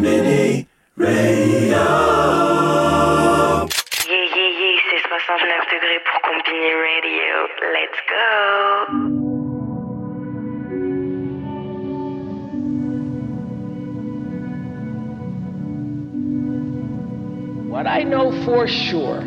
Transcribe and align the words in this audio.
Conbini 0.00 0.66
Radio. 0.96 1.84
Yeah, 4.08 4.24
yeah, 4.34 4.48
yeah, 4.48 4.80
c'est 4.88 5.02
69 5.04 5.60
degrés 5.74 6.00
pour 6.06 6.18
Combini 6.22 6.72
Radio. 6.72 7.34
Let's 7.74 8.00
go. 8.08 8.24
What 17.68 17.86
I 17.86 18.02
know 18.02 18.32
for 18.46 18.66
sure 18.66 19.22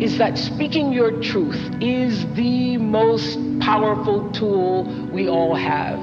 is 0.00 0.16
that 0.16 0.38
speaking 0.38 0.94
your 0.94 1.20
truth 1.20 1.60
is 1.82 2.24
the 2.36 2.78
most 2.78 3.38
powerful 3.60 4.30
tool 4.30 4.84
we 5.12 5.28
all 5.28 5.54
have. 5.54 6.00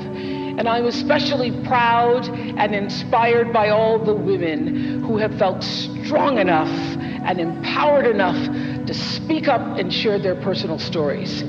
And 0.57 0.67
I'm 0.67 0.85
especially 0.85 1.51
proud 1.65 2.27
and 2.27 2.73
inspired 2.73 3.53
by 3.53 3.69
all 3.69 4.03
the 4.03 4.15
women 4.15 5.03
who 5.03 5.17
have 5.17 5.37
felt 5.37 5.63
strong 5.63 6.39
enough 6.39 6.69
and 6.69 7.39
empowered 7.39 8.07
enough 8.07 8.35
to 8.87 8.93
speak 8.93 9.47
up 9.47 9.61
and 9.77 9.93
share 9.93 10.17
their 10.17 10.35
personal 10.41 10.79
stories. 10.79 11.43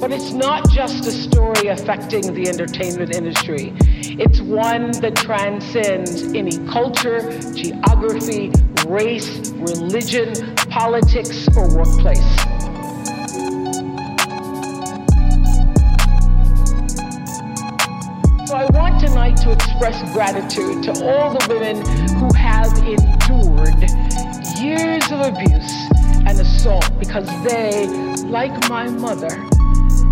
But 0.00 0.10
it's 0.10 0.32
not 0.32 0.68
just 0.70 1.06
a 1.06 1.12
story 1.12 1.68
affecting 1.68 2.34
the 2.34 2.48
entertainment 2.48 3.14
industry. 3.14 3.72
It's 4.18 4.40
one 4.40 4.92
that 5.00 5.14
transcends 5.14 6.22
any 6.34 6.58
culture, 6.68 7.38
geography, 7.54 8.50
race, 8.86 9.50
religion, 9.50 10.56
politics, 10.70 11.46
or 11.56 11.76
workplace. 11.76 12.51
To 19.42 19.50
express 19.50 20.00
gratitude 20.12 20.84
to 20.84 20.92
all 21.04 21.32
the 21.32 21.44
women 21.48 21.76
who 22.16 22.32
have 22.34 22.72
endured 22.78 23.74
years 24.60 25.02
of 25.10 25.20
abuse 25.20 25.72
and 26.26 26.38
assault 26.38 26.88
because 27.00 27.26
they, 27.42 27.88
like 28.28 28.52
my 28.68 28.88
mother, 28.88 29.34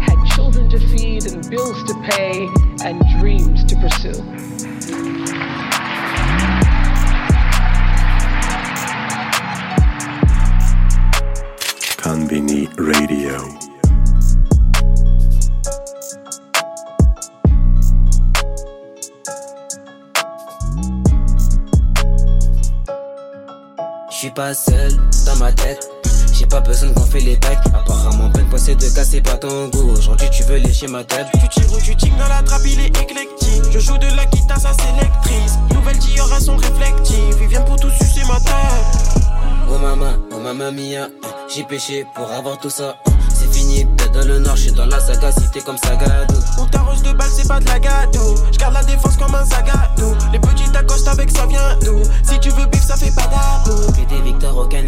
had 0.00 0.16
children 0.34 0.68
to 0.68 0.80
feed 0.88 1.30
and 1.30 1.48
bills 1.48 1.80
to 1.84 1.94
pay 2.10 2.48
and 2.84 3.00
dreams 3.20 3.62
to 3.64 3.76
pursue. 3.76 4.20
Conbini 12.02 12.66
Radio. 12.76 13.59
Pas 24.40 24.54
seul 24.54 24.90
dans 25.26 25.36
ma 25.36 25.52
tête. 25.52 25.86
J'ai 26.32 26.46
pas 26.46 26.60
besoin 26.60 26.90
qu'on 26.94 27.04
fait 27.04 27.20
les 27.20 27.36
packs. 27.36 27.58
Apparemment, 27.74 28.30
peine 28.30 28.48
poissée 28.48 28.74
de 28.74 28.88
casser 28.88 29.20
pas 29.20 29.36
ton 29.36 29.68
goût. 29.68 29.90
Aujourd'hui, 29.90 30.30
tu 30.30 30.42
veux 30.44 30.56
lécher 30.56 30.86
ma 30.86 31.04
tête. 31.04 31.26
Tu 31.42 31.60
tires 31.60 31.70
ou 31.70 31.78
tu 31.78 31.94
tiques 31.94 32.16
dans 32.16 32.26
la 32.26 32.42
trappe, 32.42 32.62
il 32.64 32.80
est 32.80 32.86
éclectique. 32.86 33.64
Je 33.70 33.78
joue 33.78 33.98
de 33.98 34.06
la 34.16 34.24
guitare, 34.24 34.58
ça 34.58 34.72
s'électrise. 34.72 35.58
Nouvelle 35.74 35.98
Dior 35.98 36.32
à 36.32 36.40
son 36.40 36.56
réflective. 36.56 37.36
Ils 37.42 37.48
viennent 37.48 37.66
pour 37.66 37.76
tout 37.76 37.90
sucer 37.90 38.22
ma 38.26 38.40
tête. 38.40 39.20
Oh 39.68 39.76
maman, 39.76 40.14
oh 40.32 40.38
maman 40.38 40.72
mia. 40.72 41.08
J'ai 41.54 41.64
péché 41.64 42.06
pour 42.14 42.30
avoir 42.30 42.58
tout 42.60 42.70
ça. 42.70 42.96
C'est 43.34 43.52
fini, 43.52 43.86
dans 44.14 44.26
le 44.26 44.38
nord, 44.38 44.56
j'suis 44.56 44.72
dans 44.72 44.86
la 44.86 45.00
sagacité 45.00 45.60
comme 45.60 45.76
Sagado. 45.76 46.34
On 46.58 46.64
t'arrose 46.64 47.02
de 47.02 47.12
balles, 47.12 47.30
c'est 47.30 47.46
pas 47.46 47.60
de 47.60 47.66
la 47.66 47.78
gâteau. 47.78 48.36
J'garde 48.52 48.74
la 48.74 48.84
défense 48.84 49.16
comme 49.18 49.34
un 49.34 49.44
zagato. 49.44 50.14
Les 50.32 50.38
petits 50.38 50.76
accostent 50.76 51.08
avec 51.08 51.30
ça 51.30 51.46
vient 51.46 51.76
d'où? 51.82 52.00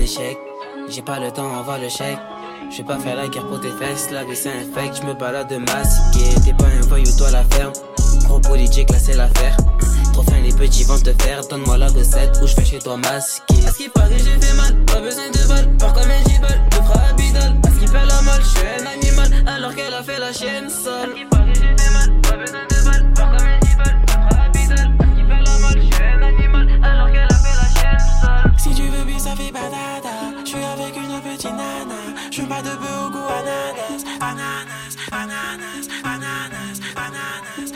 J'ai 0.05 1.03
pas 1.03 1.21
le 1.21 1.31
temps, 1.31 1.47
envoie 1.47 1.79
le 1.79 1.89
chèque. 1.89 2.19
Je 2.71 2.79
vais 2.79 2.83
pas 2.83 2.99
faire 2.99 3.15
la 3.15 3.29
guerre 3.29 3.47
pour 3.47 3.61
tes 3.61 3.71
fesses, 3.71 4.11
la 4.11 4.25
vie 4.25 4.35
c'est 4.35 4.49
infect, 4.49 5.01
je 5.01 5.07
me 5.07 5.15
balade 5.15 5.49
de 5.49 5.59
masqué. 5.59 6.35
T'es 6.45 6.53
pas 6.55 6.65
un 6.67 6.81
voyou, 6.89 7.07
toi 7.17 7.31
la 7.31 7.45
ferme. 7.45 7.73
Gros 8.25 8.41
politique, 8.41 8.91
là 8.91 8.99
c'est 8.99 9.15
l'affaire. 9.15 9.57
Trop 10.13 10.25
fin, 10.25 10.41
les 10.43 10.53
petits 10.53 10.83
vont 10.85 10.99
te 10.99 11.13
faire. 11.23 11.47
Donne-moi 11.49 11.79
la 11.79 11.87
recette 11.87 12.37
ou 12.43 12.49
je 12.49 12.55
fais 12.55 12.65
chez 12.65 12.79
toi 12.81 12.97
masqué. 12.97 13.55
À 13.65 13.71
ce 13.71 13.79
qui 13.79 13.89
paraît, 13.91 14.19
j'ai 14.19 14.45
fait 14.45 14.57
mal, 14.57 14.75
pas 14.87 15.01
besoin 15.01 15.31
de 15.31 15.49
balles. 15.49 15.77
Pars 15.79 15.93
comme 15.93 16.11
un 16.11 16.31
gibal, 16.31 16.61
le 16.73 16.79
bras 16.81 17.01
à 17.09 17.13
bidole. 17.13 17.43
À 17.65 17.71
ce 17.71 17.79
qui 17.79 17.87
fait 17.87 18.07
la 18.07 18.23
mal, 18.23 18.41
je 18.41 18.49
suis 18.49 18.67
un 18.67 18.87
animal. 18.87 19.45
Alors 19.47 19.75
qu'elle 19.75 19.95
a 19.95 20.03
fait 20.03 20.19
la 20.19 20.33
chienne 20.33 20.69
sale. 20.69 21.11
À 21.11 21.13
ce 21.13 21.15
qui 21.15 21.25
paraît, 21.27 21.55
j'ai 21.55 21.85
fait 21.85 21.93
mal, 21.93 22.21
pas 22.23 22.37
besoin 22.37 22.59
de. 22.69 22.73
Je 29.25 30.49
suis 30.49 30.65
avec 30.65 30.97
une 30.97 31.21
petite 31.21 31.45
nana. 31.45 31.95
Je 32.33 32.43
pas 32.43 32.61
de 32.61 32.71
bœuf 32.71 33.07
au 33.07 33.11
goût 33.11 33.19
ananas. 33.19 34.03
Ananas, 34.21 34.97
ananas, 35.13 35.87
ananas, 36.03 36.81
ananas, 36.99 37.71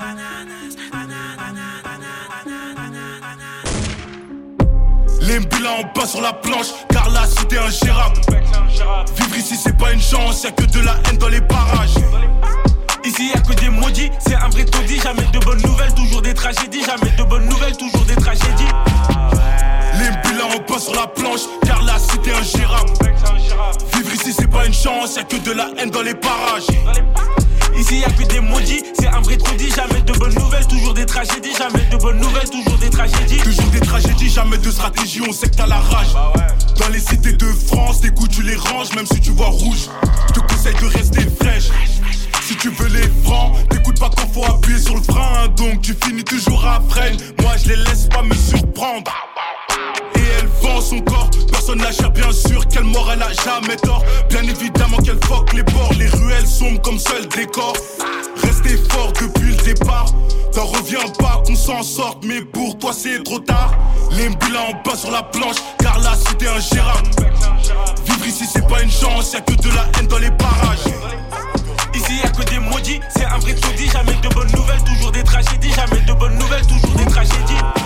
ananas, 0.00 0.74
ananas, 0.90 1.82
Les 5.20 5.38
mbila 5.38 5.70
en 5.78 5.82
bas 5.94 6.06
sur 6.06 6.20
la 6.20 6.32
planche, 6.32 6.72
car 6.90 7.08
la 7.10 7.24
cité 7.26 7.58
ingérable. 7.58 8.20
Vivre 9.16 9.36
ici 9.36 9.56
c'est 9.56 9.76
pas 9.76 9.92
une 9.92 10.00
chance, 10.00 10.42
y'a 10.42 10.50
que 10.50 10.64
de 10.64 10.80
la 10.80 10.96
haine 11.08 11.18
dans 11.18 11.28
les 11.28 11.40
parages. 11.40 11.94
Ici 13.04 13.30
y'a 13.32 13.40
que 13.42 13.52
des 13.60 13.68
maudits, 13.68 14.10
c'est 14.18 14.34
un 14.34 14.48
vrai 14.48 14.64
taudis. 14.64 14.98
Jamais 14.98 15.22
de 15.32 15.38
bonnes 15.38 15.62
nouvelles, 15.62 15.94
toujours 15.94 16.22
des 16.22 16.34
tragédies. 16.34 16.82
Jamais 16.84 17.12
de 17.16 17.22
bonnes 17.22 17.46
nouvelles, 17.48 17.76
toujours 17.76 18.04
des 18.06 18.16
tragédies. 18.16 18.66
Les 20.02 20.10
mbila 20.10 20.46
en 20.46 20.72
bas 20.72 20.80
sur 20.80 20.94
la 20.94 21.06
planche, 21.06 21.42
car 21.64 21.80
la 21.84 21.96
cité 21.96 22.30
est 22.30 22.34
ingérable. 22.34 22.90
Vivre 23.94 24.14
ici 24.14 24.34
c'est 24.36 24.50
pas 24.50 24.66
une 24.66 24.74
chance, 24.74 25.14
y'a 25.14 25.22
que 25.22 25.36
de 25.36 25.52
la 25.52 25.68
haine 25.78 25.90
dans 25.90 26.02
les 26.02 26.14
parages. 26.14 26.66
Ici 27.78 28.00
y'a 28.00 28.10
que 28.10 28.24
des 28.24 28.40
maudits, 28.40 28.82
c'est 28.98 29.06
un 29.06 29.20
vrai 29.20 29.36
taudis. 29.36 29.70
Jamais 29.70 30.02
de 30.02 30.12
bonnes 30.18 30.34
nouvelles, 30.34 30.66
toujours 30.66 30.94
des 30.94 31.06
tragédies. 31.06 31.54
Jamais 31.56 31.84
de 31.90 31.96
bonnes 31.98 32.18
nouvelles, 32.18 32.50
toujours 32.50 32.78
des 32.78 32.90
tragédies. 32.90 33.38
Toujours 33.38 33.70
des 33.70 33.80
tragédies, 33.80 34.28
jamais 34.28 34.58
de 34.58 34.70
stratégie, 34.72 35.22
on 35.26 35.32
sait 35.32 35.48
que 35.48 35.54
t'as 35.54 35.68
la 35.68 35.78
rage. 35.78 36.14
Dans 36.80 36.88
les 36.88 37.00
cités 37.00 37.34
de 37.34 37.46
France, 37.46 38.00
tes 38.00 38.10
goûts 38.10 38.26
tu 38.26 38.42
les 38.42 38.56
ranges, 38.56 38.92
même 38.96 39.06
si 39.06 39.20
tu 39.20 39.30
vois 39.30 39.50
rouge. 39.50 39.88
Je 40.28 40.32
te 40.32 40.40
conseille 40.40 40.74
de 40.74 40.86
rester 40.86 41.20
fraîche. 41.40 41.70
Si 42.52 42.58
tu 42.58 42.68
veux 42.68 42.88
les 42.88 43.08
francs, 43.24 43.66
t'écoutes 43.70 43.98
pas 43.98 44.10
quand 44.14 44.30
faut 44.30 44.44
appuyer 44.44 44.78
sur 44.78 44.94
le 44.94 45.00
frein, 45.00 45.48
donc 45.56 45.80
tu 45.80 45.96
finis 46.04 46.22
toujours 46.22 46.62
à 46.66 46.82
freine. 46.86 47.16
Moi 47.40 47.52
je 47.56 47.70
les 47.70 47.76
laisse 47.76 48.08
pas 48.10 48.22
me 48.22 48.34
surprendre. 48.34 49.10
Et 50.16 50.20
elle 50.38 50.48
vend 50.60 50.78
son 50.82 51.00
corps, 51.00 51.30
personne 51.50 51.82
gère 51.98 52.10
bien 52.10 52.30
sûr 52.30 52.68
qu'elle 52.68 52.84
mort, 52.84 53.08
elle 53.10 53.22
a 53.22 53.32
jamais 53.32 53.76
tort. 53.76 54.04
Bien 54.28 54.42
évidemment 54.42 54.98
qu'elle 54.98 55.18
fuck 55.24 55.50
les 55.54 55.62
bords, 55.62 55.94
les 55.98 56.08
ruelles 56.08 56.46
sombres 56.46 56.82
comme 56.82 56.98
seul 56.98 57.26
décor. 57.28 57.72
Restez 58.42 58.76
fort 58.90 59.14
depuis 59.18 59.52
le 59.52 59.74
départ, 59.74 60.12
t'en 60.52 60.66
reviens 60.66 61.08
pas 61.18 61.42
qu'on 61.46 61.56
s'en 61.56 61.82
sorte, 61.82 62.22
mais 62.22 62.42
pour 62.42 62.76
toi 62.76 62.92
c'est 62.92 63.22
trop 63.22 63.38
tard. 63.38 63.72
Les 64.10 64.28
mbila 64.28 64.60
en 64.60 64.72
bas 64.84 64.94
sur 64.94 65.10
la 65.10 65.22
planche, 65.22 65.56
car 65.78 65.98
la 66.00 66.14
cité 66.16 66.44
est 66.44 66.48
ingérable. 66.48 67.08
Vivre 68.04 68.26
ici 68.26 68.44
c'est 68.44 68.68
pas 68.68 68.82
une 68.82 68.90
chance, 68.90 69.32
y'a 69.32 69.40
que 69.40 69.54
de 69.54 69.74
la 69.74 69.86
haine 69.98 70.06
dans 70.06 70.18
les 70.18 70.30
parages. 70.32 70.92
Que 72.36 72.42
des 72.48 72.58
maudits, 72.58 73.00
c'est 73.10 73.26
un 73.26 73.38
vrai 73.38 73.54
taudis. 73.54 73.88
Jamais 73.90 74.14
de 74.14 74.28
bonnes 74.34 74.50
nouvelles, 74.52 74.82
toujours 74.84 75.12
des 75.12 75.22
tragédies. 75.22 75.72
Jamais 75.72 76.00
de 76.00 76.12
bonnes 76.14 76.38
nouvelles, 76.38 76.66
toujours 76.66 76.94
des 76.96 77.04
tragédies. 77.04 77.81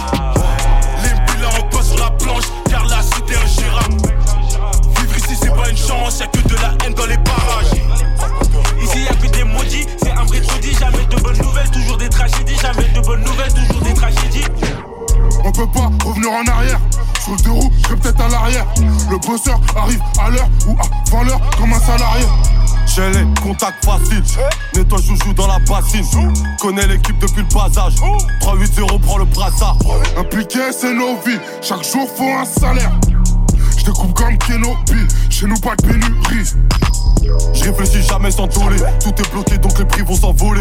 Les 23.67 23.73
contacts 23.81 23.85
faciles. 23.85 24.23
Nettoie 24.75 24.99
joujou 24.99 25.33
dans 25.35 25.47
la 25.47 25.59
bassine. 25.61 26.05
Connais 26.61 26.87
l'équipe 26.87 27.19
depuis 27.19 27.43
le 27.43 27.55
bas 27.55 27.69
âge. 27.79 27.95
3-8-0, 28.41 29.01
prends 29.01 29.19
le 29.19 29.25
brassard. 29.25 29.77
Impliqué, 30.17 30.59
c'est 30.73 30.95
nos 30.95 31.17
vies. 31.25 31.39
Chaque 31.61 31.85
jour, 31.85 32.09
faut 32.17 32.25
un 32.25 32.45
salaire. 32.45 32.93
Je 33.79 33.85
te 33.85 33.91
coupe 33.91 34.15
comme 34.15 34.37
Kenobi. 34.39 35.07
Chez 35.31 35.47
nous, 35.47 35.59
pas 35.59 35.77
de 35.77 35.87
pénurie. 35.87 36.53
Je 37.55 37.65
réfléchis 37.65 38.07
jamais 38.07 38.31
sans 38.31 38.47
donner. 38.47 38.77
Tout 39.01 39.11
est 39.11 39.31
bloqué 39.33 39.59
donc 39.59 39.79
les 39.79 39.85
prix 39.85 40.03
vont 40.03 40.17
s'envoler. 40.17 40.61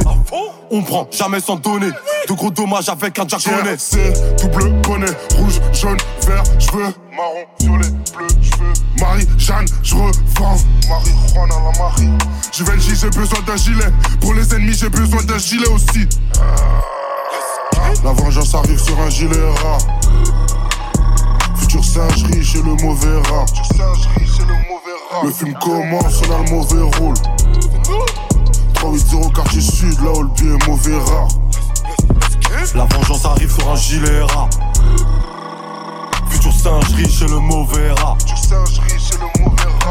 On 0.72 0.82
prend 0.82 1.08
jamais 1.12 1.40
sans 1.40 1.56
donner. 1.58 1.90
De 2.28 2.34
gros 2.34 2.52
dommages 2.52 2.90
avec 2.90 3.18
un 3.20 3.28
japonais. 3.28 3.76
C'est 3.78 4.14
double 4.42 4.82
bonnet. 4.82 5.12
Rouge, 5.38 5.62
jaune, 5.74 5.98
vert, 6.26 6.44
j'veux. 6.60 6.94
Marron, 7.16 7.46
violet, 7.60 7.90
bleu, 8.16 8.28
j'veux. 8.42 8.74
Marie, 9.00 9.28
Jeanne, 9.38 9.66
j'revends. 9.84 10.58
Marie, 10.90 11.12
Juan 11.34 11.52
à 11.52 11.56
la 11.56 11.80
Marie. 11.80 12.10
Givenchy, 12.52 12.96
j'ai 12.96 13.10
besoin 13.10 13.40
d'un 13.46 13.58
gilet. 13.58 13.92
Pour 14.20 14.34
les 14.34 14.54
ennemis, 14.54 14.74
j'ai 14.74 14.90
besoin 14.90 15.24
d'un 15.24 15.38
gilet 15.38 15.68
aussi. 15.68 16.08
gilet 19.10 19.38
rat. 19.64 19.78
Futur 21.76 21.84
singe 21.84 22.24
riche 22.32 22.56
et 22.56 22.62
le 22.62 22.74
mauvais 22.86 23.30
rat. 23.30 23.46
Le 25.24 25.32
film 25.32 25.54
commence, 25.56 26.22
on 26.22 26.34
a 26.34 26.44
le 26.44 26.50
mauvais 26.50 26.82
rôle. 26.98 27.16
380 28.76 29.30
quartier 29.32 29.60
sud, 29.60 30.00
là 30.02 30.12
où 30.14 30.24
le 30.24 30.30
pied 30.30 30.48
est 30.48 30.68
mauvais 30.68 30.98
rat. 30.98 31.28
La 32.76 32.86
vengeance 32.86 33.26
arrive 33.26 33.52
sur 33.52 33.70
un 33.70 33.76
gilet 33.76 34.22
rat. 34.22 34.50
Futur 36.30 36.54
singe 36.54 36.96
riche 36.96 37.22
et 37.22 37.28
le 37.28 37.40
mauvais 37.40 37.92
rat. 37.92 38.18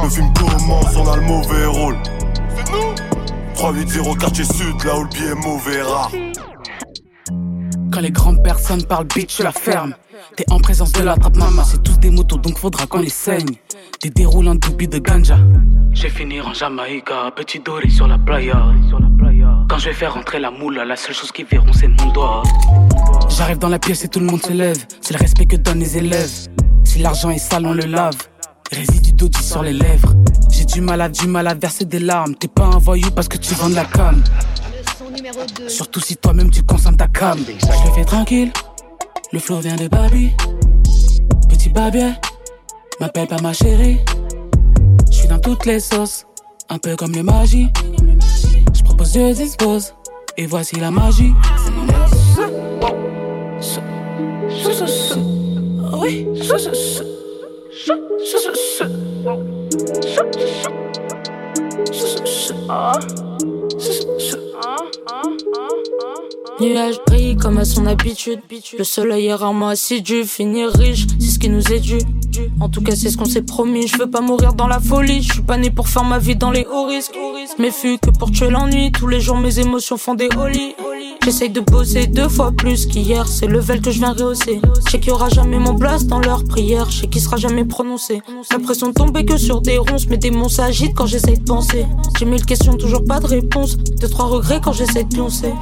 Le 0.03 0.09
film 0.09 0.33
commence, 0.33 0.97
on 0.97 1.13
a 1.13 1.17
le 1.17 1.23
mauvais 1.23 1.67
rôle. 1.67 1.99
380 3.57 4.15
quartier 4.15 4.45
sud, 4.45 4.85
là 4.85 4.97
où 4.97 5.03
le 5.03 5.09
pied 5.11 5.27
est 5.27 5.35
mauvais 5.35 5.83
rat. 5.83 6.09
Quand 7.95 8.01
les 8.01 8.11
grandes 8.11 8.43
personnes 8.43 8.83
parlent 8.83 9.07
bitch, 9.07 9.39
je 9.39 9.45
la 9.45 9.53
ferme. 9.53 9.95
T'es 10.35 10.45
en 10.51 10.59
présence 10.59 10.91
de 10.91 11.05
la 11.05 11.15
trappe 11.15 11.37
maman, 11.37 11.63
c'est 11.63 11.81
tous 11.81 11.97
des 11.97 12.11
motos 12.11 12.39
donc 12.39 12.59
faudra 12.59 12.87
qu'on 12.87 12.99
les 12.99 13.09
saigne. 13.09 13.55
Des 14.03 14.11
déroulants 14.11 14.57
doubi 14.57 14.89
de 14.89 14.99
ganja. 14.99 15.39
Je 15.93 16.03
vais 16.03 16.09
finir 16.09 16.49
en 16.49 16.53
Jamaïca, 16.53 17.31
petit 17.37 17.61
doré 17.61 17.89
sur 17.89 18.09
la 18.09 18.19
playa. 18.19 18.67
Quand 19.69 19.79
je 19.79 19.91
vais 19.91 19.95
faire 19.95 20.15
rentrer 20.15 20.41
la 20.41 20.51
moule, 20.51 20.75
la 20.75 20.97
seule 20.97 21.15
chose 21.15 21.31
qu'ils 21.31 21.47
verront 21.47 21.73
c'est 21.73 21.87
mon 21.87 22.11
doigt. 22.11 22.43
J'arrive 23.29 23.59
dans 23.59 23.69
la 23.69 23.79
pièce 23.79 24.05
et 24.05 24.09
tout 24.09 24.19
le 24.19 24.27
monde 24.27 24.43
se 24.43 24.53
lève. 24.53 24.85
C'est 25.01 25.15
le 25.15 25.21
respect 25.21 25.47
que 25.47 25.55
donnent 25.55 25.79
les 25.79 25.97
élèves. 25.97 26.49
Si 26.83 26.99
l'argent 26.99 27.31
est 27.31 27.39
sale, 27.39 27.65
on 27.65 27.75
le 27.75 27.85
lave. 27.85 28.17
Résidu 28.73 29.13
d'audit 29.13 29.41
sur 29.41 29.63
les 29.63 29.73
lèvres. 29.73 30.13
J'ai 30.51 30.65
du 30.65 30.81
mal 30.81 31.01
à 31.01 31.09
du 31.09 31.29
mal 31.29 31.47
à 31.47 31.55
verser 31.55 31.85
des 31.85 32.01
larmes. 32.01 32.35
T'es 32.35 32.49
pas 32.49 32.65
un 32.65 32.79
voyou 32.79 33.13
parce 33.13 33.29
que 33.29 33.37
tu 33.37 33.55
vends 33.55 33.71
de 33.71 33.77
la 33.77 33.85
cam. 33.85 34.21
Surtout 35.69 36.01
si 36.01 36.17
toi-même 36.17 36.51
tu 36.51 36.63
consommes 36.63 36.97
ta 36.97 37.07
cam. 37.09 37.39
Je 37.39 37.89
le 37.89 37.95
fais 37.95 38.05
tranquille. 38.05 38.53
Le 39.33 39.39
flow 39.39 39.59
vient 39.61 39.77
de 39.77 39.89
Babi. 39.89 40.31
Petit 41.49 41.69
babier. 41.69 42.13
M'appelle 43.01 43.27
pas 43.27 43.41
ma 43.43 43.53
chérie. 43.53 43.99
Je 45.11 45.17
suis 45.17 45.29
dans 45.29 45.39
toutes 45.39 45.67
les 45.67 45.81
sauces. 45.81 46.27
Un 46.69 46.79
peu 46.79 46.97
comme 46.97 47.13
le 47.13 47.23
magie. 47.23 47.69
Je 48.73 48.83
propose, 48.83 49.13
je 49.15 49.35
dispose. 49.35 49.95
Et 50.37 50.47
voici 50.47 50.77
la 50.77 50.91
magie. 50.91 51.33
Oui. 55.93 56.27
Nuage 66.65 66.97
brille 67.07 67.37
comme 67.37 67.59
à 67.59 67.65
son 67.67 67.85
habitude. 67.85 68.41
Le 68.79 68.85
soleil 68.85 69.27
est 69.27 69.35
rarement 69.35 69.69
assidu. 69.69 70.25
Finir 70.25 70.71
riche, 70.71 71.07
c'est 71.19 71.33
ce 71.33 71.39
qui 71.39 71.51
nous 71.51 71.73
est 71.73 71.81
dû. 71.81 71.99
En 72.59 72.71
tout 72.71 72.81
cas, 72.81 72.97
c'est 72.97 73.11
ce 73.11 73.19
qu'on 73.19 73.27
s'est 73.27 73.43
promis. 73.43 73.87
Je 73.87 73.99
veux 73.99 74.11
pas 74.11 74.23
mourir 74.23 74.55
dans 74.55 74.67
la 74.67 74.81
folie. 74.81 75.23
Je 75.23 75.35
suis 75.35 75.43
pas 75.43 75.59
né 75.59 75.71
pour 75.71 75.89
faire 75.89 76.05
ma 76.05 76.19
vie 76.19 76.37
dans 76.37 76.51
les 76.51 76.65
hauts 76.65 76.87
risques. 76.87 77.15
Méfie 77.59 77.99
que 77.99 78.11
pour 78.11 78.31
tuer 78.31 78.49
l'ennui. 78.49 78.93
Tous 78.93 79.07
les 79.07 79.21
jours, 79.21 79.37
mes 79.37 79.59
émotions 79.59 79.99
font 79.99 80.15
des 80.15 80.29
holly. 80.39 80.75
J'essaye 81.23 81.51
de 81.51 81.61
bosser 81.61 82.07
deux 82.07 82.29
fois 82.31 82.51
plus 82.51 82.87
qu'hier. 82.87 83.29
C'est 83.29 83.47
le 83.47 83.55
level 83.55 83.83
que 83.83 83.91
je 83.91 83.99
viens 83.99 84.13
rehausser. 84.13 84.61
Je 84.87 84.91
sais 84.91 85.01
qu'il 85.01 85.11
y 85.11 85.13
aura 85.13 85.29
jamais 85.29 85.59
mon 85.59 85.75
blast 85.75 86.07
dans 86.07 86.21
leur 86.21 86.45
prière. 86.45 86.91
Je 86.91 87.03
sais 87.03 87.07
qu'il 87.09 87.21
sera 87.21 87.37
jamais 87.37 87.67
prononcé. 87.67 88.23
L'impression 88.51 88.89
de 88.89 88.95
tomber 88.95 89.27
que 89.27 89.37
sur 89.37 89.61
des 89.61 89.77
ronces. 89.77 90.09
Mes 90.09 90.19
démons 90.19 90.49
s'agitent 90.49 90.95
quand 90.95 91.07
j'essaye 91.07 91.39
de 91.39 91.45
penser. 91.45 91.85
J'ai 92.19 92.25
mille 92.25 92.47
questions, 92.47 92.75
toujours 92.75 93.05
pas 93.05 93.21
de 93.21 93.27
réponse. 93.27 93.77
Deux, 93.77 94.09
trois 94.09 94.27
regrets 94.27 94.61
quand 94.63 94.73
j'essaye 94.73 95.05
de 95.05 95.15
pioncer. 95.15 95.53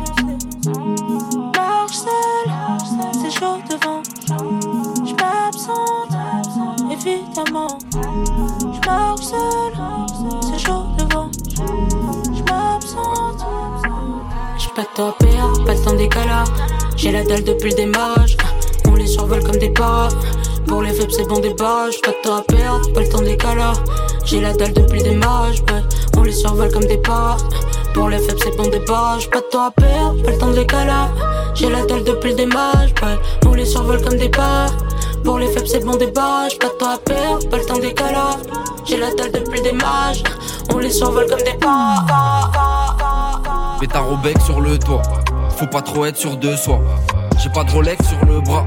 Seul, 9.21 9.73
c'est 10.43 10.59
chaud 10.59 10.85
devant. 10.99 11.31
Je 11.56 12.43
m'absente. 12.43 13.47
J'ai 14.59 14.69
pas 14.71 14.83
de 14.83 14.97
temps 14.97 15.09
à 15.09 15.12
perdre, 15.12 15.65
pas 15.65 15.75
de 15.75 15.85
temps 15.85 15.94
d'écala. 15.94 16.44
J'ai 16.97 17.12
la 17.12 17.25
dalle 17.25 17.44
depuis 17.44 17.71
le 17.71 17.77
démarrage. 17.77 18.37
On 18.89 18.94
les 18.94 19.06
survole 19.06 19.43
comme 19.43 19.56
des 19.56 19.71
paras. 19.71 20.09
Pour 20.67 20.83
les 20.83 20.93
faibles, 20.93 21.12
c'est 21.12 21.29
bon 21.29 21.41
des 21.41 21.55
barrages. 21.55 22.00
Pas 22.00 22.11
de 22.12 22.23
temps 22.23 22.37
à 22.37 22.43
perdre, 22.43 22.93
pas 22.93 23.00
le 23.00 23.09
temps 23.09 23.23
d'écala. 23.23 23.73
J'ai 24.25 24.41
la 24.41 24.53
dalle 24.53 24.73
depuis 24.73 24.99
le 24.99 25.05
démarrage. 25.11 25.61
Ouais. 25.61 25.83
On 26.17 26.23
les 26.23 26.33
survole 26.33 26.73
comme 26.73 26.85
des 26.85 26.99
paras. 26.99 27.37
Pour 27.95 28.09
les 28.09 28.19
faibles, 28.19 28.41
c'est 28.43 28.56
bon 28.56 28.69
des 28.69 28.81
barrages. 28.81 29.29
Pas 29.31 29.41
de 29.41 29.47
temps 29.47 29.67
à 29.67 29.71
perdre, 29.71 30.23
pas 30.23 30.31
le 30.31 30.38
temps 30.38 30.50
de 30.50 30.56
l'écala. 30.56 31.11
J'ai 31.55 31.71
la 31.71 31.85
dalle 31.85 32.05
depuis 32.05 32.31
le 32.31 32.37
démarrage. 32.37 32.95
Ouais. 33.03 33.19
On 33.47 33.55
les 33.55 33.67
survole 33.67 34.03
comme 34.03 34.17
des 34.17 34.29
paras. 34.29 34.71
Pour 35.25 35.38
les 35.38 35.49
faibles, 35.49 35.69
c'est 35.69 35.85
bon 35.85 35.97
des 35.97 36.06
barrages. 36.06 36.59
Pas 36.59 36.69
de 36.69 36.73
temps 36.75 36.91
à 36.91 36.99
perdre, 36.99 37.49
pas 37.49 37.59
le 37.59 37.65
temps 37.65 37.79
d'écala. 37.79 38.37
J'ai 38.84 38.96
la 38.96 39.12
dalle 39.14 39.32
depuis 39.32 39.58
le 39.58 39.70
démarrage. 39.70 40.23
On 40.73 40.79
les 40.79 40.90
survole 40.90 41.26
comme 41.29 41.43
des 41.43 41.55
paras. 41.58 42.50
Pétard 43.81 44.11
au 44.11 44.17
bec 44.17 44.40
sur 44.44 44.61
le 44.61 44.79
toit. 44.79 45.02
Faut 45.56 45.67
pas 45.67 45.82
trop 45.82 46.06
être 46.06 46.17
sûr 46.17 46.37
de 46.37 46.56
soi. 46.56 46.81
J'ai 47.43 47.50
pas 47.50 47.64
de 47.64 47.70
Rolex 47.70 48.05
sur 48.06 48.25
le 48.25 48.40
bras. 48.40 48.67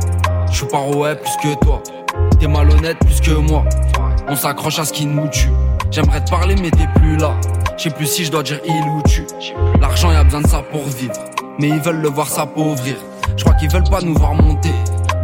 Je 0.49 0.57
suis 0.57 0.67
pas 0.67 0.81
ouais 0.81 1.15
plus 1.15 1.35
que 1.41 1.59
toi. 1.63 1.81
T'es 2.39 2.47
malhonnête 2.47 2.97
plus 2.99 3.19
que 3.19 3.31
moi. 3.31 3.63
On 4.27 4.35
s'accroche 4.35 4.79
à 4.79 4.85
ce 4.85 4.93
qui 4.93 5.05
nous 5.05 5.27
tue. 5.27 5.51
J'aimerais 5.91 6.23
te 6.23 6.29
parler 6.29 6.55
mais 6.55 6.71
t'es 6.71 6.87
plus 6.95 7.17
là. 7.17 7.35
Je 7.77 7.89
plus 7.89 8.07
si 8.07 8.23
je 8.25 8.31
dois 8.31 8.43
dire 8.43 8.59
il 8.65 8.83
ou 8.89 9.01
tu. 9.07 9.25
L'argent 9.81 10.11
y 10.11 10.15
a 10.15 10.23
besoin 10.23 10.41
de 10.41 10.47
ça 10.47 10.61
pour 10.71 10.83
vivre. 10.85 11.13
Mais 11.59 11.69
ils 11.69 11.79
veulent 11.79 12.01
le 12.01 12.09
voir 12.09 12.27
s'appauvrir. 12.27 12.95
Je 13.35 13.43
crois 13.43 13.55
qu'ils 13.55 13.69
veulent 13.69 13.89
pas 13.89 14.01
nous 14.01 14.15
voir 14.15 14.33
monter. 14.33 14.73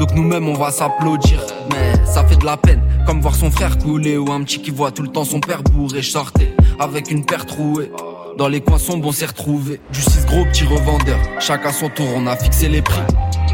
Donc 0.02 0.16
nous-mêmes 0.16 0.50
on 0.50 0.56
va 0.56 0.72
s'applaudir. 0.72 1.46
Mais 1.70 1.94
ça 2.08 2.26
fait 2.26 2.36
de 2.36 2.44
la 2.44 2.58
peine. 2.58 2.82
Comme 3.06 3.22
voir 3.22 3.36
son 3.36 3.52
frère 3.52 3.78
couler 3.78 4.18
ou 4.18 4.32
un 4.32 4.42
petit 4.42 4.60
qui 4.60 4.72
voit 4.72 4.90
tout 4.90 5.04
le 5.04 5.10
temps 5.10 5.26
son 5.26 5.40
père 5.40 5.62
bourré. 5.62 6.02
Je 6.02 6.10
sortais 6.10 6.56
avec 6.80 7.12
une 7.12 7.24
paire 7.24 7.46
trouée. 7.46 7.92
Dans 8.36 8.48
les 8.48 8.62
coins 8.62 8.80
sombres 8.80 9.10
on 9.10 9.12
s'est 9.12 9.28
retrouvés. 9.28 9.80
Du 9.94 10.02
6 10.02 10.26
gros 10.26 10.44
petit 10.46 10.66
revendeur. 10.66 11.20
Chacun 11.40 11.72
son 11.72 11.90
tour 11.90 12.08
on 12.16 12.26
a 12.26 12.36
fixé 12.36 12.68
les 12.68 12.82
prix. 12.82 13.04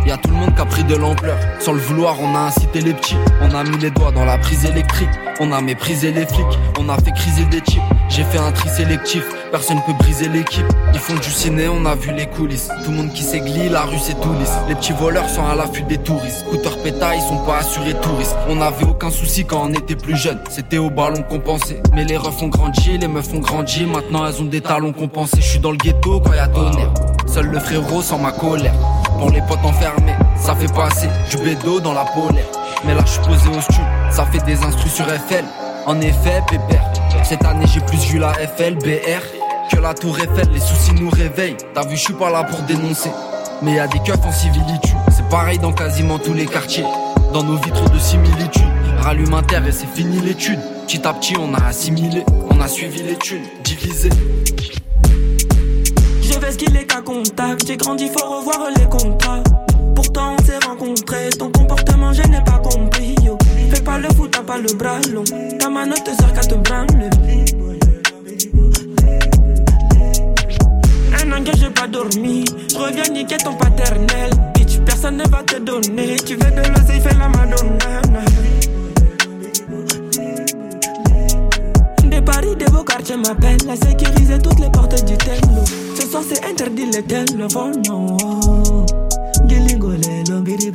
Y 0.06 0.12
a 0.12 0.16
tout 0.16 0.30
le 0.30 0.38
monde 0.38 0.56
qui 0.56 0.62
a 0.62 0.66
pris 0.66 0.86
de 0.86 0.96
l'ampleur. 0.96 1.38
Sans 1.60 1.74
le 1.74 1.80
vouloir, 1.80 2.16
on 2.22 2.34
a 2.34 2.40
incité 2.40 2.80
les 2.80 2.94
petits. 2.94 3.18
On 3.42 3.54
a 3.54 3.66
mis 3.66 3.78
les 3.80 3.92
doigts 3.92 4.14
dans 4.14 4.24
la 4.24 4.38
prise 4.38 4.64
électrique. 4.64 5.10
On 5.42 5.52
a 5.52 5.60
méprisé 5.60 6.14
les 6.14 6.26
flics. 6.26 6.46
On 6.80 6.88
a 6.88 6.96
fait 6.96 7.12
criser 7.12 7.44
des 7.44 7.60
chips. 7.60 7.82
J'ai 8.10 8.24
fait 8.24 8.38
un 8.38 8.52
tri 8.52 8.70
sélectif. 8.70 9.24
Personne 9.52 9.82
peut 9.86 9.94
briser 9.94 10.30
l'équipe. 10.30 10.66
Ils 10.94 11.00
font 11.00 11.16
du 11.16 11.30
ciné, 11.30 11.68
on 11.68 11.86
a 11.86 11.96
vu 11.96 12.12
les 12.14 12.26
coulisses. 12.26 12.70
Tout 12.84 12.92
le 12.92 12.98
monde 12.98 13.14
qui 13.14 13.24
s'églie, 13.24 13.70
la 13.70 13.82
rue 13.82 13.98
c'est 14.00 14.20
tout 14.20 14.34
lisse. 14.40 14.54
Les 14.68 14.76
petits 14.76 14.94
voleurs 14.94 15.30
sont 15.30 15.46
à 15.46 15.56
l'affût 15.56 15.84
des 15.84 15.98
touristes. 15.98 16.40
Scooter 16.40 16.78
péta, 16.80 17.16
ils 17.16 17.22
sont 17.22 17.46
pas 17.46 17.58
assurés 17.58 17.96
touristes. 18.02 18.36
On 18.50 18.62
avait 18.62 18.86
aucun 18.86 19.10
souci 19.10 19.46
quand 19.46 19.66
on 19.66 19.74
était 19.74 19.96
plus 19.96 20.16
jeune. 20.16 20.40
C'était 20.50 20.78
au 20.78 20.90
ballon 20.90 21.24
pensait. 21.44 21.82
Mais 21.94 22.06
les 22.06 22.18
refs 22.18 22.42
ont 22.42 22.48
grandi, 22.48 22.98
les 22.98 23.08
meufs 23.08 23.34
ont 23.34 23.40
grandi. 23.40 23.86
Maintenant 23.86 24.26
elles 24.26 24.42
ont 24.42 24.46
des 24.46 24.62
talons 24.62 24.94
compensés. 24.94 25.42
Je 25.42 25.48
suis 25.48 25.60
dans 25.60 25.72
le 25.72 25.78
ghetto 25.78 26.20
quand 26.22 26.34
y 26.34 26.40
a 26.40 26.48
tonnerre. 26.48 26.94
Seul 27.28 27.48
le 27.48 27.60
frérot 27.60 28.02
sans 28.02 28.20
ma 28.20 28.32
colère. 28.32 28.74
Pour 29.20 29.32
les 29.32 29.42
potes 29.42 29.64
enfermés, 29.64 30.16
ça 30.38 30.56
fait 30.56 30.72
passer 30.74 31.10
du 31.30 31.38
bédo 31.38 31.80
dans 31.80 31.94
la 31.94 32.06
polaire. 32.06 32.46
Mais 32.86 32.94
là 32.94 33.02
je 33.06 33.12
suis 33.12 33.22
posé 33.22 33.50
au 33.50 33.62
stud, 33.62 33.84
ça 34.12 34.26
fait 34.26 34.44
des 34.46 34.62
instrus 34.64 34.94
sur 34.94 35.06
FL. 35.06 35.46
En 35.86 36.00
effet, 36.02 36.42
pépère. 36.50 36.97
Cette 37.28 37.44
année 37.44 37.66
j'ai 37.68 37.82
plus 37.82 38.06
vu 38.06 38.20
la 38.20 38.32
FL, 38.32 38.76
BR 38.76 39.70
que 39.70 39.82
la 39.82 39.94
tour 39.94 40.18
Eiffel. 40.18 40.48
Les 40.54 40.62
soucis 40.62 40.94
nous 40.94 41.10
réveillent. 41.10 41.58
T'as 41.74 41.86
vu, 41.86 41.98
je 41.98 42.02
suis 42.04 42.14
pas 42.14 42.32
là 42.32 42.46
pour 42.46 42.62
dénoncer. 42.62 43.12
Mais 43.62 43.74
y 43.74 43.88
des 43.90 44.00
keufs 44.00 44.26
en 44.26 44.32
civilitude. 44.32 44.96
C'est 45.12 45.28
pareil 45.28 45.60
dans 45.60 45.74
quasiment 45.74 46.20
tous 46.20 46.34
les 46.34 46.46
quartiers. 46.46 46.86
Dans 47.34 47.44
nos 47.44 47.58
vitres 47.58 47.90
de 47.90 48.00
similitude. 48.00 48.64
Rallume 49.02 49.34
un 49.34 49.42
et 49.42 49.72
c'est 49.74 49.94
fini 49.94 50.22
l'étude. 50.22 50.60
Petit 50.86 51.06
à 51.06 51.14
petit, 51.14 51.36
on 51.38 51.54
a 51.54 51.66
assimilé. 51.66 52.24
On 52.50 52.62
a 52.62 52.68
suivi 52.70 53.04
l'étude, 53.04 53.42
divisé. 53.62 54.10
Je 56.22 56.40
vais 56.40 56.52
skiller 56.54 56.86
qu'à 56.86 57.02
contact. 57.02 57.68
J'ai 57.68 57.76
grandi, 57.76 58.08
faut 58.08 58.26
revoir 58.26 58.70
les 58.74 58.86
contrats. 58.86 59.44
Pourtant, 59.98 60.36
on 60.40 60.46
s'est 60.46 60.60
rencontrés. 60.64 61.30
Ton 61.40 61.50
comportement, 61.50 62.14
je 62.14 62.22
n'ai 62.22 62.44
pas 62.44 62.60
compris. 62.60 63.16
Yo. 63.24 63.36
Fais 63.72 63.82
pas 63.82 63.98
le 63.98 64.08
fou, 64.16 64.28
t'as 64.28 64.44
pas 64.44 64.60
le 64.60 64.72
bras 64.76 65.00
long. 65.12 65.24
Ta 65.58 65.70
mano 65.72 65.96
te 65.96 66.12
sert 66.12 66.34
qu'à 66.34 66.42
te 66.42 66.54
branler. 66.54 67.10
Un 71.20 71.32
an 71.32 71.44
que 71.44 71.58
j'ai 71.58 71.72
pas 71.72 71.88
dormi. 71.88 72.46
Je 72.72 72.78
reviens 72.78 73.12
niquer 73.12 73.38
ton 73.38 73.56
paternel. 73.56 74.30
Bitch, 74.54 74.78
personne 74.86 75.18
ne 75.18 75.28
va 75.30 75.42
te 75.42 75.60
donner. 75.60 76.16
Tu 76.18 76.36
veux 76.36 76.52
de 76.52 76.70
l'oseille, 76.70 77.02
fais 77.02 77.16
la 77.16 77.30
madonna. 77.30 78.02
Des 82.04 82.22
paris, 82.22 82.56
des 82.56 82.66
beaux 82.66 82.84
quartiers 82.84 83.18
m'appellent. 83.18 83.68
À 83.68 83.76
sécuriser 83.76 84.38
toutes 84.38 84.60
les 84.60 84.70
portes 84.70 85.04
du 85.06 85.18
tello. 85.18 85.66
Ce 86.00 86.08
soir, 86.08 86.22
c'est 86.30 86.46
interdit 86.46 86.86
les 89.48 89.64
téléphones. 89.64 90.02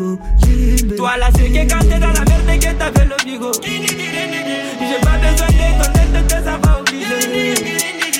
Oh. 0.04 0.94
Toi 0.96 1.16
là 1.18 1.28
c'est 1.34 1.48
que 1.48 1.72
quand 1.72 1.80
t'es 1.80 1.98
dans 1.98 2.12
la 2.12 2.24
merde 2.24 2.60
que 2.60 2.72
t'as 2.78 2.92
fait 2.92 3.04
le 3.04 3.24
bigot 3.24 3.52
J'ai 3.62 5.00
pas 5.00 5.18
besoin 5.18 5.46
de 5.48 5.66
ton 5.78 5.90
aide 6.00 6.26
que 6.26 6.34
ça 6.34 6.58
va 6.62 6.80
obliger 6.80 7.54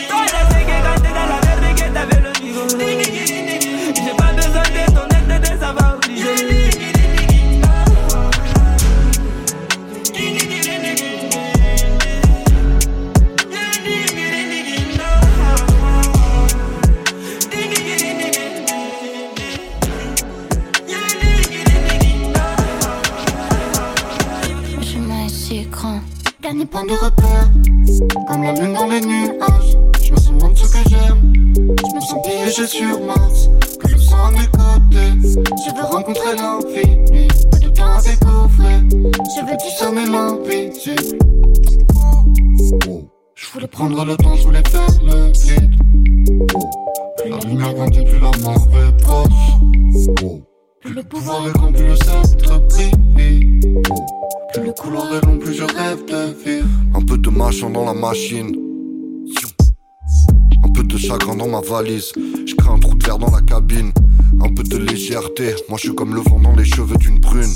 Toi 0.08 0.24
là 0.32 0.40
c'est 0.50 0.64
que 0.64 0.76
quand 0.84 0.98
t'es 1.02 1.12
dans 1.12 1.28
la 1.28 1.38
merde 1.44 1.66
que 1.76 1.86
t'as 1.94 2.06
fait 2.06 2.22
le 2.22 2.32
Dernier 26.82 26.98
point 26.98 27.21
Je 61.84 62.54
crée 62.54 62.70
un 62.70 62.78
trou 62.78 62.94
de 62.94 63.04
verre 63.04 63.18
dans 63.18 63.30
la 63.30 63.40
cabine. 63.40 63.90
Un 64.40 64.54
peu 64.54 64.62
de 64.62 64.76
légèreté. 64.76 65.54
Moi 65.68 65.78
je 65.78 65.88
suis 65.88 65.94
comme 65.94 66.14
le 66.14 66.20
vent 66.20 66.38
dans 66.38 66.54
les 66.54 66.64
cheveux 66.64 66.96
d'une 66.96 67.20
prune. 67.20 67.52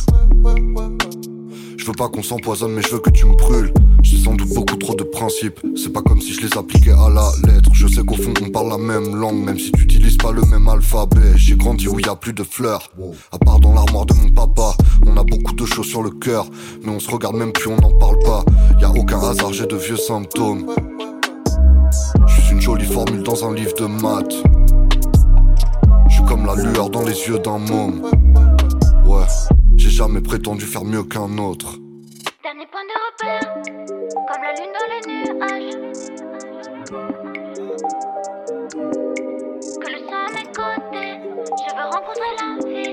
Je 1.77 1.85
veux 1.87 1.93
pas 1.93 2.09
qu'on 2.09 2.25
s'empoisonne, 2.25 2.73
mais 2.73 2.83
je 2.83 2.89
veux 2.89 2.99
que 2.99 3.11
tu 3.11 3.25
me 3.25 3.37
brûles. 3.37 3.73
J'ai 4.03 4.19
sans 4.19 4.35
doute 4.35 4.53
beaucoup 4.53 4.75
trop 4.77 4.97
de 4.97 5.05
principes. 5.05 5.61
C'est 5.77 5.93
pas 5.93 6.03
comme 6.03 6.21
si 6.21 6.33
je 6.33 6.41
les 6.41 6.59
appliquais 6.59 6.91
à 6.91 7.09
la 7.09 7.31
lettre. 7.45 7.71
Je 7.73 7.87
sais 7.87 8.03
qu'au 8.03 8.17
fond 8.17 8.35
on 8.43 8.51
parle 8.51 8.71
la 8.71 8.79
même 8.79 9.15
langue, 9.15 9.45
même 9.45 9.61
si 9.61 9.71
tu 9.71 9.83
utilises 9.83 10.17
pas 10.17 10.33
le 10.33 10.43
même 10.43 10.67
alphabet. 10.69 11.37
J'ai 11.37 11.55
grandi 11.55 11.87
où 11.87 12.01
y 12.01 12.09
a 12.09 12.17
plus 12.17 12.33
de 12.33 12.43
fleurs. 12.43 12.91
À 13.31 13.39
part 13.39 13.61
dans 13.61 13.75
l'armoire 13.75 14.07
de 14.07 14.15
mon 14.15 14.31
papa, 14.31 14.77
on 15.07 15.17
a 15.17 15.23
beaucoup 15.23 15.55
de 15.55 15.65
choses 15.65 15.87
sur 15.87 16.03
le 16.03 16.11
cœur. 16.11 16.47
Mais 16.83 16.91
on 16.91 16.99
se 16.99 17.11
regarde 17.11 17.37
même 17.37 17.53
plus, 17.53 17.69
on 17.69 17.77
n'en 17.77 17.93
parle 17.93 18.19
pas. 18.25 18.45
Y 18.81 18.85
a 18.85 18.91
aucun 18.91 19.21
hasard, 19.21 19.53
j'ai 19.53 19.67
de 19.67 19.77
vieux 19.77 19.97
symptômes. 19.97 20.67
Juste 22.79 22.91
une 22.91 22.93
jolie 22.93 22.93
formule 22.93 23.23
dans 23.23 23.49
un 23.49 23.55
livre 23.55 23.75
de 23.75 23.87
maths. 23.87 24.43
Je 26.09 26.15
suis 26.15 26.25
comme 26.25 26.47
la 26.47 26.55
lueur 26.55 26.91
dans 26.91 27.03
les 27.03 27.29
yeux 27.29 27.39
d'un 27.39 27.59
môme. 27.59 28.03
Ouais, 29.07 29.27
j'ai 29.77 29.91
jamais 29.91 30.21
prétendu 30.21 30.65
faire 30.65 30.85
mieux 30.85 31.05
qu'un 31.05 31.39
autre. 31.39 31.79
Dernier 32.43 32.67
point 32.67 32.83
de 32.85 32.93
repère, 33.07 33.55
comme 34.29 34.43
la 34.43 34.53
lune 34.55 34.73
dans 34.75 34.89
les 34.93 35.01
nuages. 35.13 35.77
Que 39.81 39.89
le 39.91 39.99
sang 39.99 40.23
à 40.27 40.31
mes 40.33 40.47
côtés, 40.53 41.13
je 41.47 41.69
veux 41.75 41.87
rencontrer 41.91 42.31
l'infini. 42.39 42.87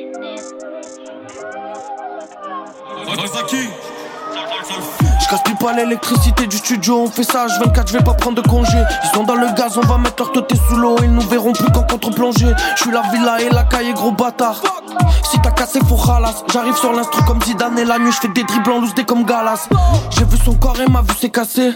Je 5.24 5.30
gaspille 5.30 5.56
pas 5.56 5.72
l'électricité 5.74 6.48
du 6.48 6.58
studio, 6.58 7.04
on 7.04 7.08
fait 7.08 7.24
ça 7.24 7.48
H24, 7.48 7.88
je 7.88 7.94
vais 7.94 8.04
pas 8.04 8.14
prendre 8.14 8.42
de 8.42 8.48
congé. 8.48 8.78
Ils 9.04 9.10
sont 9.16 9.24
dans 9.24 9.36
le 9.36 9.48
gaz, 9.56 9.78
on 9.78 9.88
va 9.88 9.98
mettre 9.98 10.24
leur 10.24 10.32
tête 10.34 10.60
sous 10.68 10.76
l'eau, 10.76 10.98
ils 11.02 11.12
nous 11.12 11.22
verront 11.22 11.54
plus 11.54 11.72
qu'en 11.72 11.84
contre-plongée. 11.84 12.52
Je 12.76 12.82
suis 12.82 12.92
la 12.92 13.02
villa 13.14 13.42
et 13.42 13.50
la 13.50 13.64
caille, 13.64 13.94
gros 13.94 14.12
bâtard. 14.12 14.62
Si 15.32 15.40
t'as 15.42 15.52
cassé, 15.52 15.80
faut 15.88 15.96
ralasse. 15.96 16.44
J'arrive 16.52 16.76
sur 16.76 16.92
l'instru 16.92 17.24
comme 17.24 17.42
Zidane 17.42 17.80
et 17.80 17.86
la 17.86 18.00
nuit, 18.00 18.12
je 18.12 18.28
des 18.28 18.44
dribbles 18.44 18.72
en 18.72 18.80
loose, 18.80 18.94
des 18.96 19.06
comme 19.06 19.24
Galas. 19.26 19.70
J'ai 20.10 20.26
vu 20.26 20.38
son 20.44 20.56
corps 20.56 20.80
et 20.80 20.90
ma 20.90 21.02
vue 21.02 21.16
s'est 21.20 21.30
cassée. 21.30 21.72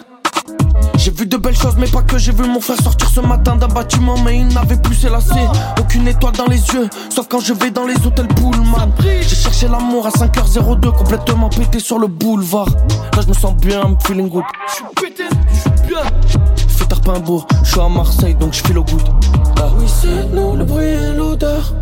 J'ai 1.08 1.14
vu 1.14 1.26
de 1.26 1.38
belles 1.38 1.56
choses, 1.56 1.78
mais 1.78 1.88
pas 1.88 2.02
que 2.02 2.18
j'ai 2.18 2.34
vu 2.34 2.44
mon 2.44 2.60
frère 2.60 2.76
sortir 2.84 3.08
ce 3.08 3.22
matin 3.22 3.56
d'un 3.56 3.70
bâtiment, 3.70 4.18
mais 4.26 4.40
il 4.40 4.48
n'avait 4.50 4.76
plus 4.76 4.94
ses 4.94 5.08
lacets. 5.08 5.48
Aucune 5.80 6.06
étoile 6.06 6.34
dans 6.34 6.48
les 6.48 6.58
yeux, 6.58 6.90
sauf 7.10 7.30
quand 7.30 7.40
je 7.40 7.54
vais 7.54 7.72
dans 7.72 7.86
les 7.86 7.96
hôtels 8.06 8.28
Pullman. 8.28 8.92
J'ai 9.00 9.24
cherché 9.24 9.70
l'amour 9.70 10.06
à 10.06 10.10
5h02, 10.10 10.92
complètement 10.92 11.48
pété 11.48 11.80
sur 11.80 11.98
le 11.98 12.08
boulevard. 12.08 12.68
Là, 13.16 13.22
je 13.22 13.28
me 13.30 13.34
sens 13.34 13.56
bien, 13.56 13.84
I'm 13.84 13.96
feeling 14.06 14.28
good. 14.28 14.44
Je 14.68 14.74
suis 14.74 14.84
pété, 15.02 15.24
je 15.54 15.60
suis 15.62 15.88
bien. 15.88 16.02
Fais 16.68 16.86
Tarpimbourg, 16.88 17.48
je 17.64 17.72
suis 17.72 17.80
à 17.80 17.88
Marseille, 17.88 18.36
donc 18.36 18.52
je 18.52 18.62
file 18.62 18.78
au 18.78 18.84
good. 18.84 19.08
Ah. 19.62 19.70
Oui, 19.80 19.86
c'est 19.88 20.26
nous, 20.36 20.58
le 20.58 20.66
bruit 20.66 20.88
et 20.88 21.16
l'odeur. 21.16 21.74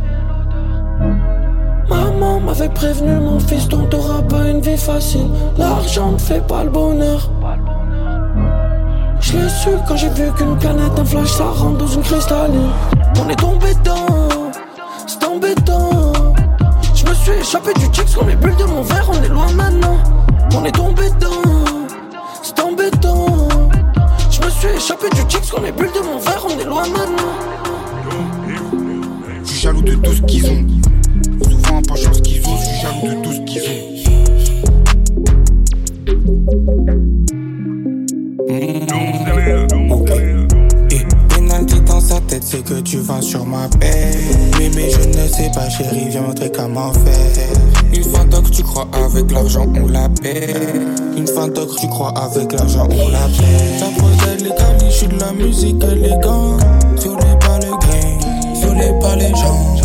Maman 1.89 2.41
m'avait 2.41 2.70
prévenu, 2.70 3.15
mon 3.15 3.39
fils, 3.39 3.67
t'auras 3.70 4.22
pas 4.22 4.48
une 4.48 4.62
vie 4.62 4.77
facile. 4.77 5.25
L'argent 5.58 6.12
ne 6.12 6.20
fait 6.20 6.46
pas 6.46 6.63
le 6.63 6.70
bonheur. 6.70 7.32
Quand 9.88 9.96
j'ai 9.98 10.10
vu 10.10 10.32
qu'une 10.34 10.58
planète, 10.58 10.92
un 10.98 11.06
flash, 11.06 11.34
ça 11.34 11.46
rentre 11.46 11.77
dans 11.77 11.88
une 11.88 12.01
cristalline. 12.01 12.70
On 13.20 13.30
est 13.30 13.36
tombé 13.36 13.74
dedans, 13.75 14.51
c'est 15.06 15.24
embêtant. 15.24 16.12
Je 16.94 17.06
me 17.06 17.13
suis 17.13 17.32
échappé 17.34 17.74
du 17.74 17.86
chicks 17.94 18.13
comme 18.15 18.30
les 18.30 18.36
bulles 18.36 18.56
de 18.58 18.63
mon 18.65 18.82
verre, 18.82 19.10
on 19.12 19.24
est 19.24 19.30
loin 19.30 19.51
maintenant. 19.54 19.98
On 20.56 20.65
est 20.65 20.72
tombé 20.72 21.10
dedans, 21.10 21.42
c'est 22.42 22.60
embêtant. 22.60 23.48
Je 24.32 24.42
me 24.44 24.50
suis 24.50 24.70
échappé 24.70 25.10
du 25.12 25.22
chicks 25.30 25.50
comme 25.51 25.63
les 25.65 25.72
bulles 25.72 25.92
de 25.94 26.01
mon 26.01 26.18
verre, 26.18 26.46
on 26.46 26.60
est 26.60 26.65
loin 26.65 26.88
maintenant. 26.88 27.36
Je 29.44 29.48
suis 29.48 29.60
jaloux 29.60 29.82
de 29.82 29.96
tout 29.96 30.13
ce 30.13 30.22
qu'ils 30.24 30.46
ont. 30.46 30.65
Souvent 31.44 31.82
pas 31.82 31.96
chance 31.96 32.22
qu'ils 32.22 32.46
ont, 32.48 32.58
je 32.58 32.65
suis 32.65 32.82
jaloux 32.82 33.08
de 33.15 33.22
tout 33.24 33.34
ce 33.34 33.42
qu'ils 33.42 33.63
ont. 37.00 37.04
C'est 42.45 42.63
que 42.63 42.79
tu 42.81 42.97
vas 42.97 43.21
sur 43.21 43.43
ma 43.45 43.67
paix. 43.79 44.11
Mais, 44.59 44.69
mais 44.75 44.89
je 44.91 45.07
ne 45.07 45.27
sais 45.27 45.49
pas, 45.53 45.67
chérie, 45.67 46.09
viens 46.09 46.21
montrer 46.21 46.51
comment 46.51 46.93
faire. 46.93 47.57
Une 47.91 48.03
fois 48.03 48.23
que 48.25 48.49
tu 48.49 48.61
crois 48.61 48.87
avec 48.93 49.31
l'argent, 49.31 49.65
on 49.75 49.87
la 49.87 50.07
paie. 50.09 50.53
Une 51.17 51.27
fois 51.27 51.49
que 51.49 51.79
tu 51.79 51.87
crois 51.87 52.13
avec 52.15 52.53
l'argent, 52.53 52.87
on 52.91 53.09
la 53.09 53.27
paie. 53.27 53.79
Ta 53.79 54.43
légale, 54.43 54.77
je 54.85 54.91
suis 54.91 55.07
de 55.07 55.19
la 55.19 55.33
musique 55.33 55.83
élégante. 55.83 56.61
Sur 56.99 57.17
les 57.17 57.39
pas 57.39 57.59
le 57.59 57.71
grain, 57.71 58.55
sur 58.59 58.73
les 58.75 58.99
pas 58.99 59.15
les 59.15 59.29
gens. 59.35 59.75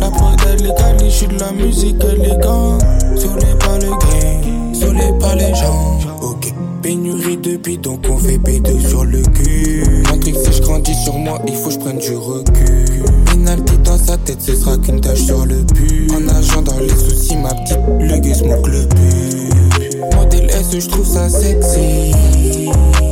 La 0.00 0.56
légale, 0.56 0.96
je 1.02 1.08
suis 1.08 1.26
de 1.26 1.38
la 1.38 1.52
musique 1.52 2.04
élégante. 2.04 2.82
Sur 3.16 3.34
les 3.36 3.54
pas 3.58 3.78
le 3.78 3.88
grain, 3.88 4.74
sur 4.74 4.92
les 4.92 5.18
pas 5.18 5.34
les 5.36 5.54
gens. 5.54 5.98
Ok. 6.20 6.52
Pénurie 6.82 7.38
de 7.38 7.76
donc 7.76 8.00
on 8.10 8.18
fait 8.18 8.38
B2 8.38 8.88
sur 8.88 9.04
le 9.04 9.22
cul. 9.22 9.99
Si 10.22 10.52
je 10.52 10.62
grandis 10.62 10.94
sur 11.04 11.14
moi, 11.14 11.40
il 11.46 11.54
faut 11.54 11.68
que 11.68 11.74
je 11.74 11.78
prenne 11.78 11.98
du 11.98 12.14
recul. 12.14 13.04
Penalty 13.26 13.78
dans 13.78 13.96
sa 13.96 14.16
tête, 14.18 14.40
ce 14.40 14.54
sera 14.54 14.76
qu'une 14.76 15.00
tache 15.00 15.22
sur 15.22 15.46
le 15.46 15.62
but. 15.62 16.12
En 16.14 16.20
nageant 16.20 16.62
dans 16.62 16.78
les 16.78 16.88
soucis, 16.88 17.36
ma 17.36 17.48
petite, 17.54 17.78
le 17.98 18.18
gueux 18.18 18.34
smoke 18.34 18.68
le 18.68 18.86
but. 18.86 20.14
Modèle 20.14 20.50
S, 20.50 20.78
je 20.78 20.88
trouve 20.88 21.06
ça 21.06 21.28
sexy. 21.28 22.12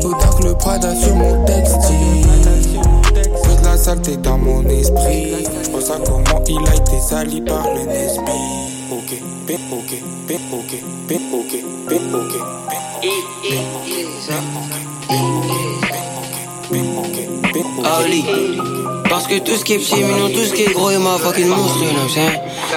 Autant 0.05 0.39
que 0.39 0.49
le 0.49 0.55
Prada 0.55 0.95
sur 0.95 1.15
mon 1.15 1.45
textile. 1.45 2.27
Fais 3.15 3.57
de 3.61 3.65
la 3.65 3.77
saleté 3.77 4.17
dans 4.19 4.39
mon 4.39 4.63
esprit. 4.69 5.35
Je 5.65 5.71
pense 5.71 5.91
à 5.91 5.99
comment 6.05 6.45
il 6.47 6.69
a 6.69 6.75
été 6.75 7.01
sali 7.09 7.41
par 7.41 7.67
le 7.75 7.87
Nesby. 7.87 8.33
Ok, 8.93 9.19
B, 9.47 9.53
ok, 9.73 10.03
B, 10.29 10.33
ok, 10.53 10.83
B, 11.09 11.13
ok, 11.33 11.55
ok. 12.13 12.39
Oli. 17.85 18.98
Parce 19.09 19.27
que 19.27 19.39
tout 19.39 19.57
ce 19.57 19.65
qui 19.65 19.75
est 19.75 19.79
petit, 19.79 19.97
mignon, 19.97 20.29
tout 20.29 20.45
ce 20.45 20.53
qui 20.53 20.63
est 20.63 20.73
gros 20.73 20.91
est 20.91 20.99
ma 20.99 21.17
fucking 21.19 21.47
monstre, 21.47 21.79
saying? 22.13 22.31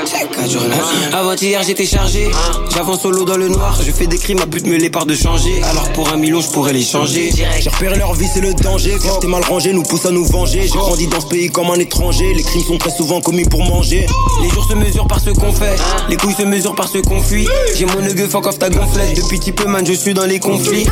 C'est 0.05 0.29
quatre 0.29 0.49
jours 0.49 0.63
là. 0.69 1.17
Avant-hier, 1.17 1.61
j'étais 1.63 1.85
chargé. 1.85 2.31
J'avance 2.73 3.01
solo 3.01 3.25
dans 3.25 3.37
le 3.37 3.49
noir. 3.49 3.77
Je 3.85 3.91
fais 3.91 4.07
des 4.07 4.17
crimes, 4.17 4.39
ma 4.39 4.45
but 4.45 4.65
me 4.65 4.77
les 4.77 4.89
part 4.89 5.05
de 5.05 5.15
changer. 5.15 5.61
Alors 5.63 5.89
pour 5.91 6.09
un 6.09 6.17
million, 6.17 6.41
je 6.41 6.49
pourrais 6.49 6.73
les 6.73 6.83
changer. 6.83 7.31
J'ai 7.35 7.69
repéré 7.69 7.97
leur 7.97 8.13
vie, 8.13 8.27
c'est 8.33 8.41
le 8.41 8.53
danger. 8.53 8.97
Quand 9.01 9.19
t'es 9.19 9.27
mal 9.27 9.43
rangé, 9.43 9.73
nous 9.73 9.83
pousse 9.83 10.05
à 10.05 10.11
nous 10.11 10.25
venger. 10.25 10.61
J'ai 10.63 10.77
grandi 10.77 11.07
dans 11.07 11.19
ce 11.19 11.27
pays 11.27 11.49
comme 11.49 11.69
un 11.69 11.79
étranger. 11.79 12.33
Les 12.33 12.43
crimes 12.43 12.63
sont 12.63 12.77
très 12.77 12.91
souvent 12.91 13.21
commis 13.21 13.45
pour 13.45 13.63
manger. 13.63 14.05
Les 14.41 14.49
jours 14.49 14.65
se 14.69 14.75
mesurent 14.75 15.07
par 15.07 15.19
ce 15.19 15.31
qu'on 15.31 15.51
fait. 15.51 15.75
Les 16.09 16.15
couilles 16.15 16.35
se 16.35 16.43
mesurent 16.43 16.75
par 16.75 16.87
ce 16.87 16.99
qu'on 16.99 17.21
fuit. 17.21 17.47
J'ai 17.75 17.85
mon 17.85 18.01
neugue, 18.01 18.29
fuck 18.29 18.47
off 18.47 18.57
ta 18.57 18.69
gonflette. 18.69 19.15
Depuis 19.15 19.39
petit 19.39 19.51
peu, 19.51 19.65
man, 19.65 19.85
je 19.85 19.93
suis 19.93 20.13
dans 20.13 20.25
les 20.25 20.39
conflits. 20.39 20.85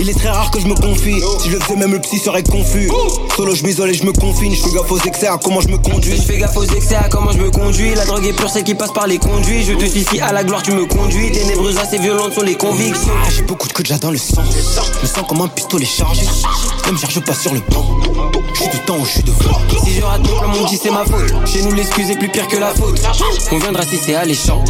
Il 0.00 0.08
est 0.08 0.18
très 0.18 0.30
rare 0.30 0.50
que 0.50 0.60
je 0.60 0.66
me 0.66 0.74
confie. 0.74 1.20
Si 1.40 1.50
je 1.50 1.54
le 1.54 1.60
faisais, 1.60 1.76
même 1.76 1.92
le 1.92 2.00
psy 2.00 2.18
serait 2.18 2.42
confus. 2.42 2.90
Solo, 3.36 3.54
je 3.54 3.64
m'isole 3.64 3.90
et 3.90 3.94
je 3.94 4.04
me 4.04 4.12
confine. 4.12 4.54
Je 4.54 4.62
fais 4.62 4.70
gaffe 4.86 4.92
aux 4.92 5.08
excès 5.08 5.26
à 5.26 5.38
comment 5.42 5.60
je 5.60 5.68
me 5.68 5.78
conduis. 5.78 6.16
Je 6.16 6.22
fais 6.22 6.38
gaffe 6.38 6.56
aux 6.56 6.64
excès 6.64 6.94
à 6.94 7.08
comment 7.08 7.32
je 7.32 7.38
me 7.38 7.50
conduis. 7.50 7.94
La 7.94 8.04
drogue 8.04 8.24
est 8.26 8.32
pure, 8.32 8.48
celle 8.48 8.64
qui 8.64 8.74
passe 8.74 8.92
par 8.92 9.06
les 9.06 9.18
conduits. 9.18 9.64
Je 9.64 9.72
te 9.72 9.84
suis 9.84 10.04
si 10.04 10.20
à 10.20 10.32
la 10.32 10.44
gloire, 10.44 10.62
tu 10.62 10.72
me 10.72 10.86
conduis. 10.86 11.32
Ténébreuse, 11.32 11.78
assez 11.78 11.98
violente 11.98 12.32
sont 12.32 12.42
les 12.42 12.54
convictions. 12.54 13.12
Ah, 13.24 13.28
j'ai 13.34 13.42
beaucoup 13.42 13.66
de 13.66 13.72
que 13.72 13.82
déjà 13.82 13.98
dans 13.98 14.10
le 14.10 14.18
sang. 14.18 14.44
Je 14.44 15.02
me 15.02 15.06
sens 15.06 15.24
comme 15.28 15.40
un 15.40 15.48
pistolet 15.48 15.86
chargé. 15.86 16.22
Même 16.86 16.98
cherche 16.98 17.20
pas 17.20 17.34
sur 17.34 17.52
le 17.52 17.60
banc. 17.70 17.84
Je 18.54 18.60
suis 18.60 18.70
du 18.70 18.78
temps 18.80 18.96
où 18.98 19.04
je 19.04 19.10
suis 19.10 19.22
devant. 19.22 19.60
Si 19.84 19.92
je 19.92 20.02
rate 20.02 20.20
mon 20.20 20.38
plan, 20.38 20.48
mon 20.48 20.66
dit 20.66 20.78
c'est 20.80 20.90
ma 20.90 21.04
faute. 21.04 21.32
Chez 21.46 21.62
nous, 21.62 21.72
l'excuse 21.72 22.10
est 22.10 22.16
plus 22.16 22.28
pire 22.28 22.46
que 22.46 22.56
la 22.56 22.68
faute. 22.68 23.00
On 23.52 23.58
viendra 23.58 23.82
si 23.82 23.96
c'est 23.96 24.14
alléchant. 24.14 24.64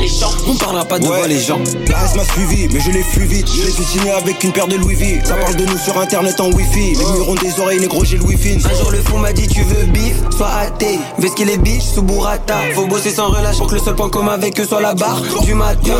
On 0.48 0.54
parlera 0.54 0.84
pas 0.84 0.98
devant 0.98 1.26
les 1.26 1.40
gens. 1.40 1.60
La 1.88 1.98
reste 1.98 2.16
m'a 2.16 2.24
suivi, 2.24 2.68
mais 2.72 2.80
je 2.80 2.90
l'ai 2.90 3.02
fui 3.02 3.26
vite. 3.26 3.48
Je 3.54 3.62
l'ai 3.66 3.72
fait 3.72 3.84
signer 3.84 4.10
avec 4.12 4.42
une 4.42 4.52
paire 4.52 4.66
de 4.66 4.76
Louis 4.76 4.94
V. 4.94 5.20
Ça 5.24 5.34
parle 5.34 5.56
de 5.56 5.66
nous 5.66 5.78
sur 5.78 5.98
internet 5.98 6.40
en 6.40 6.50
wifi. 6.50 6.94
Les 6.94 7.04
murs 7.04 7.28
ont 7.28 7.34
des 7.34 7.60
oreilles, 7.60 7.80
négro, 7.80 8.04
j'ai 8.04 8.16
le 8.16 8.24
wifi. 8.24 8.58
Un 8.64 8.74
jour, 8.74 8.90
le 8.90 9.02
fou 9.02 9.18
m'a 9.18 9.32
dit 9.32 9.46
Tu 9.46 9.62
veux 9.62 9.84
bif, 10.06 10.36
sois 10.36 10.50
athée. 10.50 10.98
Vest 11.18 11.34
qu'il 11.34 11.50
est 11.50 11.58
bitch, 11.58 11.82
sous 11.82 12.02
burrata. 12.02 12.54
Faut 12.74 12.86
bosser 12.86 13.10
sans 13.10 13.28
relâche 13.28 13.58
pour 13.58 13.66
que 13.66 13.74
le 13.74 13.80
seul 13.80 13.94
point 13.94 14.08
commun 14.08 14.32
avec 14.32 14.58
eux 14.60 14.64
soit 14.64 14.80
la 14.80 14.94
barre 14.94 15.20
du 15.42 15.54
matin. 15.54 15.96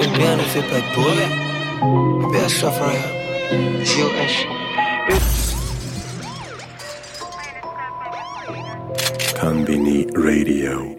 Le 0.00 0.06
bien 0.18 0.36
ne 0.36 0.42
fait 0.42 0.62
pas 0.62 0.80
de 0.80 0.94
bruit. 0.94 1.28
BS 2.32 2.48
Shuffle, 2.48 2.98
G.O.H. 3.82 4.46
Conbini 9.40 10.06
Radio. 10.16 10.94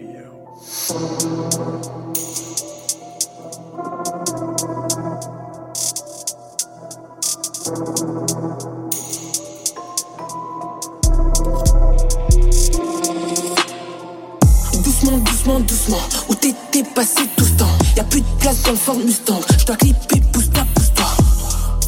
Doucement, 15.46 15.60
doucement. 15.60 16.00
Où 16.28 16.34
t'étais 16.34 16.82
passé 16.94 17.22
tout 17.36 17.44
ce 17.44 17.52
temps 17.52 17.78
Y'a 17.96 18.04
plus 18.04 18.20
de 18.20 18.26
place 18.40 18.62
dans 18.62 18.72
le 18.72 18.76
Ford 18.76 18.96
Mustang. 18.96 19.40
J'dois 19.58 19.76
clipper, 19.76 20.20
pousse-toi, 20.32 20.64
pousse-toi. 20.74 21.06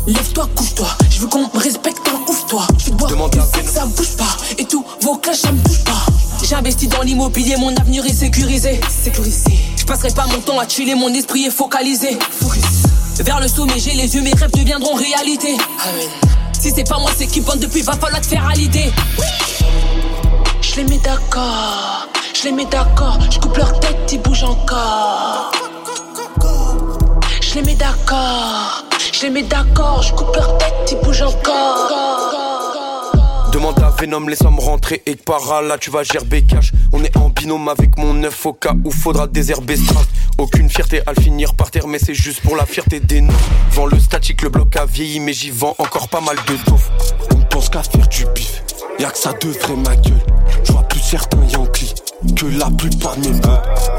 Lève-toi, 0.06 0.48
couche-toi. 0.54 0.88
Je 1.10 1.20
veux 1.20 1.26
qu'on 1.26 1.42
me 1.42 1.58
respecte, 1.58 2.08
en 2.08 2.30
ouvre-toi. 2.30 2.66
Tu 2.78 2.90
bois, 2.92 3.08
ça 3.66 3.84
bouge 3.86 4.16
pas. 4.16 4.36
Et 4.58 4.64
tout, 4.64 4.84
vos 5.02 5.16
clashs, 5.16 5.40
ça 5.40 5.52
me 5.52 5.62
touche 5.62 5.84
pas. 5.84 6.06
J'ai 6.42 6.54
investi 6.54 6.86
dans 6.86 7.02
l'immobilier, 7.02 7.56
mon 7.56 7.74
avenir 7.76 8.06
est 8.06 8.14
sécurisé. 8.14 8.80
Sécurisé. 8.88 9.58
Je 9.76 9.84
passerai 9.84 10.10
pas 10.10 10.26
mon 10.26 10.40
temps 10.40 10.58
à 10.58 10.68
chiller, 10.68 10.94
mon 10.94 11.12
esprit 11.12 11.46
est 11.46 11.50
focalisé. 11.50 12.16
Focus. 12.40 12.62
Vers 13.20 13.40
le 13.40 13.48
sommet, 13.48 13.78
j'ai 13.78 13.94
les 13.94 14.14
yeux, 14.14 14.22
mes 14.22 14.32
rêves 14.32 14.52
deviendront 14.52 14.94
réalité. 14.94 15.56
Amen. 15.82 16.08
Si 16.58 16.70
c'est 16.74 16.88
pas 16.88 16.98
moi, 16.98 17.10
c'est 17.16 17.26
qui 17.26 17.40
bande 17.40 17.58
depuis, 17.58 17.82
va 17.82 17.94
falloir 17.94 18.20
te 18.20 18.26
faire 18.26 18.46
à 18.48 18.54
l'idée. 18.54 18.92
Je 20.60 20.76
les 20.76 20.84
mets 20.84 20.98
d'accord, 20.98 22.06
je 22.38 22.44
les 22.44 22.52
mets 22.52 22.66
d'accord, 22.66 23.18
je 23.30 23.38
coupe 23.40 23.56
leur 23.56 23.80
tête, 23.80 24.12
ils 24.12 24.20
bougent 24.20 24.44
encore. 24.44 25.50
Je 27.40 27.54
les 27.54 27.62
mets 27.62 27.74
d'accord, 27.74 28.84
je 29.12 29.22
les 29.22 29.30
mets 29.30 29.42
d'accord, 29.42 30.02
je 30.02 30.12
coupe 30.12 30.36
leur 30.36 30.56
tête, 30.58 30.72
ils 30.92 30.98
bougent 31.04 31.22
encore. 31.22 31.90
Demande 33.52 33.82
à 33.82 33.90
Venom, 33.90 34.24
sommes 34.40 34.60
rentrer 34.60 35.02
et 35.06 35.16
par 35.16 35.62
là 35.62 35.78
tu 35.78 35.90
vas 35.90 36.04
gerber 36.04 36.42
cash. 36.42 36.72
On 36.92 37.02
est 37.02 37.16
en 37.16 37.30
binôme 37.30 37.68
avec 37.68 37.98
mon 37.98 38.14
neuf 38.14 38.46
au 38.46 38.52
cas 38.52 38.74
où 38.84 38.92
faudra 38.92 39.26
désherber 39.26 39.76
Stras. 39.76 40.04
Aucune 40.36 40.70
fierté 40.70 41.00
à 41.06 41.14
le 41.14 41.20
finir 41.20 41.54
par 41.54 41.72
terre, 41.72 41.88
mais 41.88 41.98
c'est 41.98 42.14
juste 42.14 42.40
pour 42.42 42.54
la 42.54 42.66
fierté 42.66 43.00
des 43.00 43.20
noms. 43.20 43.32
Vends 43.72 43.86
le 43.86 43.98
statique, 43.98 44.42
le 44.42 44.50
bloc 44.50 44.76
a 44.76 44.86
vieilli, 44.86 45.18
mais 45.18 45.32
j'y 45.32 45.50
vends 45.50 45.74
encore 45.78 46.08
pas 46.08 46.20
mal 46.20 46.36
de 46.46 46.54
tof. 46.70 46.90
On 47.34 47.40
pense 47.40 47.68
qu'à 47.68 47.82
faire 47.82 48.06
du 48.06 48.26
bif, 48.26 48.62
y'a 49.00 49.10
que 49.10 49.18
ça 49.18 49.32
devrait 49.32 49.74
ma 49.74 49.96
gueule. 49.96 50.22
Certains 51.08 51.42
Yankees 51.44 51.94
que 52.36 52.46
la 52.58 52.68
plupart 52.70 53.16
de 53.16 53.30
mes. 53.30 53.40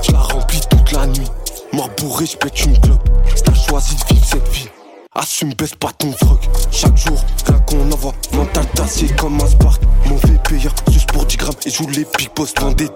Je 0.03 0.11
la 0.11 0.19
remplis 0.19 0.61
toute 0.69 0.91
la 0.91 1.07
nuit, 1.07 1.27
mort 1.73 1.89
bourré, 1.97 2.27
je 2.27 2.37
pète 2.37 2.65
une 2.65 2.79
clope. 2.79 3.09
T'as 3.43 3.53
choisi 3.55 3.95
de 3.95 4.13
vivre 4.13 4.25
cette 4.25 4.47
vie, 4.49 4.69
assume, 5.15 5.53
baisse 5.53 5.75
pas 5.75 5.91
ton 5.97 6.11
froc. 6.11 6.39
Chaque 6.71 6.97
jour, 6.97 7.23
rien 7.45 7.59
qu'on 7.59 7.91
envoie, 7.91 8.13
mental 8.33 8.65
d'acier 8.75 9.09
comme 9.17 9.39
un 9.41 9.47
spark. 9.47 9.81
Mauvais 10.05 10.39
payeur, 10.47 10.73
juste 10.91 11.11
pour 11.11 11.25
10 11.25 11.37
grammes 11.37 11.55
et 11.65 11.69
joue 11.69 11.87
les 11.87 12.05
boss 12.35 12.53
dans 12.53 12.71
des. 12.71 12.87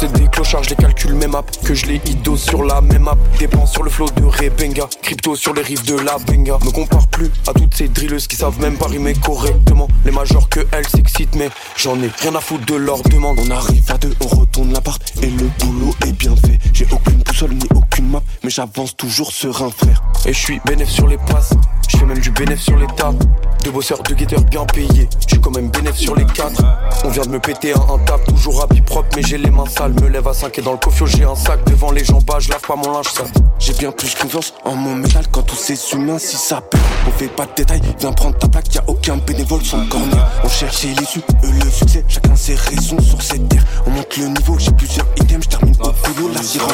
C'est 0.00 0.12
des 0.12 0.28
clochards, 0.28 0.64
je 0.64 0.70
les 0.70 0.76
calcule 0.76 1.14
même 1.14 1.34
app. 1.34 1.50
Que 1.64 1.74
je 1.74 1.86
les 1.86 2.00
ido 2.06 2.36
sur 2.36 2.64
la 2.64 2.80
même 2.80 3.08
app. 3.08 3.18
Dépense 3.38 3.72
sur 3.72 3.82
le 3.82 3.90
flot 3.90 4.08
de 4.16 4.24
Rebenga. 4.24 4.88
Crypto 5.02 5.34
sur 5.34 5.54
les 5.54 5.62
rives 5.62 5.84
de 5.84 5.96
la 5.96 6.18
Benga. 6.18 6.58
Me 6.64 6.70
compare 6.70 7.06
plus 7.08 7.30
à 7.46 7.52
toutes 7.52 7.74
ces 7.74 7.88
drilleuses 7.88 8.26
qui 8.26 8.36
savent 8.36 8.60
même 8.60 8.76
pas 8.76 8.86
rimer 8.86 9.14
correctement. 9.14 9.88
Les 10.04 10.10
majors 10.10 10.48
que 10.48 10.60
elles 10.72 10.88
s'excitent, 10.88 11.34
mais 11.36 11.50
j'en 11.76 12.00
ai 12.02 12.10
rien 12.20 12.34
à 12.34 12.40
foutre 12.40 12.66
de 12.66 12.74
leur 12.74 13.02
demande. 13.04 13.38
On 13.38 13.50
arrive 13.50 13.90
à 13.90 13.98
deux, 13.98 14.14
on 14.20 14.26
retourne 14.26 14.72
l'appart 14.72 15.00
et 15.22 15.30
le 15.30 15.48
boulot 15.60 15.94
est 16.06 16.12
bien 16.12 16.34
fait. 16.36 16.58
J'ai 16.72 16.86
aucune 16.90 17.22
boussole 17.22 17.54
ni 17.54 17.66
aucune 17.74 18.08
map, 18.08 18.22
mais 18.44 18.50
j'avance 18.50 18.96
toujours 18.96 19.32
serein, 19.32 19.70
frère. 19.70 20.02
Et 20.26 20.32
je 20.32 20.38
suis 20.38 20.60
bénéf 20.64 20.88
sur 20.88 21.06
les 21.06 21.18
passes. 21.18 21.51
Je 21.88 21.98
fais 21.98 22.04
même 22.04 22.18
du 22.18 22.30
bénéf 22.30 22.60
sur 22.60 22.76
les 22.76 22.86
tables. 22.96 23.18
Deux 23.64 23.70
bosseurs, 23.70 24.02
deux 24.02 24.14
guetteurs 24.14 24.42
bien 24.42 24.64
payés. 24.64 25.08
Je 25.20 25.28
suis 25.28 25.40
quand 25.40 25.50
même 25.50 25.70
bénéf 25.70 25.96
sur 25.96 26.16
les 26.16 26.24
quatre. 26.26 26.62
On 27.04 27.08
vient 27.10 27.22
de 27.22 27.28
me 27.28 27.38
péter 27.38 27.72
un, 27.74 27.94
un 27.94 27.98
tap, 27.98 28.24
toujours 28.24 28.62
habit 28.62 28.80
propre, 28.80 29.08
mais 29.16 29.22
j'ai 29.22 29.38
les 29.38 29.50
mains 29.50 29.66
sales. 29.66 29.92
Me 30.00 30.08
lève 30.08 30.26
à 30.26 30.34
5 30.34 30.58
et 30.58 30.62
dans 30.62 30.72
le 30.72 30.78
cofio, 30.78 31.06
j'ai 31.06 31.24
un 31.24 31.36
sac. 31.36 31.64
Devant 31.66 31.92
les 31.92 32.04
gens 32.04 32.18
bas, 32.20 32.38
je 32.40 32.50
lave 32.50 32.60
pas 32.60 32.76
mon 32.76 32.92
linge 32.92 33.12
sale. 33.12 33.26
J'ai 33.58 33.74
bien 33.74 33.92
plus 33.92 34.14
confiance 34.16 34.54
en 34.64 34.74
mon 34.74 34.96
métal 34.96 35.24
quand 35.30 35.42
tous 35.42 35.56
ces 35.56 35.78
humains 35.92 36.18
si 36.18 36.36
ça 36.36 36.60
pue. 36.60 36.78
On 37.06 37.10
fait 37.12 37.28
pas 37.28 37.46
de 37.46 37.52
détails, 37.56 37.80
viens 37.98 38.12
prendre 38.12 38.36
ta 38.36 38.48
plaque, 38.48 38.74
y 38.74 38.78
a 38.78 38.84
aucun 38.88 39.16
bénévole 39.18 39.62
sans 39.64 39.86
corner. 39.86 40.28
On 40.42 40.48
cherche 40.48 40.82
les 40.82 40.92
issues, 41.02 41.22
eux 41.44 41.50
le 41.64 41.70
succès, 41.70 42.04
chacun 42.08 42.34
ses 42.34 42.54
raisons 42.54 43.00
sur 43.00 43.20
cette 43.22 43.48
terre. 43.48 43.64
On 43.86 43.90
monte 43.90 44.16
le 44.16 44.26
niveau, 44.26 44.56
j'ai 44.58 44.72
plusieurs 44.72 45.06
items, 45.20 45.44
je 45.44 45.48
termine 45.48 45.74
au 45.80 46.10
boulot, 46.10 46.32
la 46.34 46.42
sirène. 46.42 46.68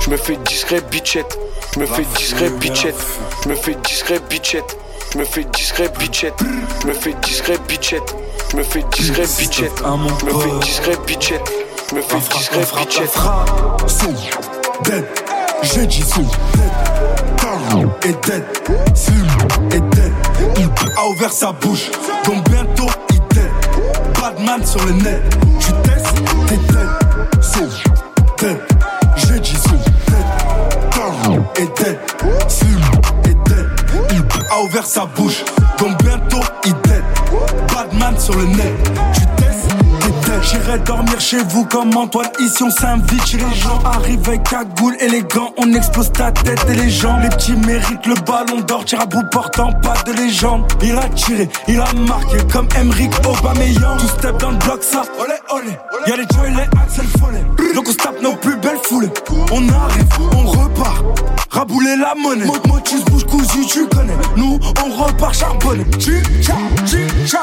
Je 0.00 0.10
me 0.10 0.16
fais 0.16 0.36
discret, 0.44 0.80
bitchette. 0.90 1.38
Je 1.74 1.80
me 1.80 1.86
fais 1.86 2.04
discret, 2.16 2.50
bitchette. 2.50 2.96
Je 3.44 3.48
me 3.48 3.54
fais 3.54 3.76
discret, 3.84 4.13
bitchette. 4.20 4.76
Je 5.12 5.18
me 5.18 5.24
fais 5.24 5.44
discret, 5.44 5.90
bitchette. 5.98 6.34
Je 6.82 6.86
me 6.86 6.92
fais 6.92 7.14
discret, 7.22 7.58
bitchette. 7.68 8.14
Je 8.50 8.56
me 8.56 8.62
fais 8.62 8.84
discret, 8.92 9.26
bitchette. 9.38 9.72
Je 10.20 10.26
me 10.26 10.32
fais 10.32 10.50
discret, 10.60 10.96
bitchette. 11.06 11.52
Je 11.90 11.94
me 11.96 12.02
fais 12.02 12.18
discret, 12.36 12.64
bitchette. 12.78 13.14
Sous, 13.86 14.06
dead, 14.84 15.04
j'ai 15.62 15.86
dit 15.86 16.02
sous, 16.02 16.26
dead, 16.54 16.70
est 18.02 18.26
dead, 18.26 18.44
Slim 18.94 19.26
est 19.70 19.80
dead, 19.94 20.12
il 20.56 20.68
a 20.98 21.06
ouvert 21.08 21.32
sa 21.32 21.52
bouche, 21.52 21.90
donc 22.24 22.48
bientôt 22.50 22.88
il 23.10 23.20
dead, 23.34 23.50
Badman 24.20 24.64
sur 24.66 24.84
le 24.84 24.92
net, 24.92 25.22
tu 25.60 25.72
testes, 25.82 26.14
t'es 26.48 26.56
dead, 26.72 27.42
sous, 27.42 27.82
dead, 28.38 28.58
j'ai 29.16 29.40
dit 29.40 29.56
sous, 29.56 29.78
dead, 30.06 31.42
est 31.56 31.78
dead, 31.82 31.98
Slim 32.48 32.80
a 34.54 34.62
ouvert 34.62 34.86
sa 34.86 35.06
bouche, 35.06 35.44
donc 35.78 36.00
bientôt 36.02 36.40
il 36.64 36.72
dead, 36.82 37.02
Badman 37.72 38.18
sur 38.18 38.36
le 38.36 38.44
net, 38.44 38.72
tu 39.12 39.20
testes, 39.42 39.74
j'irai 40.42 40.78
dormir 40.80 41.20
chez 41.20 41.42
vous 41.48 41.64
comme 41.64 41.96
Antoine. 41.96 42.28
Ici 42.38 42.62
on 42.62 42.70
s'invite 42.70 43.32
les 43.32 43.54
gens. 43.54 43.80
Arrive 43.84 44.20
avec 44.28 44.42
cagoule 44.44 44.96
élégant 45.00 45.52
on 45.56 45.72
explose 45.72 46.12
ta 46.12 46.30
tête 46.30 46.64
et 46.68 46.74
les 46.74 46.90
jambes. 46.90 47.20
Les 47.22 47.28
petits 47.30 47.56
méritent 47.56 48.06
le 48.06 48.14
ballon 48.14 48.60
d'or. 48.60 48.84
Tire 48.84 49.00
à 49.00 49.06
bout 49.06 49.24
portant 49.30 49.72
pas 49.72 49.94
de 50.06 50.12
légende. 50.12 50.70
Il 50.82 50.96
a 50.96 51.08
tiré 51.08 51.48
il 51.68 51.80
a 51.80 51.92
marqué 52.06 52.38
comme 52.52 52.68
Emric 52.76 53.12
Aubameyang. 53.26 53.98
Tout 53.98 54.08
step 54.18 54.36
dans 54.38 54.50
le 54.50 54.56
bloc 54.58 54.82
ça 54.82 55.02
olé 55.18 55.34
olé. 55.50 55.72
Y'a 56.06 56.16
les 56.16 56.26
Joy 56.34 56.50
les 56.50 56.80
Axel 56.80 57.06
Follet. 57.18 57.44
Donc 57.74 57.86
on 57.88 57.92
se 57.92 57.96
tape 57.96 58.20
nos 58.22 58.34
plus 58.36 58.56
belles 58.56 58.80
foulées. 58.84 59.10
On 59.52 59.68
arrive 59.68 60.06
on 60.32 60.46
repart 60.46 61.02
rabouler 61.54 61.96
la 61.96 62.14
monnaie. 62.20 62.44
Mo- 62.44 62.54
Motus 62.68 63.04
bouge 63.04 63.24
cousu 63.24 63.64
tu 63.66 63.86
connais. 63.86 64.12
Nous 64.36 64.58
on 64.84 65.02
repart 65.04 65.34
tcha 65.34 65.46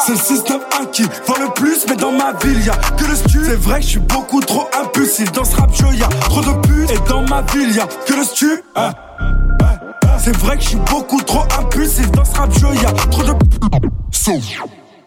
c'est 0.05 0.11
le 0.13 0.17
6-9 0.17 0.91
qui 0.91 1.03
vend 1.03 1.35
le 1.39 1.49
plus 1.53 1.85
mais 1.89 1.95
dans 1.95 2.11
ma 2.11 2.33
ville 2.43 2.63
y'a 2.65 2.73
que 2.97 3.05
le 3.05 3.15
stu 3.15 3.39
C'est 3.45 3.55
vrai 3.59 3.79
que 3.79 3.85
je 3.85 3.89
suis 3.91 3.99
beaucoup 3.99 4.41
trop 4.41 4.67
impulsif 4.83 5.31
Dans 5.31 5.43
ce 5.43 5.55
rap 5.55 5.73
show 5.75 5.91
y'a 5.93 6.07
trop 6.07 6.41
de 6.41 6.67
putes. 6.67 6.91
Et 6.91 6.99
dans 7.09 7.23
ma 7.27 7.41
ville 7.53 7.73
y'a 7.75 7.87
que 8.05 8.13
le 8.13 8.23
stu 8.23 8.61
hein, 8.75 8.91
hein, 9.19 9.25
hein. 9.61 10.07
C'est 10.19 10.35
vrai 10.37 10.57
que 10.57 10.63
je 10.63 10.69
suis 10.69 10.77
beaucoup 10.77 11.21
trop 11.21 11.43
impulsif 11.59 12.11
Dans 12.11 12.25
ce 12.25 12.35
rap 12.35 12.53
show 12.59 12.71
y'a 12.73 12.91
trop 13.09 13.23
de 13.23 13.33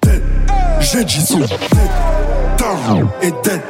Dead 0.03 0.23
J'ai 0.81 1.05
dit 1.05 1.25
Dead 1.37 1.49
Tarn 2.57 3.09
est 3.23 3.35
dead. 3.45 3.61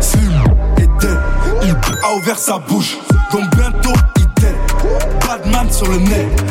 Slim 0.00 0.32
est 0.78 0.88
dead. 1.00 1.18
Il 1.62 1.70
a 2.04 2.14
ouvert 2.16 2.38
sa 2.38 2.58
bouche 2.58 2.96
Badman 5.32 5.72
sur 5.72 5.88
le 5.88 5.96
net. 5.96 6.44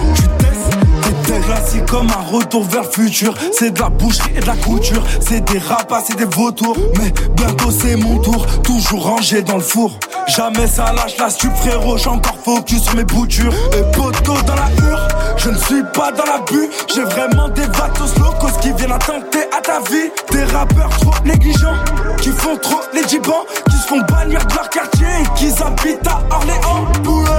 Tu 1.26 1.40
Classique 1.46 1.86
comme 1.86 2.08
un 2.10 2.36
retour 2.36 2.64
vers 2.64 2.82
le 2.82 2.90
futur. 2.90 3.36
C'est 3.54 3.72
de 3.72 3.80
la 3.80 3.90
boucherie 3.90 4.32
et 4.36 4.40
de 4.40 4.48
la 4.48 4.56
couture. 4.56 5.04
C'est 5.20 5.42
des 5.42 5.60
rapaces 5.60 6.10
et 6.10 6.16
des 6.16 6.26
vautours. 6.26 6.76
Mais 6.98 7.14
bientôt 7.36 7.70
c'est 7.70 7.96
mon 7.96 8.18
tour. 8.18 8.44
Toujours 8.64 9.04
rangé 9.04 9.44
dans 9.44 9.58
le 9.58 9.62
four. 9.62 9.92
Jamais 10.28 10.66
ça 10.66 10.94
lâche 10.94 11.16
la 11.20 11.30
stup 11.30 11.56
frérot. 11.58 11.98
J'ai 11.98 12.10
encore 12.10 12.38
focus 12.44 12.82
sur 12.82 12.96
mes 12.96 13.04
boutures. 13.04 13.54
Et 13.78 13.96
poteau 13.96 14.34
dans 14.48 14.56
la 14.56 14.72
hure. 14.84 15.08
Je 15.38 15.50
ne 15.50 15.58
suis 15.58 15.84
pas 15.94 16.12
dans 16.12 16.26
la 16.26 16.40
bu 16.40 16.68
J'ai 16.94 17.04
vraiment 17.04 17.50
des 17.50 17.66
vatos 17.66 18.16
locaux 18.18 18.48
Qui 18.62 18.72
viennent 18.74 18.92
attenter 18.92 19.44
à 19.56 19.62
ta 19.62 19.80
vie. 19.92 20.10
Des 20.32 20.44
rappeurs 20.44 20.90
trop 20.90 21.14
négligents 21.24 21.78
Qui 22.20 22.30
font 22.30 22.58
trop 22.58 22.82
les 22.94 23.08
gibans 23.08 23.46
Qui 23.70 23.78
se 23.78 23.88
font 23.88 24.02
bannir 24.10 24.44
de 24.46 24.56
leur 24.56 24.70
quartier 24.70 25.08
qui 25.36 25.48
habitent 25.48 26.08
à 26.08 26.22
Orléans. 26.36 26.86
Boulet, 27.04 27.30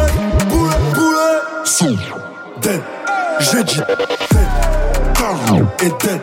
boulet, 1.03 1.13
boulet 1.13 1.65
Son, 1.65 1.97
dead. 2.61 2.81
J'ai 3.41 3.65
dit 3.65 3.77
dead, 3.77 4.49
Tarn 5.15 5.67
est 5.81 6.03
dead, 6.03 6.21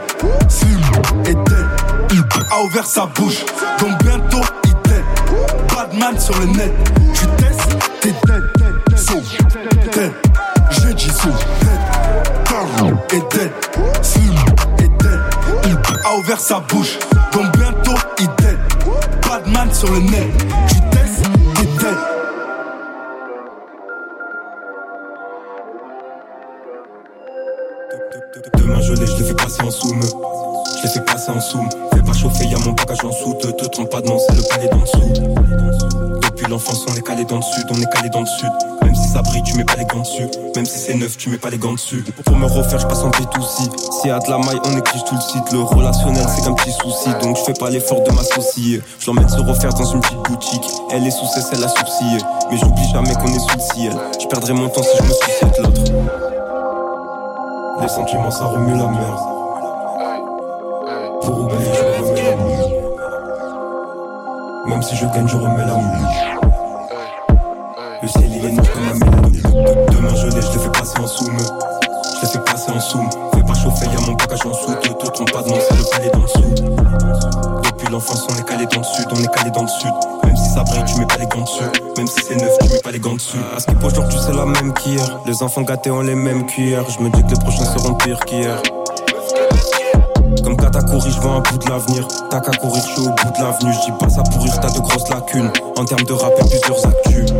Slim 0.47 0.79
est 1.25 1.33
dead, 1.33 1.65
il 2.11 2.23
a 2.51 2.63
ouvert 2.63 2.85
sa 2.85 3.05
bouche, 3.07 3.43
donc 3.79 3.97
bientôt 4.03 4.41
il 4.65 4.73
dead, 4.89 5.03
Badman 5.73 6.19
sur 6.19 6.37
le 6.39 6.45
net, 6.45 6.73
tu 7.13 7.25
testes, 7.37 7.77
t'es 8.01 8.13
dead, 8.25 8.97
so, 8.97 9.15
dead, 9.93 10.13
j'ai 10.69 10.93
dit 10.93 11.09
so, 11.09 11.29
dead, 11.61 11.79
Tarn 12.45 12.97
est 13.11 13.35
dead, 13.35 13.51
Slim 14.01 14.33
est 14.77 15.03
dead, 15.03 15.19
il 15.65 15.77
a 16.05 16.15
ouvert 16.17 16.39
sa 16.39 16.59
bouche, 16.59 16.99
donc 17.33 17.51
bientôt 17.57 17.99
il 18.19 18.27
dead, 18.37 18.57
Badman 19.27 19.73
sur 19.73 19.91
le 19.91 19.99
net, 19.99 20.31
Fais 31.93 32.01
pas 32.01 32.13
chauffer, 32.13 32.45
y'a 32.45 32.57
mon 32.65 32.71
bagage 32.71 33.03
en 33.03 33.09
dessous. 33.09 33.35
Te, 33.35 33.47
te 33.47 33.65
trompe 33.65 33.91
pas 33.91 34.01
de 34.01 34.07
c'est 34.07 34.35
le 34.35 34.41
palais 34.49 34.67
d'en 34.67 34.79
dessous. 34.79 36.19
Depuis 36.23 36.47
l'enfance, 36.49 36.85
on 36.89 36.95
est 36.95 37.05
calé 37.05 37.23
dans 37.23 37.35
le 37.35 37.41
sud, 37.43 37.65
on 37.69 37.79
est 37.79 37.93
calé 37.93 38.09
dans 38.09 38.21
le 38.21 38.25
sud. 38.25 38.49
Même 38.81 38.95
si 38.95 39.07
ça 39.09 39.21
brille, 39.21 39.43
tu 39.43 39.55
mets 39.55 39.63
pas 39.63 39.75
les 39.75 39.85
gants 39.85 39.99
dessus. 39.99 40.27
Même 40.55 40.65
si 40.65 40.79
c'est 40.79 40.95
neuf, 40.95 41.17
tu 41.17 41.29
mets 41.29 41.37
pas 41.37 41.51
les 41.51 41.59
gants 41.59 41.73
dessus. 41.73 42.03
Pour 42.25 42.35
me 42.35 42.47
refaire, 42.47 42.79
je 42.79 42.87
passe 42.87 43.03
en 43.03 43.11
B2C. 43.11 43.69
S'il 44.01 44.09
y 44.09 44.11
a 44.11 44.17
de 44.17 44.29
la 44.29 44.39
maille, 44.39 44.59
on 44.65 44.75
écrit 44.75 45.03
tout 45.07 45.13
le 45.13 45.21
site. 45.21 45.51
Le 45.51 45.61
relationnel, 45.61 46.25
c'est 46.35 46.43
qu'un 46.43 46.53
petit 46.53 46.71
souci. 46.71 47.09
Donc 47.21 47.37
je 47.37 47.43
fais 47.43 47.53
pas 47.53 47.69
l'effort 47.69 48.01
de 48.01 48.11
m'associer. 48.11 48.81
Je 48.99 49.05
l'emmène 49.05 49.29
se 49.29 49.39
refaire 49.39 49.73
dans 49.73 49.85
une 49.85 50.01
petite 50.01 50.23
boutique. 50.23 50.65
Elle 50.91 51.05
est 51.05 51.11
sous 51.11 51.27
cesse, 51.27 51.49
elle 51.53 51.63
a 51.63 51.67
sourcillé. 51.67 52.17
Mais 52.49 52.57
j'oublie 52.57 52.89
jamais 52.91 53.13
qu'on 53.13 53.27
est 53.27 53.39
sous 53.39 53.55
le 53.55 53.75
ciel. 53.75 53.93
Je 54.19 54.25
perdrai 54.25 54.53
mon 54.53 54.67
temps 54.69 54.81
si 54.81 54.97
je 54.97 55.03
me 55.03 55.13
suicide 55.13 55.53
l'autre. 55.59 55.91
Les 57.81 57.87
sentiments, 57.87 58.31
ça 58.31 58.45
remue 58.45 58.71
la 58.71 58.87
merde. 58.87 59.38
Pour 61.21 61.39
oublier, 61.41 61.71
je 61.73 62.03
remets 62.03 62.23
la. 62.23 62.35
Même 64.69 64.81
si 64.83 64.95
je 64.95 65.05
gagne, 65.07 65.27
je 65.27 65.35
remets 65.37 65.65
la 65.65 65.75
mue. 65.75 66.05
Le 68.01 68.07
ciel 68.07 68.31
il 68.33 68.45
est 68.45 68.51
noir 68.51 68.65
comme 68.73 68.83
un 68.87 68.93
mélanie. 68.93 69.41
De- 69.41 69.95
Demain 69.95 70.15
je 70.15 70.27
l'ai, 70.27 70.41
je 70.41 70.47
te 70.47 70.59
fais 70.59 70.69
passer 70.69 70.99
en 70.99 71.07
soum. 71.07 71.37
Je 72.15 72.21
te 72.21 72.25
fais 72.27 72.39
passer 72.39 72.71
en 72.71 72.79
soum. 72.79 73.09
Fais 73.33 73.43
pas 73.43 73.53
chauffer, 73.53 73.85
y'a 73.87 73.99
mon 74.07 74.13
bagage 74.13 74.45
en 74.45 74.49
dessous. 74.49 74.73
Te, 74.81 74.87
te 74.87 75.07
trompe 75.11 75.31
pas 75.31 75.41
de 75.41 75.49
c'est 75.49 75.75
le 75.75 75.83
palais 75.91 76.09
dans 76.11 76.19
le 76.19 76.25
dessous. 76.25 76.65
Depuis 77.63 77.87
l'enfance, 77.91 78.27
on 78.29 78.35
est 78.39 78.45
calé 78.47 78.65
dans 78.67 78.77
le 78.79 78.83
sud, 78.83 79.05
on 79.11 79.15
est 79.23 79.33
calé 79.35 79.51
dans 79.51 79.63
le 79.63 79.67
sud. 79.67 79.91
Même 80.23 80.35
si 80.37 80.49
ça 80.49 80.63
brille, 80.63 80.83
tu 80.85 80.97
mets 80.99 81.05
pas 81.07 81.17
les 81.17 81.27
gants 81.27 81.41
dessus. 81.41 81.63
Même 81.97 82.07
si 82.07 82.21
c'est 82.23 82.35
neuf, 82.35 82.57
tu 82.59 82.69
mets 82.73 82.79
pas 82.79 82.91
les 82.91 82.99
gants 82.99 83.13
dessus. 83.15 83.37
À 83.55 83.59
ce 83.59 83.65
qui 83.65 83.75
aujourd'hui, 83.83 84.19
c'est 84.25 84.33
la 84.35 84.45
même 84.45 84.73
qu'hier. 84.73 85.19
Les 85.25 85.43
enfants 85.43 85.61
gâtés 85.63 85.91
ont 85.91 86.01
les 86.01 86.15
mêmes 86.15 86.45
cuillères. 86.45 86.85
Je 86.89 87.03
me 87.03 87.09
dis 87.09 87.23
que 87.23 87.29
les 87.31 87.39
prochains 87.39 87.65
seront 87.65 87.95
pires 87.95 88.19
qu'hier. 88.25 88.61
Comme 90.43 90.57
Katakuri, 90.57 91.11
je 91.11 91.19
vois 91.19 91.33
un 91.33 91.39
bout 91.39 91.57
de 91.57 91.69
l'avenir. 91.69 92.07
T'as 92.29 92.39
qu'à 92.39 92.51
courir, 92.57 92.81
je 92.81 92.91
suis 92.91 93.01
au 93.01 93.09
bout 93.09 93.31
de 93.37 93.43
l'avenue. 93.43 93.73
Je 93.73 93.79
dis 93.85 93.97
pas 93.99 94.09
ça 94.09 94.23
pour 94.23 94.43
rire, 94.43 94.59
t'as 94.59 94.71
de 94.71 94.79
grosses 94.79 95.09
lacunes. 95.09 95.51
En 95.77 95.85
termes 95.85 96.03
de 96.03 96.13
rap 96.13 96.33
et 96.37 96.49
plusieurs 96.49 96.85
actus. 96.87 97.33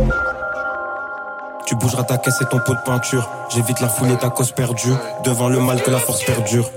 Tu 1.66 1.74
bougeras 1.76 2.04
ta 2.04 2.18
caisse 2.18 2.40
et 2.40 2.46
ton 2.46 2.58
pot 2.58 2.74
de 2.74 2.80
peinture. 2.84 3.28
J'évite 3.48 3.80
la 3.80 3.88
foule 3.88 4.10
et 4.10 4.16
ta 4.16 4.30
cause 4.30 4.52
perdue. 4.52 4.92
Devant 5.24 5.48
le 5.48 5.60
mal 5.60 5.82
que 5.82 5.90
la 5.90 5.98
force 5.98 6.24
perdure. 6.24 6.70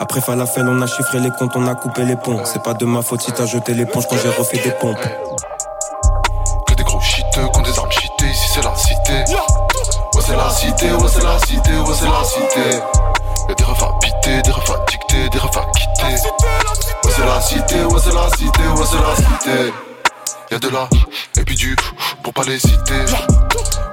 Après 0.00 0.20
Falafel, 0.20 0.68
on 0.68 0.82
a 0.82 0.86
chiffré 0.86 1.20
les 1.20 1.30
comptes, 1.30 1.52
on 1.54 1.66
a 1.66 1.74
coupé 1.74 2.04
les 2.04 2.16
ponts. 2.16 2.44
C'est 2.44 2.62
pas 2.62 2.74
de 2.74 2.84
ma 2.84 3.00
faute 3.02 3.22
si 3.22 3.32
t'as 3.32 3.46
jeté 3.46 3.74
l'éponge 3.74 4.06
quand 4.08 4.16
j'ai 4.16 4.28
refait 4.28 4.58
des 4.58 4.72
pompes. 4.72 4.98
Que 6.66 6.74
des 6.74 6.82
gros 6.82 7.00
shiteux, 7.00 7.46
qu'on 7.52 7.62
des 7.62 7.78
armes 7.78 7.90
cheatées, 7.90 8.30
ici 8.30 8.50
c'est 8.52 8.64
la 8.64 8.74
cité. 8.74 9.24
C'est 10.26 10.36
la 10.36 10.50
cité, 10.50 10.90
ouais, 10.92 11.08
c'est 11.08 11.22
la 11.22 11.38
cité, 11.40 11.70
ouais, 11.70 11.94
c'est 11.94 12.06
la 12.06 12.24
cité. 12.24 12.80
Y'a 13.48 13.54
des 13.54 13.64
refs 13.64 13.82
à 13.82 13.98
des 14.42 14.50
refs 14.50 14.70
à 14.70 14.84
des 15.28 15.38
refs 15.38 15.56
à. 15.56 15.60
Ouais, 15.60 16.16
c'est 17.10 17.26
la 17.26 17.40
cité, 17.40 17.84
ouais, 17.84 18.00
c'est 18.02 18.14
la 18.14 18.28
cité, 18.36 18.62
ouais, 18.62 18.86
c'est 18.90 19.00
la 19.00 19.16
cité. 19.16 19.72
Y'a 20.50 20.58
de 20.58 20.68
la, 20.68 20.88
et 21.36 21.44
puis 21.44 21.56
du, 21.56 21.76
pour 22.22 22.32
pas 22.32 22.44
les 22.44 22.58
citer. 22.58 23.04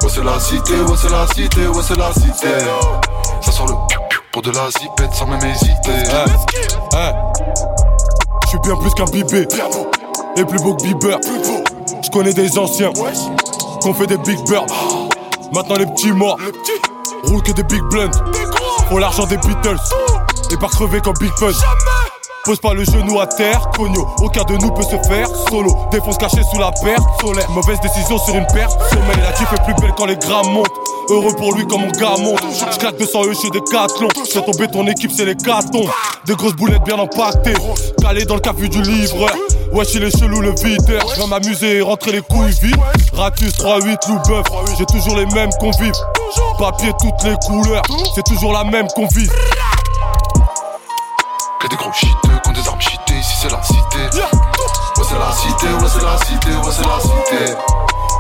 Ouais, 0.02 0.10
c'est 0.10 0.24
la 0.24 0.39
cité, 0.39 0.74
ouais, 0.74 0.98
c'est 1.02 1.12
la 1.12 1.28
cité, 1.28 1.67
ouais, 1.67 1.84
c'est 1.86 1.98
la 1.98 2.13
cité. 2.13 2.50
Ça 3.41 3.52
sort 3.52 3.67
le 3.67 3.74
piou 3.89 4.00
pour 4.32 4.41
de 4.41 4.52
la 4.52 4.70
zipette 4.72 5.13
sans 5.13 5.28
même 5.28 5.44
hésiter. 5.44 6.04
Je 8.44 8.48
suis 8.48 8.60
bien 8.60 8.76
plus 8.78 8.94
qu'un 8.94 9.06
bibé. 9.06 9.48
Et 10.38 10.46
plus 10.46 10.60
beau 10.60 10.76
que 10.76 10.84
Bieber. 10.84 11.20
Je 12.04 12.10
connais 12.10 12.34
des 12.34 12.58
anciens 12.58 12.94
qu'on 13.82 13.94
fait 13.94 14.08
des 14.08 14.17
big 14.17 14.39
birds. 14.48 14.65
Maintenant 15.53 15.75
les 15.75 15.85
petits 15.85 16.11
morts 16.11 16.37
roulent 17.23 17.43
que 17.43 17.51
des 17.51 17.63
big 17.63 17.81
blunts. 17.83 18.11
Pour 18.87 18.99
l'argent 18.99 19.25
des 19.25 19.37
Beatles 19.37 19.79
et 20.51 20.57
pas 20.57 20.67
crever 20.67 20.99
comme 21.01 21.13
Big 21.19 21.31
Pun. 21.39 21.51
Pose 22.43 22.59
pas 22.59 22.73
le 22.73 22.83
genou 22.83 23.19
à 23.19 23.27
terre, 23.27 23.69
cogno. 23.75 24.07
Aucun 24.21 24.43
de 24.43 24.53
nous 24.57 24.71
peut 24.71 24.83
se 24.83 24.97
faire 25.07 25.27
solo. 25.49 25.75
Défonce 25.91 26.17
caché 26.17 26.41
sous 26.51 26.57
la 26.57 26.71
perte 26.71 27.03
solaire. 27.21 27.49
Mauvaise 27.51 27.79
décision 27.81 28.17
sur 28.17 28.35
une 28.35 28.47
perte. 28.47 28.79
Sommeil, 28.89 29.17
la 29.21 29.31
tif 29.33 29.47
est 29.53 29.63
plus 29.63 29.75
belle 29.75 29.93
quand 29.95 30.05
les 30.05 30.15
grammes 30.15 30.51
montent. 30.51 30.71
Heureux 31.09 31.35
pour 31.35 31.53
lui 31.53 31.65
quand 31.67 31.77
mon 31.77 31.91
gars 31.91 32.15
monte. 32.17 32.41
J'claque 32.71 32.97
200 32.97 33.25
E 33.25 33.33
chez 33.33 33.49
Decathlon. 33.49 34.07
Fais 34.31 34.41
tomber 34.41 34.67
ton 34.69 34.87
équipe, 34.87 35.11
c'est 35.11 35.25
les 35.25 35.35
cartons. 35.35 35.85
Des 36.25 36.33
grosses 36.33 36.55
boulettes 36.55 36.83
bien 36.83 36.97
empaquetées. 36.97 37.53
Calé 38.01 38.25
dans 38.25 38.35
le 38.35 38.41
café 38.41 38.67
du 38.67 38.81
livreur. 38.81 39.35
Wesh, 39.71 39.95
il 39.95 40.03
est 40.03 40.17
chelou 40.17 40.41
le 40.41 40.51
videur. 40.51 41.01
Je 41.15 41.21
vais 41.21 41.27
m'amuser 41.27 41.77
et 41.77 41.81
rentrer 41.81 42.12
les 42.12 42.21
couilles 42.21 42.51
vides. 42.62 42.75
Ratus 43.13 43.53
3-8, 43.57 44.10
loup 44.10 44.19
bœuf. 44.27 44.45
J'ai 44.77 44.86
toujours 44.86 45.15
les 45.15 45.25
mêmes 45.27 45.51
convives. 45.60 45.93
Papier 46.60 46.91
toutes 46.99 47.23
les 47.23 47.36
couleurs. 47.45 47.81
C'est 48.15 48.25
toujours 48.25 48.53
la 48.53 48.63
même 48.63 48.88
convive. 48.89 49.31
Que 51.60 51.67
des 51.67 51.75
gros 51.75 51.93
shiteux, 51.93 52.39
qu'on 52.43 52.51
des 52.51 52.67
armes 52.67 52.81
cheatées, 52.81 53.19
ici 53.19 53.38
c'est 53.41 53.51
la 53.51 53.62
cité. 53.63 54.17
Ouais, 54.17 55.03
c'est 55.07 55.19
la 55.19 55.31
cité, 55.31 55.67
ouais, 55.67 55.89
c'est 55.93 56.03
la 56.03 56.17
cité, 56.25 56.49
ouais, 56.49 56.71
c'est 56.71 56.88
la 56.88 56.99
cité. 56.99 57.53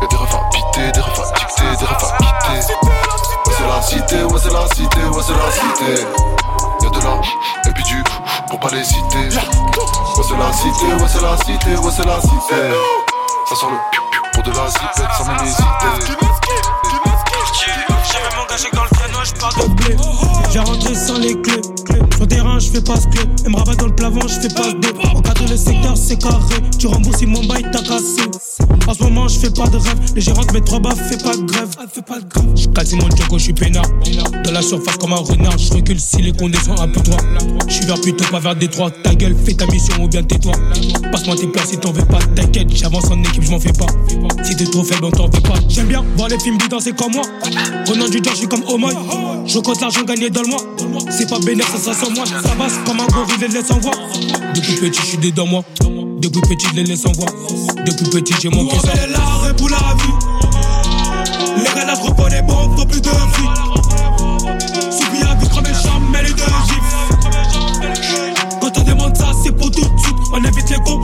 Y'a 0.01 0.07
des 0.07 0.15
refs 0.15 0.35
à 0.35 0.91
des 0.91 1.01
refs 1.01 1.19
à 1.19 1.75
des 1.75 1.85
refs 1.85 2.03
à. 2.03 3.30
Ouais, 3.51 3.57
c'est 3.57 3.67
la 3.67 3.81
cité, 3.81 4.23
ouais, 4.23 4.39
c'est 4.41 4.53
la 4.53 4.65
cité, 4.75 5.03
ouais, 5.03 5.21
c'est 5.21 5.33
la 5.33 5.51
cité. 5.51 6.07
Y'a 6.81 6.89
de 6.89 6.99
la, 7.03 7.69
et 7.69 7.73
puis 7.73 7.83
du, 7.83 8.01
pour 8.49 8.59
pas 8.59 8.69
les 8.69 8.83
citer. 8.83 9.17
Ouais, 9.17 10.23
c'est 10.23 10.37
la 10.37 10.53
cité, 10.53 10.85
ouais, 10.85 11.07
c'est 11.07 11.21
la 11.21 11.37
cité, 11.37 11.75
ouais, 11.75 11.91
c'est 11.91 12.05
la 12.05 12.21
cité. 12.21 12.71
Ça 13.49 13.55
sort 13.55 13.71
le 13.71 13.77
pour 14.31 14.43
de 14.43 14.51
la 14.51 14.69
zipette 14.69 15.11
sans 15.17 15.25
même 15.25 15.43
hésiter. 15.43 15.63
J'avais 18.03 18.35
m'engager 18.35 18.69
dans 18.73 18.83
le 18.83 18.89
traîneau, 18.89 19.19
je 19.23 19.33
pars 19.39 19.55
de 19.55 19.73
blé. 19.75 19.95
J'ai 20.51 20.59
rentré 20.59 20.95
sans 20.95 21.19
les 21.19 21.39
clés. 21.41 21.61
Sur 22.17 22.27
terrain, 22.27 22.59
je 22.59 22.69
fais 22.69 22.81
pas 22.81 22.95
ce 22.97 23.07
clé. 23.07 23.21
Elle 23.45 23.51
me 23.51 23.57
rabat 23.57 23.75
dans 23.75 23.87
le 23.87 23.95
plafond, 23.95 24.27
je 24.27 24.39
fais 24.39 24.53
pas 24.53 24.71
de 24.71 24.79
deux. 24.79 24.93
Au 25.15 25.21
cadre 25.21 25.49
le 25.49 25.57
secteur, 25.57 25.97
c'est 25.97 26.21
carré. 26.21 26.55
Tu 26.77 26.87
rembourses 26.87 27.17
si 27.17 27.25
mon 27.25 27.43
bail 27.45 27.63
t'a 27.71 27.79
cassé. 27.79 28.29
En 28.87 28.93
ce 28.93 29.03
moment, 29.03 29.27
je 29.27 29.39
fais 29.39 29.49
pas 29.49 29.67
de 29.67 29.77
rêve. 29.77 29.99
Les 30.15 30.21
gérants 30.21 30.43
met 30.53 30.61
trois 30.61 30.79
baffes, 30.79 30.99
fais 31.09 31.17
pas 31.17 31.35
de 31.35 31.43
grève. 31.43 31.69
Fais 31.93 32.01
pas 32.01 32.19
de 32.19 32.25
grève. 32.27 32.45
Je 32.55 32.67
casse 32.67 32.93
mon 32.93 33.09
Django, 33.09 33.37
je 33.37 33.43
suis 33.43 33.53
peinard. 33.53 33.85
Dans 34.43 34.51
la 34.51 34.61
surface 34.61 34.97
comme 34.97 35.13
un 35.13 35.17
renard, 35.17 35.57
je 35.57 35.73
recule 35.73 35.99
si 35.99 36.21
les 36.21 36.31
conditions 36.31 36.75
peu 36.75 37.01
droit. 37.01 37.19
Je 37.67 37.73
suis 37.73 37.85
vers 37.85 37.99
plutôt 38.01 38.25
pas 38.25 38.39
vers 38.39 38.55
Détroit. 38.55 38.91
Ta 39.03 39.15
gueule, 39.15 39.35
fais 39.45 39.53
ta 39.53 39.65
mission 39.67 40.03
ou 40.03 40.07
bien 40.07 40.23
tais-toi. 40.23 40.53
Passe-moi 41.11 41.35
tes 41.35 41.47
places 41.47 41.69
si 41.69 41.77
t'en 41.77 41.91
veux 41.91 42.05
pas. 42.05 42.19
T'inquiète, 42.35 42.69
j'avance 42.71 43.09
en 43.09 43.19
équipe, 43.19 43.43
je 43.43 43.51
m'en 43.51 43.59
fais 43.59 43.73
pas. 43.73 43.87
Si 44.43 44.55
t'es 44.55 44.65
trop 44.65 44.83
faible, 44.83 45.05
on 45.05 45.11
t'en 45.11 45.25
veut 45.25 45.41
pas. 45.41 45.55
J'aime 45.69 45.87
bien 45.87 46.03
voir 46.17 46.29
les 46.29 46.39
films 46.39 46.57
danser 46.69 46.91
comme 46.91 47.13
moi. 47.13 47.23
Renan 47.91 48.07
du 48.07 48.23
genre, 48.23 48.33
je 48.33 48.37
suis 48.37 48.47
comme 48.47 48.63
Omoy. 48.69 48.93
Je 49.45 49.59
compte 49.59 49.81
l'argent 49.81 50.03
gagné 50.03 50.29
dans 50.29 50.43
le 50.43 50.47
mois. 50.47 50.61
C'est 51.09 51.29
pas 51.29 51.39
bénéfice, 51.39 51.81
ça 51.81 51.93
sent 51.93 52.09
moi. 52.15 52.25
Ça 52.25 52.55
passe 52.57 52.79
comme 52.85 53.01
un 53.01 53.07
gorille, 53.07 53.35
les 53.41 53.49
laisse 53.49 53.69
en 53.69 53.79
voix. 53.79 53.91
Depuis 54.55 54.75
petit, 54.75 55.01
je 55.01 55.07
suis 55.07 55.17
dedans 55.17 55.45
moi. 55.45 55.63
Depuis 56.19 56.39
petit, 56.41 56.67
je 56.69 56.75
les 56.75 56.83
laisse 56.85 57.05
en 57.05 57.11
voix. 57.11 57.27
Depuis 57.85 58.05
petit, 58.09 58.33
j'ai 58.41 58.47
mon 58.49 58.65
cœur. 58.65 58.79
On 58.81 59.11
l'arrêt 59.11 59.53
pour 59.57 59.69
la 59.69 59.77
vie. 59.77 60.13
Les 61.57 61.63
gars, 61.65 61.85
là, 61.85 61.93
je 61.97 62.07
reconnais 62.07 62.41
bon, 62.43 62.77
faut 62.77 62.85
plus 62.85 63.01
de 63.01 63.09
vie. 63.09 63.49
Soubi 64.89 65.21
à 65.29 65.35
vie, 65.35 65.49
comme 65.49 65.65
jamais 65.65 66.23
les 66.23 66.33
deux 66.33 66.43
gifs. 66.69 66.95
Quand 68.61 68.77
on 68.77 68.83
demande 68.83 69.17
ça, 69.17 69.31
c'est 69.43 69.51
pour 69.51 69.69
tout 69.69 69.81
de 69.81 69.99
suite. 69.99 70.15
On 70.31 70.41
évite 70.41 70.69
les 70.69 70.77
cons, 70.77 71.01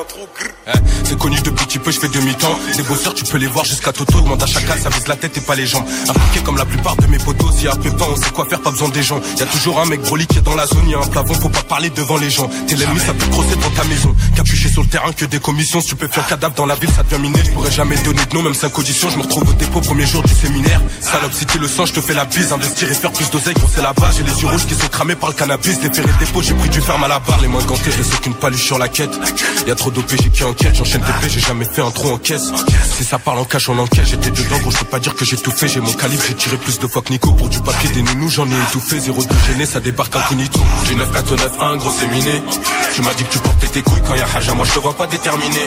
trou. 0.00 0.26
Hein, 0.66 0.72
c'est 1.04 1.18
connu 1.18 1.36
depuis 1.42 1.66
petit 1.66 1.78
peu, 1.78 1.90
je 1.90 2.00
fais 2.00 2.08
demi-temps. 2.08 2.58
Des 2.76 2.82
bosseurs, 2.82 3.14
tu 3.14 3.24
peux 3.24 3.36
les 3.36 3.46
voir 3.46 3.64
jusqu'à 3.64 3.92
Toto. 3.92 4.20
Demande 4.20 4.42
à 4.42 4.46
chacun, 4.46 4.74
ça 4.76 4.88
vise 4.88 5.06
la 5.06 5.16
tête 5.16 5.36
et 5.36 5.40
pas 5.40 5.54
les 5.54 5.66
jambes. 5.66 5.84
Impliqué 6.08 6.40
comme 6.44 6.56
la 6.56 6.64
plupart 6.64 6.96
de 6.96 7.06
mes 7.06 7.18
potos. 7.18 7.52
S'il 7.54 7.64
y 7.64 7.68
a 7.68 7.76
peu 7.76 7.90
de 7.90 7.96
temps, 7.96 8.08
on 8.10 8.16
sait 8.16 8.30
quoi 8.30 8.46
faire, 8.46 8.60
pas 8.60 8.70
besoin 8.70 8.88
des 8.88 9.02
gens. 9.02 9.20
Y 9.38 9.42
a 9.42 9.46
toujours 9.46 9.80
un 9.80 9.86
mec 9.86 10.00
broli 10.02 10.26
qui 10.26 10.38
est 10.38 10.42
dans 10.42 10.54
la 10.54 10.66
zone, 10.66 10.88
y 10.88 10.94
a 10.94 10.98
un 10.98 11.06
plafond, 11.06 11.34
faut 11.34 11.48
pas 11.48 11.62
parler 11.62 11.90
devant 11.90 12.16
les 12.16 12.30
gens. 12.30 12.48
T'es 12.66 12.76
l'ennemi, 12.76 13.00
ça 13.00 13.12
peut 13.12 13.26
te 13.26 13.30
crosser 13.30 13.56
dans 13.56 13.70
ta 13.70 13.84
maison. 13.84 14.14
Capuché 14.34 14.68
sur 14.70 14.82
le 14.82 14.88
terrain, 14.88 15.12
que 15.12 15.26
des 15.26 15.40
commissions. 15.40 15.80
Si 15.80 15.88
tu 15.88 15.96
peux 15.96 16.08
faire 16.08 16.26
cadavre 16.26 16.54
dans 16.54 16.66
la 16.66 16.74
ville, 16.74 16.90
ça 16.90 17.02
devient 17.02 17.20
miné. 17.20 17.40
Je 17.44 17.50
pourrais 17.50 17.70
jamais 17.70 17.96
donner 17.98 18.24
de 18.24 18.34
nom, 18.34 18.42
même 18.42 18.54
cinq 18.54 18.78
auditions. 18.78 19.10
Je 19.10 19.18
me 19.18 19.22
retrouve 19.22 19.48
au 19.48 19.52
dépôt, 19.52 19.80
premier 19.80 20.06
jour 20.06 20.22
du 20.22 20.32
séminaire. 20.32 20.80
Salope, 21.00 21.32
si 21.34 21.44
t'es 21.44 21.58
le 21.58 21.68
sang, 21.68 21.84
je 21.84 21.92
te 21.92 22.00
fais 22.00 22.14
la 22.14 22.24
bise. 22.24 22.52
Investir 22.52 22.90
et 22.90 22.94
faire 22.94 23.12
plus 23.12 23.30
d'oseille, 23.30 23.54
c'est 23.74 23.82
la 23.82 23.92
base. 23.92 24.16
J'ai 24.16 24.24
les 24.24 24.40
yeux 24.40 24.48
rouges 24.48 24.66
qui 24.66 24.74
sont 24.74 24.88
cramés 24.88 25.16
par 25.16 25.28
le 25.28 25.34
cannabis. 25.34 25.80
Déféré 25.80 26.08
dépôt, 26.18 26.40
j'ai 26.40 26.54
pris 26.54 26.68
du 26.70 26.80
ferme 26.80 27.04
à 27.04 27.08
la 27.08 27.18
barre, 27.18 27.40
les 27.42 27.48
mains 27.48 27.62
gantées, 27.64 27.90
je 27.90 27.98
laisse 27.98 28.14
aucune 28.14 28.34
paluche 28.34 28.64
sur 28.64 28.78
la 28.78 28.88
quête. 28.88 29.12
Trop 29.82 29.90
d'OPG 29.90 30.30
qui 30.30 30.44
enquête, 30.44 30.76
j'enchaîne 30.76 31.00
TP, 31.00 31.28
j'ai 31.28 31.40
jamais 31.40 31.64
fait 31.64 31.82
un 31.82 31.90
trou 31.90 32.10
en 32.12 32.16
caisse. 32.16 32.52
Si 32.96 33.02
ça 33.02 33.18
parle 33.18 33.40
en 33.40 33.44
cash, 33.44 33.68
on 33.68 33.76
enquête, 33.80 34.06
j'étais 34.06 34.30
dedans, 34.30 34.58
gros, 34.60 34.70
je 34.70 34.78
peux 34.78 34.84
pas 34.84 35.00
dire 35.00 35.12
que 35.16 35.24
j'ai 35.24 35.36
tout 35.36 35.50
fait, 35.50 35.66
j'ai 35.66 35.80
mon 35.80 35.92
calibre, 35.92 36.22
j'ai 36.28 36.34
tiré 36.34 36.56
plus 36.56 36.78
de 36.78 36.86
fois 36.86 37.02
que 37.02 37.10
Nico 37.10 37.32
pour 37.32 37.48
du 37.48 37.58
papier 37.58 37.90
des 37.90 38.02
nounous, 38.02 38.28
j'en 38.28 38.46
ai 38.46 38.62
étouffé, 38.68 39.00
zéro 39.00 39.24
de 39.24 39.28
gêné, 39.48 39.66
ça 39.66 39.80
débarque 39.80 40.14
incognito. 40.14 40.60
J'ai 40.86 40.94
9 40.94 41.12
4 41.12 41.30
9 41.36 41.52
1, 41.60 41.76
gros 41.78 41.90
c'est 41.98 42.06
miné. 42.06 42.42
Tu 42.94 43.02
m'as 43.02 43.14
dit 43.14 43.24
que 43.24 43.32
tu 43.32 43.38
portais 43.40 43.66
tes 43.66 43.82
couilles 43.82 44.02
quand 44.06 44.14
y'a 44.14 44.26
Haja, 44.36 44.54
moi 44.54 44.64
je 44.66 44.72
te 44.72 44.78
vois 44.78 44.94
pas 44.94 45.06
déterminé. 45.08 45.60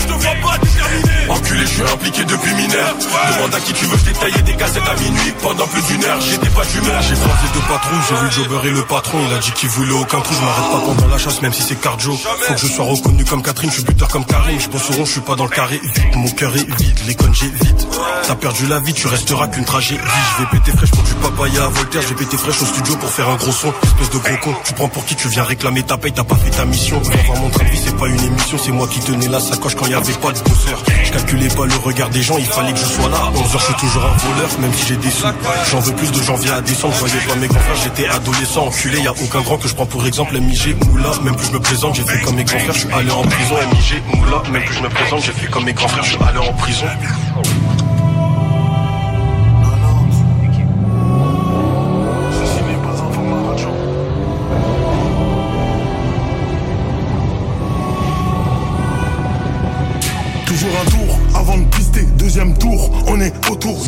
Je 0.00 0.06
te 0.06 0.12
vois 0.12 0.50
pas 0.50 0.58
déterminé. 0.64 1.28
Enculé, 1.28 1.60
je 1.60 1.66
suis 1.66 1.82
impliqué 1.82 2.24
depuis 2.24 2.54
mineur. 2.54 2.94
Demande 3.34 3.54
à 3.54 3.60
qui 3.60 3.74
tu 3.74 3.84
veux, 3.84 3.98
je 3.98 4.18
taillé 4.18 4.42
des 4.42 4.56
cassettes 4.56 4.88
à 4.88 4.94
minuit 4.94 5.34
pendant 5.42 5.66
plus 5.66 5.82
d'une 5.82 6.04
heure, 6.04 6.20
j'étais 6.22 6.48
pas 6.48 6.64
d'humeur. 6.64 7.02
J'ai 7.02 7.14
croisé 7.16 7.46
deux 7.52 7.60
patrons, 7.68 7.96
j'ai 8.08 8.14
vu 8.14 8.24
le 8.24 8.30
jobber 8.30 8.68
et 8.68 8.70
le 8.70 8.84
patron, 8.84 9.18
il 9.28 9.34
a 9.34 9.38
dit 9.38 9.52
qu'il 9.52 9.68
voulait 9.68 9.92
aucun 9.92 10.20
trou, 10.20 10.34
je 10.34 10.40
m'arrête 10.40 10.70
pas 10.72 10.80
pendant 10.86 11.06
la 11.08 11.18
chasse, 11.18 11.42
même 11.42 11.52
si 11.52 11.62
c'est 11.62 11.78
cardio. 11.78 12.16
Faut 12.16 12.54
que 12.54 12.60
je 12.60 12.66
sois 12.66 12.86
reconnu 12.86 13.24
comme 13.26 13.42
Je 13.60 13.70
suis 13.70 13.82
buteur 13.82 14.08
comme 14.08 14.24
Karim, 14.24 14.60
je 14.60 14.68
pense 14.68 14.88
au 14.90 14.92
rond, 14.92 15.04
je 15.04 15.12
suis 15.12 15.20
pas 15.20 15.34
dans 15.34 15.44
le 15.44 15.50
carré. 15.50 15.80
Mon 16.14 16.28
cœur 16.30 16.54
est 16.56 16.80
vide, 16.80 17.00
les 17.06 17.14
connes 17.14 17.32
vite. 17.32 17.86
T'as 18.26 18.34
perdu 18.36 18.66
la 18.66 18.78
vie, 18.78 18.92
tu 18.92 19.06
resteras 19.08 19.48
qu'une 19.48 19.64
tragédie. 19.64 20.00
Je 20.00 20.42
vais 20.42 20.50
péter 20.50 20.76
fraîche 20.76 20.90
pour 20.90 21.02
du 21.02 21.14
papaya 21.14 21.64
à 21.64 21.68
Voltaire, 21.68 22.02
j'ai 22.08 22.14
pété 22.14 22.36
fraîche 22.36 22.62
au 22.62 22.66
studio 22.66 22.94
pour 22.96 23.10
faire 23.10 23.28
un 23.28 23.36
gros 23.36 23.50
son. 23.50 23.72
Espèce 23.82 24.10
de 24.10 24.18
gros 24.18 24.36
con, 24.42 24.54
tu 24.64 24.74
prends 24.74 24.88
pour 24.88 25.04
qui 25.04 25.16
tu 25.16 25.28
viens 25.28 25.42
réclamer 25.42 25.82
ta 25.82 25.96
paye, 25.96 26.12
t'as 26.12 26.24
pas 26.24 26.36
fait 26.36 26.50
ta 26.50 26.64
mission. 26.66 27.00
Viens 27.00 27.22
voir 27.26 27.38
mon 27.38 27.50
train 27.50 27.64
c'est 27.74 27.96
pas 27.96 28.06
une 28.06 28.20
émission, 28.20 28.58
c'est 28.58 28.72
moi 28.72 28.86
qui 28.86 29.00
tenais 29.00 29.28
la 29.28 29.40
sacoche 29.40 29.74
quand 29.74 29.86
y 29.86 29.94
avait 29.94 30.12
pas 30.14 30.32
de 30.32 30.38
bosseur. 30.40 30.82
Je 31.08 31.12
calculais 31.14 31.48
pas 31.48 31.64
le 31.64 31.74
regard 31.76 32.10
des 32.10 32.20
gens, 32.20 32.36
il 32.36 32.44
fallait 32.44 32.72
que 32.72 32.78
je 32.78 32.84
sois 32.84 33.08
là. 33.08 33.32
11 33.34 33.40
heures, 33.40 33.60
je 33.60 33.64
suis 33.64 33.74
toujours 33.76 34.04
un 34.04 34.14
voleur, 34.18 34.50
même 34.60 34.72
si 34.74 34.88
j'ai 34.88 34.96
des 34.96 35.10
sous. 35.10 35.24
J'en 35.70 35.80
veux 35.80 35.94
plus 35.94 36.12
de 36.12 36.22
janvier 36.22 36.50
à 36.50 36.60
décembre, 36.60 36.92
je 36.96 37.00
voyais 37.00 37.26
pas 37.26 37.34
mes 37.36 37.48
grands 37.48 37.60
frères, 37.60 37.76
j'étais 37.82 38.06
adolescent, 38.08 38.66
enculé, 38.66 39.00
y 39.00 39.06
a 39.06 39.12
aucun 39.12 39.40
grand 39.40 39.56
que 39.56 39.68
je 39.68 39.74
prends 39.74 39.86
pour 39.86 40.06
exemple, 40.06 40.38
MIG, 40.38 40.76
Moula, 40.86 41.12
même 41.22 41.34
plus 41.34 41.46
je 41.46 41.52
me 41.52 41.60
présente, 41.60 41.94
j'ai 41.94 42.02
fait 42.02 42.20
comme 42.20 42.36
mes 42.36 42.44
grands 42.44 42.58
frères, 42.58 42.74
je 42.74 42.80
suis 42.80 42.92
allé 42.92 43.10
en 43.10 43.22
prison, 43.22 43.54
MIG, 43.72 44.02
Moula, 44.18 44.42
même 44.52 44.62
plus 44.62 44.74
je 44.74 44.82
me 44.82 44.88
présente, 44.90 45.22
j'ai 45.22 45.32
fait 45.32 45.46
comme 45.46 45.64
mes 45.64 45.72
grands 45.72 45.88
frères, 45.88 46.04
je 46.04 46.10
suis 46.10 46.22
allé 46.22 46.38
en 46.38 46.52
prison. 46.52 46.86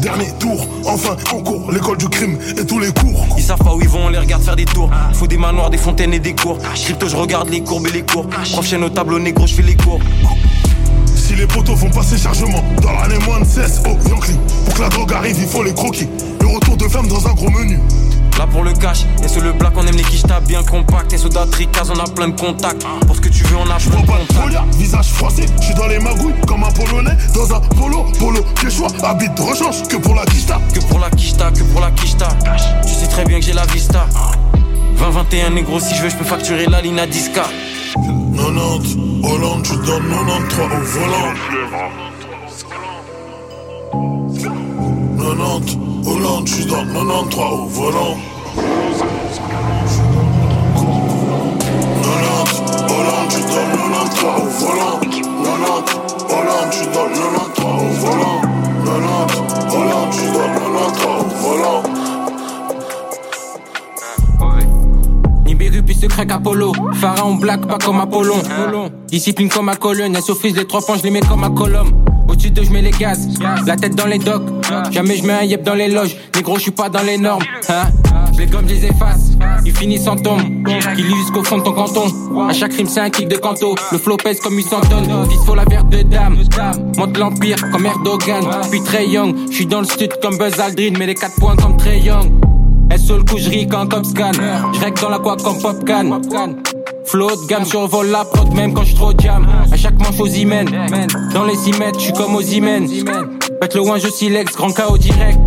Dernier 0.01 0.33
tour, 0.39 0.67
enfin 0.87 1.17
on 1.33 1.43
court, 1.43 1.71
l'école 1.71 1.99
du 1.99 2.09
crime 2.09 2.39
et 2.59 2.67
tous 2.67 2.79
les 2.79 2.93
cours. 2.93 3.25
Ils 3.37 3.43
savent 3.43 3.59
pas 3.59 3.75
où 3.75 3.81
ils 3.81 3.89
vont, 3.89 4.07
on 4.07 4.09
les 4.09 4.19
regarde 4.19 4.43
faire 4.43 4.57
des 4.57 4.65
tours. 4.65 4.91
Faut 5.15 5.27
des 5.27 5.37
manoirs, 5.37 5.71
des 5.71 5.79
fontaines 5.79 6.15
et 6.15 6.19
des 6.19 6.35
cours. 6.35 6.59
Crypto, 6.75 7.09
je 7.09 7.17
regarde 7.17 7.49
les 7.51 7.63
courbes 7.63 7.87
et 7.89 7.93
les 7.93 8.03
cours. 8.03 8.27
Prof 8.27 8.67
chaîne 8.67 8.83
au 8.83 8.89
tableau 8.89 9.19
négro, 9.19 9.47
je 9.47 9.55
fais 9.55 9.63
les 9.63 9.77
cours. 9.77 10.01
Si 11.15 11.35
les 11.35 11.47
poteaux 11.47 11.77
font 11.77 11.91
passer 11.91 12.19
chargement 12.19 12.65
dans 12.83 12.93
l'année 12.93 13.19
moins 13.27 13.41
de 13.41 13.45
16 13.45 13.83
au 13.87 14.09
Yankee, 14.09 14.39
pour 14.65 14.75
que 14.75 14.83
la 14.83 14.89
drogue 14.89 15.13
arrive, 15.13 15.37
il 15.39 15.47
faut 15.47 15.63
les 15.63 15.75
croquer. 15.75 16.09
Le 16.41 16.47
retour 16.49 16.77
de 16.77 16.89
femme 16.89 17.07
dans 17.07 17.27
un 17.27 17.35
gros 17.35 17.51
menu. 17.51 17.79
Là 18.38 18.47
pour 18.47 18.64
le 18.64 18.73
cash, 18.73 19.05
et 19.23 19.29
sur 19.29 19.43
le 19.43 19.53
black 19.53 19.73
on 19.77 19.87
aime 19.87 19.97
les 19.97 20.03
quichetas 20.03 20.40
bien 20.40 20.62
compact. 20.62 21.12
Et 21.12 21.19
soda 21.19 21.47
tricaz 21.47 21.90
on 21.90 21.99
a 21.99 22.05
plein 22.05 22.29
de 22.29 22.40
contacts. 22.40 22.85
Pour 23.07 23.16
ce 23.16 23.21
que 23.21 23.29
tu 23.29 23.45
veux 23.45 23.57
on 23.57 23.71
a 23.71 23.79
Je 23.79 23.88
plein 23.88 24.01
de 24.01 24.07
vois 24.07 24.16
pas 24.16 24.25
de 24.25 24.33
folia, 24.33 24.64
visage 24.77 25.11
froissé, 25.11 25.47
je 25.61 25.66
suis 25.66 25.75
dans 25.75 25.87
les 25.87 25.99
magouilles 25.99 26.35
comme 26.47 26.64
un 26.64 26.71
polonais 26.71 27.16
dans 27.35 27.55
un 27.55 27.61
polo, 27.61 28.07
polo, 28.19 28.43
quechua, 28.61 28.88
habite 29.03 29.35
de 29.35 29.43
rechange 29.43 29.83
que 29.88 29.97
pour 29.97 30.14
la 30.14 30.25
quicheta. 30.25 30.61
Que 30.75 30.81
pour 30.81 30.99
la 30.99 31.11
quicheta, 31.11 31.51
que 31.51 31.62
pour 31.64 31.81
la 31.81 31.90
quicheta 31.90 32.29
Tu 32.83 32.88
sais 32.88 33.07
très 33.09 33.25
bien 33.25 33.40
que 33.40 33.47
j'ai 33.47 33.53
la 33.53 33.66
vista. 33.66 34.07
20-21 34.99 35.55
négro 35.55 35.81
si 35.81 35.95
je 35.95 36.03
veux 36.03 36.09
je 36.11 36.16
peux 36.16 36.25
facturer 36.25 36.66
la 36.66 36.81
ligne 36.81 36.99
à 37.01 37.07
10k 37.07 37.40
90, 38.37 38.97
Hollande, 39.25 39.64
je 39.64 39.75
donne 39.75 40.09
93 40.09 40.66
au 40.73 40.85
volant. 40.85 41.35
90, 45.19 45.89
Hollande, 46.07 46.47
je 46.49 46.65
donne 46.67 46.93
93 46.93 47.45
au 47.53 47.67
volant. 47.67 48.17
90, 52.03 52.63
Hollande, 52.89 53.31
je 53.31 53.41
donne 53.41 53.73
93 53.93 54.25
au 54.37 54.49
volant. 54.61 54.99
90, 55.01 55.23
Hollande, 56.31 56.73
je 56.73 56.85
donne 56.85 57.13
93 57.13 57.67
au 57.67 57.89
volant. 58.01 58.41
90, 58.85 59.77
Hollande, 59.77 60.13
je 60.13 60.27
donne 60.33 60.55
93 60.55 61.07
au 61.11 61.29
volant. 61.43 61.83
Nibiru 65.45 65.83
puis 65.83 65.95
secret 65.95 66.27
qu'Apollo 66.27 66.73
Pharaon 66.95 67.35
black 67.35 67.67
pas 67.67 67.79
comme 67.79 68.01
Apollon 68.01 68.39
Discipline 69.09 69.49
comme 69.49 69.69
à 69.69 69.77
colonne 69.77 70.15
Elle 70.15 70.23
surprise 70.23 70.55
les 70.57 70.67
trois 70.67 70.81
points 70.81 70.97
je 70.99 71.03
les 71.03 71.11
mets 71.11 71.21
comme 71.21 71.45
à 71.45 71.51
colonne 71.51 71.93
Au-dessus 72.40 72.53
d'eux 72.53 72.64
je 72.64 72.72
mets 72.72 72.81
les 72.81 72.90
gaz. 72.90 73.29
La 73.66 73.76
tête 73.76 73.94
dans 73.94 74.07
les 74.07 74.18
docks. 74.18 74.48
Jamais 74.90 75.16
je 75.16 75.24
mets 75.24 75.35
un 75.35 75.42
yep 75.42 75.62
dans 75.62 75.74
les 75.74 75.88
loges. 75.88 76.16
Négro 76.35 76.57
je 76.57 76.62
suis 76.62 76.70
pas 76.70 76.88
dans 76.88 77.03
les 77.03 77.18
normes. 77.18 77.42
Hein? 77.68 77.88
Je 78.33 78.38
les 78.38 78.46
gomme 78.46 78.66
je 78.66 78.72
les 78.76 78.87
efface. 78.87 79.33
Ils 79.66 79.76
finissent 79.76 80.07
en 80.07 80.16
tombe. 80.16 80.40
Qui 80.96 81.03
lit 81.03 81.16
jusqu'au 81.16 81.44
fond 81.44 81.59
de 81.59 81.64
ton 81.64 81.72
canton. 81.74 82.07
À 82.48 82.55
chaque 82.55 82.72
rime 82.72 82.87
c'est 82.87 83.00
un 83.00 83.11
kick 83.11 83.29
de 83.29 83.37
canto. 83.37 83.74
Le 83.92 83.98
flow 83.98 84.16
pèse 84.16 84.40
comme 84.40 84.57
800 84.57 84.81
tonnes 84.88 85.29
Fils 85.29 85.44
faut 85.44 85.55
la 85.55 85.66
verte 85.66 85.90
de 85.90 86.00
dame 86.00 86.38
Monte 86.96 87.18
l'empire 87.18 87.59
comme 87.72 87.85
Erdogan. 87.85 88.42
Puis 88.70 88.81
très 88.85 89.07
young. 89.07 89.37
Je 89.50 89.57
suis 89.57 89.66
dans 89.66 89.81
le 89.81 89.87
stud 89.87 90.14
comme 90.22 90.38
Buzz 90.38 90.59
Aldrin 90.59 90.94
Mais 90.98 91.07
les 91.07 91.14
4 91.14 91.35
points 91.35 91.57
comme 91.57 91.76
très 91.76 91.98
young. 91.98 92.31
Elle 92.90 92.98
sur 92.98 93.18
le 93.18 93.22
coup, 93.22 93.37
je 93.37 93.50
ris 93.50 93.68
quand 93.68 93.87
top 93.87 94.07
scan. 94.07 94.33
Je 94.33 95.03
dans 95.03 95.11
la 95.11 95.18
quoi 95.18 95.37
comme 95.37 95.61
popcan. 95.61 96.22
Flow 97.05 97.29
de 97.29 97.46
gamme 97.48 97.64
survole 97.64 98.09
la 98.09 98.24
prod 98.24 98.55
même 98.55 98.72
quand 98.72 98.85
je 98.85 98.94
trop 98.94 99.12
jam. 99.18 99.46
Chaque 99.81 99.99
manche 99.99 100.21
aux 100.21 100.27
imènes. 100.27 100.69
Dans 101.33 101.45
les 101.45 101.57
6 101.57 101.79
mètres, 101.79 101.99
je 101.99 102.12
comme 102.12 102.35
aux 102.35 102.43
imènes. 102.43 102.87
Pète 103.61 103.75
le 103.75 103.81
loin, 103.81 103.97
je 103.97 104.09
silex, 104.09 104.55
grand 104.55 104.73
KO 104.73 104.99
direct. 104.99 105.38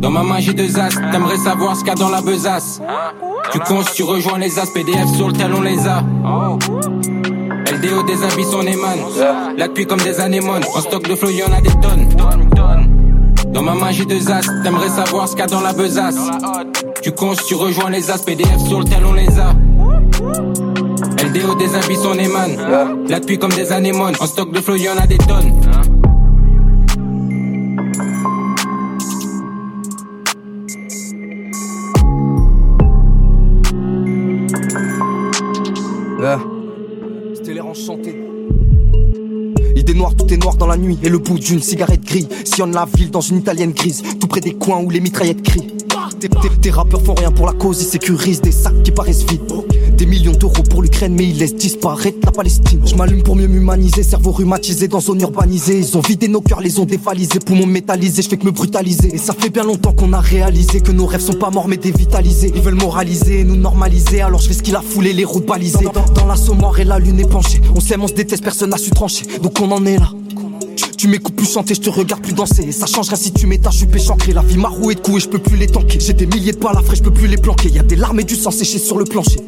Dans 0.00 0.10
ma 0.10 0.22
main 0.22 0.38
j'ai 0.38 0.52
deux 0.52 0.78
as, 0.78 0.90
t'aimerais 1.10 1.38
savoir 1.38 1.74
ce 1.74 1.80
qu'il 1.80 1.88
y 1.88 1.90
a 1.90 1.94
dans 1.96 2.10
la 2.10 2.20
besace. 2.20 2.80
Tu 3.50 3.58
comptes, 3.58 3.92
tu 3.92 4.04
rejoins 4.04 4.38
les 4.38 4.60
as, 4.60 4.66
PDF 4.66 5.08
sur 5.16 5.26
le 5.26 5.32
tel 5.32 5.52
on 5.52 5.62
les 5.62 5.88
a. 5.88 6.04
LDO 7.72 8.04
des 8.04 8.22
habits 8.22 8.46
on 8.54 8.62
émane. 8.62 9.00
Là 9.56 9.66
depuis 9.66 9.86
comme 9.86 10.00
des 10.00 10.20
anémones. 10.20 10.62
En 10.72 10.80
stock 10.80 11.08
de 11.08 11.16
flow 11.16 11.30
y'en 11.30 11.52
a 11.52 11.60
des 11.60 11.70
tonnes. 11.70 12.08
Dans 13.52 13.62
ma 13.62 13.74
main 13.74 13.90
j'ai 13.90 14.04
deux 14.04 14.30
as, 14.30 14.42
t'aimerais 14.62 14.90
savoir 14.90 15.26
ce 15.26 15.32
qu'il 15.32 15.40
y 15.40 15.44
a 15.44 15.48
dans 15.48 15.60
la 15.60 15.72
besace. 15.72 16.18
Tu 17.02 17.10
comptes, 17.10 17.42
tu 17.48 17.56
rejoins 17.56 17.90
les 17.90 18.12
as, 18.12 18.18
PDF 18.18 18.60
sur 18.68 18.78
le 18.78 18.84
tel 18.84 19.04
on 19.04 19.14
les 19.14 19.40
a. 19.40 20.65
Des 21.54 21.74
habits 21.74 21.98
on 22.04 22.18
émane. 22.18 22.56
Là 23.08 23.18
depuis 23.20 23.38
comme 23.38 23.52
des 23.52 23.72
anémones. 23.72 24.14
En 24.20 24.26
stock 24.26 24.52
de 24.52 24.60
flow 24.60 24.76
y'en 24.76 24.96
a 24.96 25.06
des 25.06 25.18
tonnes. 25.18 25.52
C'était 37.34 37.54
l'air 37.54 37.66
enchanté. 37.66 38.16
Idée 39.76 39.94
noire, 39.94 40.14
tout 40.16 40.26
est 40.32 40.36
noir 40.36 40.56
dans 40.56 40.66
la 40.66 40.76
nuit 40.76 40.98
et 41.02 41.08
le 41.08 41.18
bout 41.18 41.38
d'une 41.38 41.60
cigarette 41.60 42.04
grise 42.04 42.28
sillonne 42.44 42.72
la 42.72 42.84
ville 42.84 43.10
dans 43.10 43.20
une 43.20 43.38
italienne 43.38 43.72
grise, 43.72 44.02
tout 44.18 44.26
près 44.26 44.40
des 44.40 44.54
coins 44.54 44.80
où 44.82 44.90
les 44.90 45.00
mitraillettes 45.00 45.42
crient. 45.42 45.68
Tes, 46.18 46.70
rappeurs 46.70 47.02
font 47.02 47.14
rien 47.14 47.30
pour 47.30 47.46
la 47.46 47.52
cause, 47.52 47.82
ils 47.82 47.86
sécurisent 47.86 48.40
des 48.40 48.52
sacs 48.52 48.82
qui 48.82 48.90
paraissent 48.90 49.24
vides. 49.24 49.42
Des 49.96 50.06
millions 50.06 50.32
d'euros 50.32 50.62
pour 50.68 50.82
l'Ukraine, 50.82 51.14
mais 51.14 51.24
ils 51.24 51.38
laissent 51.38 51.54
disparaître 51.54 52.18
la 52.24 52.32
Palestine. 52.32 52.80
Je 52.84 52.94
m'allume 52.94 53.22
pour 53.22 53.36
mieux 53.36 53.46
m'humaniser, 53.46 54.02
cerveau 54.02 54.30
rhumatisé 54.30 54.88
dans 54.88 55.00
zone 55.00 55.20
urbanisée. 55.20 55.78
Ils 55.78 55.96
ont 55.96 56.00
vidé 56.00 56.28
nos 56.28 56.40
cœurs, 56.40 56.60
les 56.60 56.78
ont 56.78 56.84
dévalisés, 56.84 57.38
poumons 57.38 57.66
métallisés, 57.66 58.22
je 58.22 58.28
fais 58.28 58.36
que 58.36 58.46
me 58.46 58.50
brutaliser. 58.50 59.14
Et 59.14 59.18
ça 59.18 59.32
fait 59.32 59.50
bien 59.50 59.64
longtemps 59.64 59.92
qu'on 59.92 60.12
a 60.12 60.20
réalisé 60.20 60.80
que 60.80 60.92
nos 60.92 61.06
rêves 61.06 61.20
sont 61.20 61.34
pas 61.34 61.50
morts 61.50 61.68
mais 61.68 61.76
dévitalisés. 61.76 62.52
Ils 62.54 62.62
veulent 62.62 62.74
moraliser, 62.74 63.44
nous 63.44 63.56
normaliser, 63.56 64.20
alors 64.22 64.40
je 64.40 64.48
fais 64.48 64.54
ce 64.54 64.62
qu'il 64.62 64.76
a 64.76 64.82
foulé, 64.82 65.12
les 65.12 65.24
routes 65.24 65.46
balisées. 65.46 65.86
Dans, 65.92 66.04
dans 66.14 66.26
l'assommoir 66.26 66.78
et 66.80 66.84
la 66.84 66.98
lune 66.98 67.20
est 67.20 67.28
penchée. 67.28 67.60
On 67.74 67.80
s'aime, 67.80 68.02
on 68.02 68.08
se 68.08 68.14
déteste, 68.14 68.42
personne 68.42 68.70
n'a 68.70 68.78
su 68.78 68.90
trancher. 68.90 69.24
Donc 69.42 69.60
on 69.60 69.70
en 69.70 69.84
est 69.86 69.98
là. 69.98 70.10
Tu, 70.96 71.08
m'écoutes 71.08 71.36
plus 71.36 71.50
chanter, 71.50 71.74
je 71.74 71.80
te 71.80 71.90
regarde 71.90 72.22
plus 72.22 72.32
danser. 72.32 72.72
Ça 72.72 72.86
changera 72.86 73.16
si 73.16 73.32
tu 73.32 73.46
m'étais, 73.46 73.70
je 73.70 73.78
suis 73.78 73.86
péchancré. 73.86 74.32
La 74.32 74.42
vie 74.42 74.56
m'a 74.56 74.68
roué 74.68 74.94
de 74.94 75.00
coups 75.00 75.18
et 75.18 75.20
je 75.20 75.28
peux 75.28 75.38
plus 75.38 75.56
les 75.56 75.66
tanker. 75.66 75.98
J'ai 76.00 76.14
des 76.14 76.26
milliers 76.26 76.52
de 76.52 76.58
balles 76.58 76.76
à 76.76 76.82
frais, 76.82 76.96
je 76.96 77.02
peux 77.02 77.10
plus 77.12 77.28
les 77.28 77.36
planquer. 77.36 77.68
Y 77.68 77.78
a 77.78 77.82
des 77.82 77.96
larmes 77.96 78.20
et 78.20 78.24
du 78.24 78.34
sang 78.34 78.50
séché 78.50 78.78
sur 78.78 78.98
le 78.98 79.04
plancher. 79.04 79.40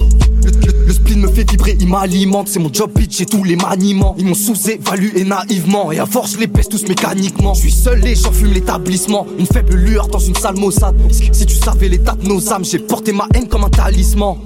Le, 0.45 0.51
le, 0.51 0.87
le 0.87 0.93
spleen 0.93 1.21
me 1.21 1.29
fait 1.29 1.51
vibrer, 1.51 1.77
il 1.81 1.89
m'alimente. 1.89 2.49
C'est 2.49 2.59
mon 2.59 2.73
job, 2.73 2.91
bitch, 2.95 3.19
j'ai 3.19 3.27
tous 3.27 3.45
les 3.45 3.57
maniements. 3.57 4.15
Ils 4.19 4.27
m'ont 4.27 4.35
sous-évalué 4.35 5.25
naïvement. 5.25 5.91
Et 5.93 5.99
à 5.99 6.07
force, 6.07 6.33
je 6.35 6.39
les 6.39 6.47
baisse 6.47 6.69
tous 6.69 6.87
mécaniquement. 6.89 7.55
Je 7.55 7.61
suis 7.61 7.73
seul 7.73 8.07
et 8.07 8.15
j'en 8.15 8.33
fume 8.33 8.53
l'établissement. 8.53 9.27
Une 9.39 9.47
faible 9.47 9.75
lueur 9.75 10.09
dans 10.09 10.19
une 10.19 10.37
salle 10.37 10.57
maussade. 10.57 10.97
Si 11.11 11.47
tu 11.47 11.55
savais 11.55 11.89
l'état 11.89 12.15
de 12.15 12.27
nos 12.29 12.53
âmes, 12.53 12.65
j'ai 12.65 12.79
porté 12.79 13.13
ma 13.13 13.27
haine 13.35 13.49
comme 13.49 13.65
un 13.65 13.71
talisman. 13.71 14.37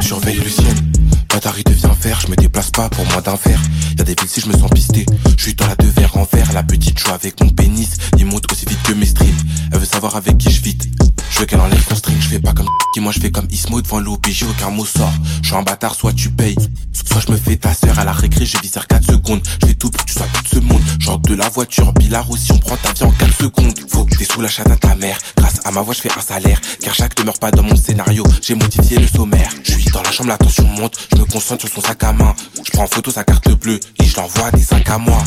Surveille 0.00 0.36
le 0.36 0.48
ciel, 0.50 0.74
Batari 1.42 1.64
devient 1.64 1.90
vert. 2.00 2.20
je 2.20 2.28
me 2.28 2.36
déplace 2.36 2.70
pas 2.70 2.88
pour 2.88 3.04
moins 3.06 3.20
d'un 3.20 3.34
verre. 3.34 3.60
Y'a 3.98 4.04
des 4.04 4.14
villes 4.14 4.28
si 4.28 4.40
je 4.40 4.46
me 4.46 4.52
sens 4.52 4.70
pisté. 4.70 5.04
Je 5.36 5.42
suis 5.42 5.54
dans 5.54 5.66
la 5.66 5.74
deux 5.74 5.88
verres 5.88 6.16
en 6.16 6.24
verre, 6.32 6.52
la 6.52 6.62
petite 6.62 6.96
joue 7.00 7.10
avec 7.10 7.40
mon 7.42 7.50
pénis. 7.50 7.96
Il 8.16 8.26
monte 8.26 8.44
aussi 8.52 8.64
vite 8.64 8.80
que 8.84 8.92
mes 8.92 9.06
streams. 9.06 9.34
Elle 9.72 9.80
veut 9.80 9.84
savoir 9.84 10.14
avec 10.14 10.38
qui 10.38 10.52
je 10.52 10.62
vite. 10.62 10.86
Je 11.32 11.38
veux 11.38 11.46
qu'elle 11.46 11.60
enlève 11.60 11.82
son 11.88 11.96
string, 11.96 12.20
je 12.20 12.28
fais 12.28 12.40
pas 12.40 12.52
comme 12.52 12.68
qui 12.92 13.00
moi 13.00 13.10
je 13.10 13.18
fais 13.18 13.30
comme 13.30 13.48
Ismo 13.50 13.80
devant 13.80 14.00
l'OBJ, 14.00 14.44
aucun 14.44 14.68
mot 14.68 14.84
sort. 14.84 15.12
Je 15.40 15.48
suis 15.48 15.56
un 15.56 15.62
bâtard, 15.62 15.94
soit 15.94 16.12
tu 16.12 16.28
payes. 16.28 16.56
Soit 16.92 17.22
je 17.26 17.32
me 17.32 17.38
fais 17.38 17.56
ta 17.56 17.72
sœur 17.72 17.98
à 17.98 18.04
la 18.04 18.12
récré, 18.12 18.44
je 18.44 18.58
visère 18.58 18.86
4 18.86 19.04
secondes. 19.04 19.40
Je 19.62 19.66
fais 19.66 19.74
tout 19.74 19.90
pour 19.90 20.04
que 20.04 20.06
tu 20.06 20.12
sois 20.12 20.26
tout 20.26 20.56
ce 20.56 20.60
monde. 20.60 20.82
J'entre 20.98 21.30
de 21.30 21.34
la 21.34 21.48
voiture, 21.48 21.90
Bilar 21.94 22.30
aussi, 22.30 22.52
on 22.52 22.58
prend 22.58 22.76
ta 22.76 22.92
vie 22.92 23.04
en 23.04 23.10
4 23.10 23.34
secondes. 23.34 23.78
Faut 23.88 24.04
que 24.04 24.14
t'es 24.14 24.26
sous 24.26 24.42
la 24.42 24.48
chatte 24.48 24.70
à 24.70 24.76
ta 24.76 24.94
mère. 24.94 25.16
Grâce 25.38 25.60
à 25.64 25.70
ma 25.70 25.80
voix, 25.80 25.94
je 25.94 26.02
fais 26.02 26.10
un 26.16 26.20
salaire. 26.20 26.60
Car 26.82 26.94
chaque 26.94 27.16
demeure 27.16 27.38
pas 27.38 27.50
dans 27.50 27.62
mon 27.62 27.76
scénario. 27.76 28.24
J'ai 28.42 28.54
modifié 28.54 28.98
le 28.98 29.06
sommaire. 29.06 29.50
Je 29.64 29.72
suis 29.72 29.90
dans 29.90 30.02
la 30.02 30.12
chambre, 30.12 30.28
la 30.28 30.38
tension 30.38 30.64
monte. 30.64 30.98
Je 31.12 31.18
me 31.18 31.24
concentre 31.24 31.66
sur 31.66 31.74
son 31.74 31.80
sac 31.80 32.04
à 32.04 32.12
main. 32.12 32.34
Je 32.62 32.70
prends 32.72 32.84
en 32.84 32.88
photo 32.88 33.10
sa 33.10 33.24
carte 33.24 33.50
bleue 33.58 33.80
et 33.98 34.04
je 34.04 34.16
l'envoie 34.16 34.50
des 34.50 34.62
sacs 34.62 34.90
à 34.90 34.98
moi. 34.98 35.22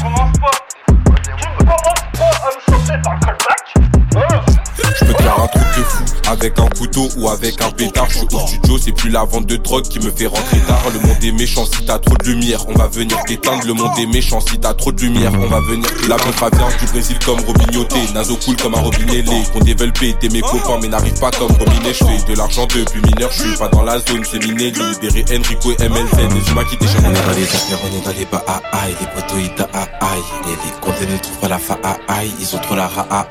Je 5.00 5.06
peux 5.06 5.14
te 5.14 5.22
faire 5.22 5.40
un 5.40 5.48
truc 5.48 5.64
de 5.64 5.84
fou 5.84 6.04
avec 6.30 6.60
un 6.60 6.68
couteau 6.68 7.08
ou 7.18 7.30
avec 7.30 7.62
un 7.62 7.72
pétard. 7.72 8.08
Je 8.10 8.18
suis 8.18 8.28
au 8.32 8.48
studio, 8.48 8.78
c'est 8.78 8.92
plus 8.92 9.10
la 9.10 9.24
vente 9.24 9.46
de 9.46 9.58
drogue 9.58 9.84
qui 9.84 10.00
me 10.00 10.10
fait 10.12 10.28
rentrer 10.28 10.60
tard. 10.68 10.82
Le 10.94 11.00
monde 11.00 11.24
est 11.24 11.32
méchant 11.32 11.66
si 11.66 11.86
t'as 11.86 12.00
trop 12.00 12.16
de 12.18 12.24
lumière, 12.30 12.66
on 12.68 12.74
va 12.74 12.88
venir 12.88 13.18
t'éteindre. 13.26 13.66
Le 13.66 13.74
monde 13.74 13.92
est 14.00 14.06
méchant 14.06 14.40
si 14.40 14.58
t'as 14.58 14.74
trop 14.74 14.92
de 14.92 15.02
lumière, 15.02 15.32
on 15.34 15.48
va 15.48 15.60
venir 15.62 15.90
La 16.08 16.16
meuf 16.16 16.40
vient 16.54 16.68
du 16.80 16.86
Brésil 16.92 17.18
comme 17.26 17.40
Robignoté, 17.42 18.00
naso 18.14 18.38
cool 18.38 18.56
comme 18.56 18.76
un 18.76 18.82
robinet 18.82 19.22
lait. 19.22 19.44
Qu'on 19.54 19.60
développé, 19.60 20.16
t'es 20.20 20.30
mes 20.30 20.42
copains 20.42 20.80
mais 20.82 20.88
n'arrive 20.88 21.20
pas 21.20 21.32
comme 21.32 21.52
Robinet. 21.52 21.94
Je 21.94 22.06
fais 22.06 22.32
de 22.32 22.38
l'argent 22.38 22.66
depuis 22.66 23.02
mineur, 23.02 23.32
je 23.32 23.44
suis 23.44 23.58
pas 23.58 23.68
dans 23.68 23.84
la 23.84 24.00
zone, 24.00 24.24
c'est 24.30 24.40
miné. 24.46 24.72
Libéré 24.72 25.26
Enrico 25.32 25.72
et 25.72 25.90
MLZ, 25.90 26.34
les 26.34 26.52
humains 26.52 26.64
qui 26.70 26.78
déchirent. 26.78 27.02
On 27.06 27.12
est 27.12 27.26
dans 27.26 27.38
les 27.38 27.44
affaires, 27.44 27.80
on 27.84 27.98
est 27.98 28.06
dans 28.06 28.20
les 28.20 28.26
bas 28.26 28.46
aïe, 28.72 28.96
les 29.00 29.08
poteaux 29.08 29.66
aïe, 29.74 30.24
et 30.46 30.50
les 30.50 30.82
contenus 30.82 31.14
ne 31.14 31.18
trouvent 31.18 31.40
pas 31.40 31.48
la 31.50 31.60
fa 31.60 31.78
aïe, 32.08 32.32
ils 32.40 32.56
ont 32.56 32.60
trop 32.60 32.76
la 32.76 32.88
ra 32.88 33.28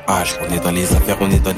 On 0.47 0.53
est 0.53 0.59
dans 0.59 0.71
les 0.71 0.91
affaires, 0.93 1.17
on 1.21 1.29
est 1.31 1.39
dans 1.39 1.54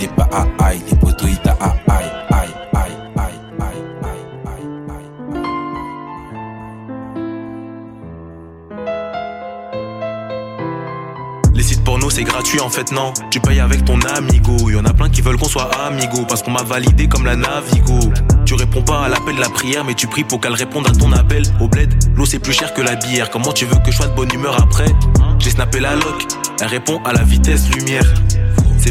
les 11.53 11.63
sites 11.63 11.83
porno 11.83 12.09
c'est 12.11 12.23
gratuit 12.23 12.59
en 12.59 12.69
fait 12.69 12.91
non. 12.91 13.11
Tu 13.31 13.39
payes 13.39 13.59
avec 13.59 13.83
ton 13.83 13.99
amigo. 14.01 14.69
Y'en 14.69 14.85
a 14.85 14.93
plein 14.93 15.09
qui 15.09 15.21
veulent 15.21 15.37
qu'on 15.37 15.49
soit 15.49 15.69
amigo 15.87 16.25
Parce 16.27 16.43
qu'on 16.43 16.51
m'a 16.51 16.63
validé 16.63 17.07
comme 17.07 17.25
la 17.25 17.35
Navigo. 17.35 17.99
Tu 18.45 18.53
réponds 18.53 18.83
pas 18.83 19.05
à 19.05 19.09
l'appel 19.09 19.35
de 19.35 19.41
la 19.41 19.49
prière 19.49 19.83
Mais 19.83 19.95
tu 19.95 20.05
pries 20.07 20.23
pour 20.23 20.39
qu'elle 20.39 20.53
réponde 20.53 20.87
à 20.87 20.91
ton 20.91 21.11
appel. 21.11 21.43
Au 21.59 21.67
bled, 21.67 21.91
l'eau 22.15 22.25
c'est 22.25 22.39
plus 22.39 22.53
cher 22.53 22.73
que 22.73 22.81
la 22.81 22.95
bière. 22.95 23.31
Comment 23.31 23.51
tu 23.51 23.65
veux 23.65 23.77
que 23.77 23.91
je 23.91 23.97
sois 23.97 24.07
de 24.07 24.15
bonne 24.15 24.31
humeur 24.33 24.61
après? 24.61 24.93
J'ai 25.39 25.49
snappé 25.49 25.79
la 25.79 25.95
loc 25.95 26.27
Elle 26.61 26.67
répond 26.67 27.01
à 27.03 27.13
la 27.13 27.23
vitesse 27.23 27.69
lumière 27.75 28.05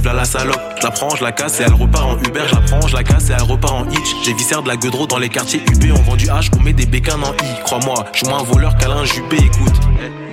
je 0.03 0.83
la 0.83 0.91
prends, 0.91 1.17
je 1.17 1.25
la 1.25 1.33
casse 1.33 1.61
et 1.61 1.65
elle 1.65 1.75
repart 1.75 2.05
en 2.05 2.19
Uber, 2.19 2.43
je 2.47 2.55
la 2.55 2.61
prends, 2.61 2.87
je 2.87 2.95
la 2.95 3.03
casse 3.03 3.31
et 3.31 3.33
elle 3.33 3.43
repart 3.43 3.73
en 3.73 3.89
hitch. 3.89 4.15
J'ai 4.25 4.35
viscère 4.35 4.63
de 4.63 4.69
la 4.69 4.77
gueudreau 4.77 5.07
dans 5.07 5.19
les 5.19 5.29
quartiers 5.29 5.61
UP, 5.61 5.91
on 5.91 6.03
vend 6.03 6.17
du 6.17 6.27
H, 6.27 6.51
on 6.59 6.63
met 6.63 6.73
des 6.73 6.87
bécanes 6.87 7.25
en 7.25 7.33
I. 7.33 7.63
Crois-moi, 7.65 8.05
je 8.13 8.19
suis 8.19 8.27
moins 8.29 8.41
un 8.41 8.45
voleur 8.45 8.77
qu'Alain 8.77 9.05
Juppé, 9.05 9.37
écoute. 9.37 9.75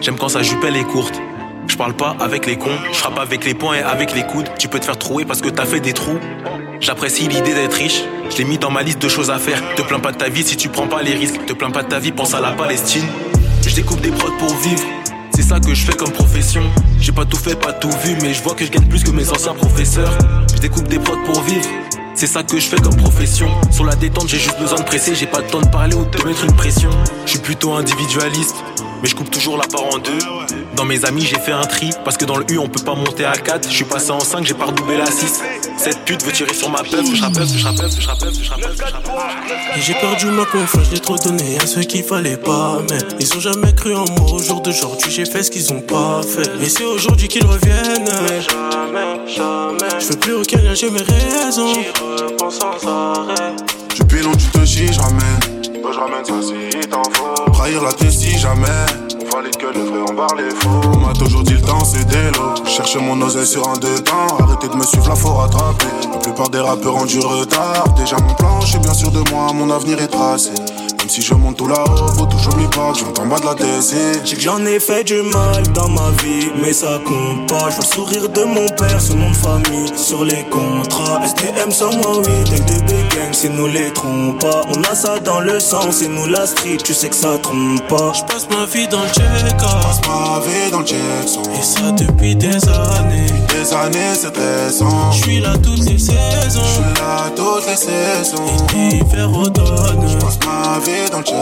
J'aime 0.02 0.18
quand 0.18 0.30
sa 0.30 0.44
jupelle 0.44 0.76
est 0.76 0.84
courte. 0.84 1.20
Je 1.68 1.78
parle 1.78 1.94
pas 1.94 2.16
avec 2.20 2.46
les 2.46 2.58
cons, 2.58 2.78
je 2.92 2.98
frappe 2.98 3.18
avec 3.18 3.46
les 3.46 3.54
poings 3.54 3.76
et 3.76 3.82
avec 3.82 4.14
les 4.14 4.24
coudes. 4.24 4.50
Tu 4.60 4.68
peux 4.68 4.80
te 4.80 4.86
faire 4.86 4.98
trouer 4.98 5.24
parce 5.24 5.42
que 5.42 5.50
t'as 5.50 5.66
fait 5.66 5.80
des 5.80 5.94
trous. 5.94 6.20
J'apprécie 6.82 7.28
l'idée 7.30 7.54
d'être 7.54 7.76
riche, 7.76 8.04
je 8.30 8.38
l'ai 8.38 8.44
mis 8.44 8.58
dans 8.58 8.70
ma 8.70 8.84
liste 8.84 9.02
de 9.02 9.08
choses 9.08 9.32
à 9.32 9.40
faire. 9.40 9.62
Te 9.76 9.82
plains 9.82 10.00
pas 10.00 10.12
de 10.12 10.18
ta 10.18 10.28
vie 10.28 10.44
si 10.44 10.58
tu 10.58 10.68
prends 10.68 10.88
pas 10.88 11.02
les 11.02 11.14
risques. 11.14 11.46
Te 11.46 11.54
plains 11.54 11.72
pas 11.72 11.84
de 11.84 11.88
ta 11.88 12.00
vie, 12.00 12.12
pense 12.12 12.34
à 12.34 12.42
la 12.42 12.52
Palestine. 12.52 13.06
Je 13.66 13.74
découpe 13.74 14.02
des 14.02 14.12
prods 14.12 14.34
pour 14.38 14.54
vivre. 14.58 14.84
C'est 15.36 15.42
ça 15.42 15.60
que 15.60 15.74
je 15.74 15.84
fais 15.84 15.96
comme 15.96 16.12
profession. 16.12 16.62
J'ai 17.00 17.12
pas 17.12 17.26
tout 17.26 17.38
fait, 17.38 17.56
pas 17.56 17.74
tout 17.74 17.90
vu, 18.04 18.16
mais 18.22 18.34
je 18.34 18.44
vois 18.44 18.54
que 18.54 18.66
je 18.66 18.70
gagne 18.70 18.88
plus 18.88 19.04
que 19.04 19.10
mes 19.10 19.30
anciens 19.30 19.56
professeurs. 19.56 20.16
Je 20.54 20.60
découpe 20.62 20.88
des 20.88 21.00
prods 21.00 21.18
pour 21.26 21.42
vivre. 21.42 21.68
C'est 22.14 22.28
ça 22.28 22.44
que 22.44 22.60
je 22.60 22.68
fais 22.68 22.78
comme 22.78 22.96
profession. 22.96 23.50
Sur 23.72 23.86
la 23.86 23.96
détente, 23.96 24.28
j'ai 24.28 24.38
juste 24.38 24.60
besoin 24.60 24.78
de 24.78 24.84
presser. 24.84 25.16
J'ai 25.16 25.26
pas 25.26 25.40
le 25.40 25.48
temps 25.48 25.62
de 25.62 25.70
parler 25.70 25.96
ou 25.96 26.06
de 26.06 26.24
mettre 26.24 26.46
une 26.46 26.56
pression. 26.56 26.92
Je 27.26 27.32
suis 27.32 27.40
plutôt 27.40 27.74
individualiste, 27.74 28.56
mais 29.02 29.10
je 29.10 29.16
coupe 29.16 29.32
toujours 29.32 29.58
la 29.58 29.66
part 29.66 29.86
en 29.86 29.98
deux. 29.98 30.20
Dans 30.76 30.86
mes 30.86 31.06
amis, 31.06 31.22
j'ai 31.22 31.40
fait 31.40 31.52
un 31.52 31.66
tri. 31.66 31.92
Parce 32.04 32.18
que 32.18 32.26
dans 32.26 32.38
le 32.38 32.46
U, 32.52 32.58
on 32.58 32.68
peut 32.68 32.84
pas 32.84 32.96
monter 32.96 33.26
à 33.26 33.34
4. 33.34 33.70
Je 33.70 33.76
suis 33.76 33.86
passé 33.86 34.12
en 34.12 34.20
5, 34.20 34.46
j'ai 34.46 34.54
pas 34.54 34.66
redoublé 34.66 34.98
la 34.98 35.06
6. 35.06 35.42
Cette 35.78 36.00
pute 36.06 36.24
veut 36.24 36.32
tirer 36.32 36.54
sur 36.54 36.70
ma 36.70 36.80
puff. 36.80 36.92
Je 36.92 37.22
rappe, 37.22 37.34
je 37.34 37.64
rappe, 37.64 37.78
je 37.80 38.08
rappe, 38.08 38.22
je 38.42 38.50
rappe, 38.50 38.64
Et 39.78 39.82
j'ai 39.82 39.94
perdu 39.94 40.26
ma 40.28 40.46
confiance, 40.46 40.88
j'ai 40.92 41.00
trop 41.00 41.18
donné 41.18 41.58
à 41.60 41.68
ceux 41.68 41.82
qu'il 41.82 42.04
fallait 42.04 42.38
pas. 42.38 42.82
Mais 42.90 42.98
ils 43.20 43.36
ont 43.36 43.40
jamais 43.40 43.74
cru 43.74 43.96
en 43.96 44.06
moi. 44.18 44.32
Au 44.32 44.40
jour 44.40 44.62
d'aujourd'hui, 44.62 45.12
j'ai 45.12 45.26
fait 45.26 45.44
ce 45.44 45.52
qu'ils 45.52 45.72
ont 45.74 45.82
pas 45.82 46.22
fait. 46.24 46.50
Et 46.64 46.70
c'est 46.70 46.86
aujourd'hui 46.86 47.28
qu'ils 47.28 47.46
reviennent. 47.46 48.06
jamais, 48.06 49.28
jamais. 49.28 50.00
Je 50.00 50.08
veux 50.08 50.20
plus 50.20 50.34
aucun 50.34 50.58
lien, 50.58 50.74
j'ai 50.74 50.90
mes 50.90 51.02
raisons. 51.02 51.74
J'y 51.74 51.90
repense 52.24 52.60
sans 52.60 52.88
arrêt. 52.88 53.54
Depuis 54.00 54.22
long, 54.22 54.36
tu 54.36 54.48
te 54.48 54.66
chies, 54.66 54.92
je 54.92 55.00
ramène. 55.00 55.40
Je 55.94 56.00
ramène 56.00 56.26
ça 56.26 56.34
si 56.42 56.88
t'en 56.90 57.04
faut. 57.12 57.52
Trahir 57.52 57.84
la 57.84 57.94
tête 57.94 58.12
si 58.12 58.38
jamais. 58.40 58.86
On 59.36 60.14
barre 60.14 60.36
les 60.36 61.00
m'a 61.00 61.14
toujours 61.14 61.42
dit 61.42 61.56
le 61.56 61.62
temps, 61.62 61.84
c'est 61.84 62.06
des 62.06 62.30
lots. 62.38 62.54
Chercher 62.68 63.00
mon 63.00 63.20
oseille 63.20 63.48
sur 63.48 63.68
un 63.68 63.74
dedans. 63.74 64.28
Arrêtez 64.40 64.68
de 64.68 64.76
me 64.76 64.84
suivre, 64.84 65.10
là, 65.10 65.16
faut 65.16 65.34
rattraper. 65.34 65.88
La 66.12 66.20
plupart 66.20 66.50
des 66.50 66.60
rappeurs 66.60 66.96
ont 66.96 67.06
du 67.06 67.20
retard. 67.20 67.92
Déjà, 67.98 68.18
mon 68.18 68.34
plan, 68.36 68.62
je 68.62 68.68
suis 68.68 68.78
bien 68.78 68.94
sûr 68.94 69.10
de 69.10 69.28
moi, 69.32 69.52
mon 69.54 69.72
avenir 69.72 70.00
est 70.00 70.08
tracé. 70.08 70.52
Même 71.04 71.10
si 71.10 71.22
je 71.22 71.34
monte 71.34 71.58
tout 71.58 71.68
là-haut, 71.68 72.08
faut 72.18 72.26
toujours 72.28 72.56
m'y 72.56 72.66
battre, 72.68 73.00
je 73.00 73.22
en 73.22 73.26
bas 73.26 73.38
de 73.38 73.46
la 73.46 73.56
DC. 73.56 74.24
J'ai 74.24 74.38
que 74.38 74.42
j'en 74.42 74.66
ai 74.66 74.80
fait 74.80 75.04
du 75.04 75.22
mal 75.22 75.62
dans 75.74 75.90
ma 75.90 76.12
vie, 76.24 76.50
mais 76.62 76.72
ça 76.72 76.98
compte 77.06 77.46
pas. 77.50 77.70
Je 77.70 77.76
vois 77.76 77.84
le 77.84 77.94
sourire 77.94 78.30
de 78.30 78.44
mon 78.46 78.70
père, 78.70 79.02
son 79.02 79.16
nom 79.16 79.30
de 79.30 79.36
famille, 79.36 79.92
sur 79.98 80.24
les 80.24 80.46
contrats. 80.50 81.20
STM 81.28 81.72
sans 81.72 81.94
moi, 81.98 82.20
oui, 82.20 82.44
de 82.46 82.56
big 82.86 83.10
gang, 83.14 83.34
c'est 83.34 83.50
nous 83.50 83.68
les 83.68 83.92
trompe 83.92 84.40
pas. 84.40 84.62
On 84.70 84.82
a 84.84 84.96
ça 84.96 85.20
dans 85.20 85.42
le 85.42 85.60
sang, 85.60 85.92
c'est 85.92 86.08
nous 86.08 86.26
la 86.28 86.48
street, 86.48 86.78
tu 86.82 86.94
sais 86.94 87.10
que 87.10 87.16
ça 87.16 87.38
trompe 87.38 87.86
pas. 87.90 88.14
Je 88.14 88.22
passe 88.24 88.48
ma 88.50 88.66
vie 88.66 88.88
dans 88.88 89.02
le 89.02 89.10
check, 89.10 89.58
passe 89.58 90.00
ma 90.08 90.40
vie 90.40 90.72
dans 90.72 90.80
le 90.80 90.86
check, 90.86 90.98
et 91.60 91.62
ça 91.62 91.92
depuis 91.92 92.34
des 92.34 92.56
années. 92.70 93.28
Des 93.50 93.74
années, 93.74 94.14
c'est 94.16 94.34
récent. 94.38 95.12
Je 95.12 95.22
suis 95.22 95.42
là 95.42 95.58
toutes 95.58 95.84
les 95.84 96.00
saisons, 96.00 96.62
je 96.64 96.82
suis 96.82 96.94
là 96.96 97.30
toutes 97.36 97.68
les 97.68 97.76
saisons. 97.76 98.46
Été, 98.70 98.96
hiver, 99.00 99.38
automne. 99.38 100.08
Je 100.08 100.16
passe 100.16 100.40
ma 100.46 100.80
vie 100.80 100.93
dans 101.12 101.20
le 101.20 101.24
check 101.24 101.36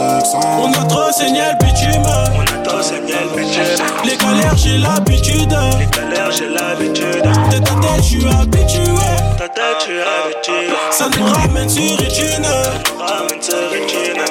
On 0.58 0.72
a 0.72 0.84
trop 0.86 1.12
saigné 1.12 1.40
le 1.40 1.64
bitume. 1.64 2.02
On 2.34 2.40
a 2.40 2.44
trop 2.64 2.82
saigné 2.82 3.14
le 3.22 3.28
bitume. 3.36 3.62
Les 4.04 4.16
galères, 4.16 4.56
j'ai 4.56 4.78
l'habitude. 4.78 5.56
Les 5.78 5.86
galères, 5.86 6.30
j'ai 6.30 6.48
l'habitude. 6.48 7.22
De 7.50 7.58
ta 7.58 7.74
tête, 7.74 7.96
je 7.98 8.02
suis 8.02 8.26
habitué. 8.28 8.82
Ta 9.38 9.48
tête, 9.48 9.78
je 9.80 9.84
suis 9.84 10.00
habitué. 10.00 10.74
Ça 10.90 11.08
nous 11.16 11.26
ramène 11.26 11.68
sur 11.68 11.82
une. 11.82 11.98
Ça 11.98 12.72
nous 12.90 13.04
ramène 13.04 13.42
sur 13.42 13.72
une. 13.72 14.22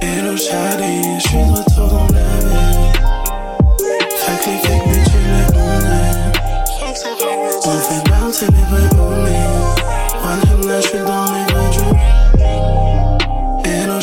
Hello 0.00 0.36
Charlie, 0.36 1.18
je 1.18 1.28
suis 1.28 1.53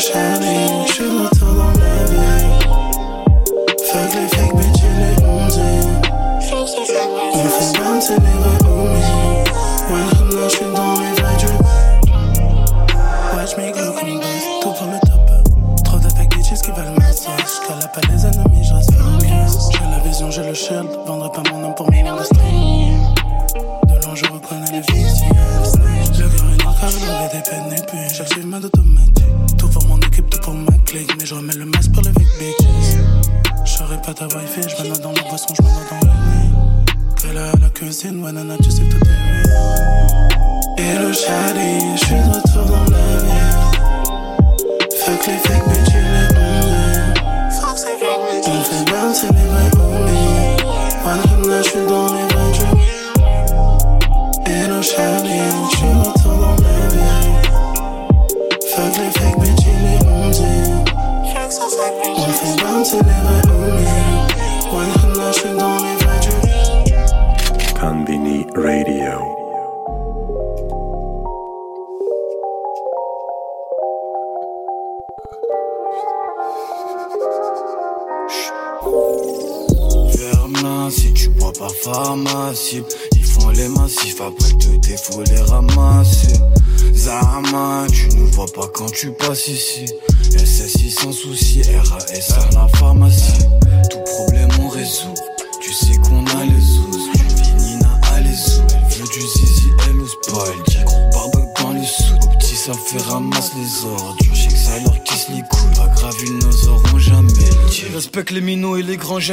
jeux. 0.02 0.12
Hello 0.12 0.32
Charlie, 0.42 0.86
je 0.86 0.92
suis 0.92 1.04
de 1.04 1.08
retour 1.08 1.54
dans 1.54 1.72
la 1.78 2.04
vie. 2.04 2.46
Fuck 3.84 4.10
les 4.14 4.28
fake 4.28 4.54
bitches, 4.56 4.82
les 4.98 5.22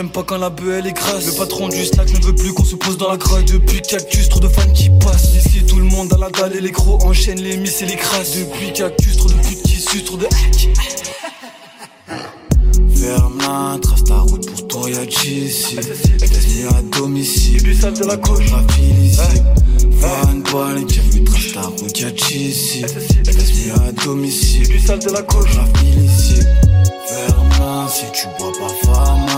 j'aime 0.09 0.23
pas 0.23 0.23
quand 0.23 0.37
la 0.37 0.49
bœuf 0.49 0.79
elle 0.79 0.87
est 0.87 0.93
grasse. 0.93 1.25
Le 1.25 1.33
patron 1.33 1.69
du 1.69 1.85
snack 1.85 2.11
ne 2.11 2.25
veut 2.25 2.35
plus 2.35 2.53
qu'on 2.53 2.63
se 2.63 2.75
pose 2.75 2.97
dans 2.97 3.09
la 3.09 3.17
graille. 3.17 3.45
Depuis 3.45 3.81
Cactus, 3.81 4.29
trop 4.29 4.39
de 4.39 4.47
fans 4.47 4.71
qui 4.73 4.89
passent. 4.89 5.35
Ici, 5.35 5.63
tout 5.65 5.77
le 5.77 5.83
monde 5.83 6.11
à 6.13 6.17
la 6.17 6.29
dalle 6.29 6.55
et 6.55 6.61
les 6.61 6.71
crocs 6.71 7.03
enchaînent 7.05 7.41
les 7.41 7.57
miss 7.57 7.81
et 7.81 7.85
les 7.85 7.95
crasses. 7.95 8.37
Depuis 8.37 8.73
Cactus, 8.73 9.17
trop 9.17 9.29
de 9.29 9.33
putes 9.33 9.61
qui 9.63 9.75
sucent, 9.75 10.05
trop 10.05 10.17
de 10.17 10.27
Ferme-la, 12.95 13.77
trace 13.81 14.03
ta 14.03 14.17
route 14.19 14.49
pour 14.49 14.67
toi, 14.67 14.89
y'a. 14.89 15.01
Laisse 15.01 15.75
mieux 15.75 16.67
à 16.69 16.81
domicile. 16.97 17.63
Du 17.63 17.73
sale 17.75 17.93
de 17.93 18.05
la 18.05 18.17
gauche. 18.17 18.45
ici. 18.79 19.19
Fan 19.99 20.43
balle, 20.51 20.85
j'ai 20.87 21.01
vu 21.01 21.23
trace 21.23 21.53
ta 21.53 21.61
route, 21.61 21.99
y'a. 21.99 22.09
Laisse 22.09 23.53
mieux 23.65 23.73
à 23.87 23.91
domicile. 24.03 24.67
Du 24.67 24.79
sale 24.79 24.99
de 24.99 25.11
la 25.11 25.21
gauche. 25.21 25.57
ici. 26.05 26.41
Ferme-la, 27.07 27.87
si 27.89 28.05
tu 28.13 28.27
bois 28.37 28.51
pas 28.59 28.73
pharmacie. 28.85 29.28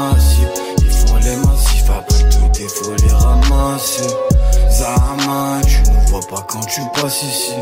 Quand 6.47 6.65
tu 6.65 6.81
passes 6.93 7.23
ici. 7.23 7.53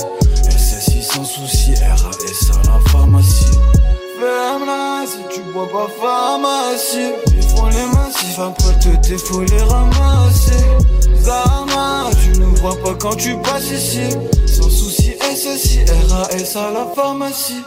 SSI 0.49 1.03
sans 1.03 1.23
souci, 1.23 1.73
RAS 1.75 2.11
à 2.53 2.67
la 2.67 2.89
pharmacie. 2.89 3.45
Ferme-la 4.19 5.05
si 5.07 5.19
tu 5.34 5.41
bois 5.51 5.67
pas 5.69 5.88
pharmacie. 6.01 7.13
Ils 7.36 7.43
font 7.43 7.67
les 7.67 7.86
massifs, 7.95 8.39
après 8.39 8.80
te 8.80 9.07
défaut 9.07 9.41
les 9.41 9.61
ramasser. 9.63 10.65
Zama, 11.21 12.09
tu 12.21 12.39
nous 12.39 12.55
vois 12.55 12.75
pas 12.84 12.93
quand 12.95 13.15
tu 13.15 13.38
passes 13.41 13.71
ici. 13.71 14.09
Sans 14.45 14.69
souci, 14.69 15.13
SSI, 15.21 15.80
RAS 16.09 16.55
à 16.57 16.71
la 16.71 16.86
pharmacie. 16.95 17.63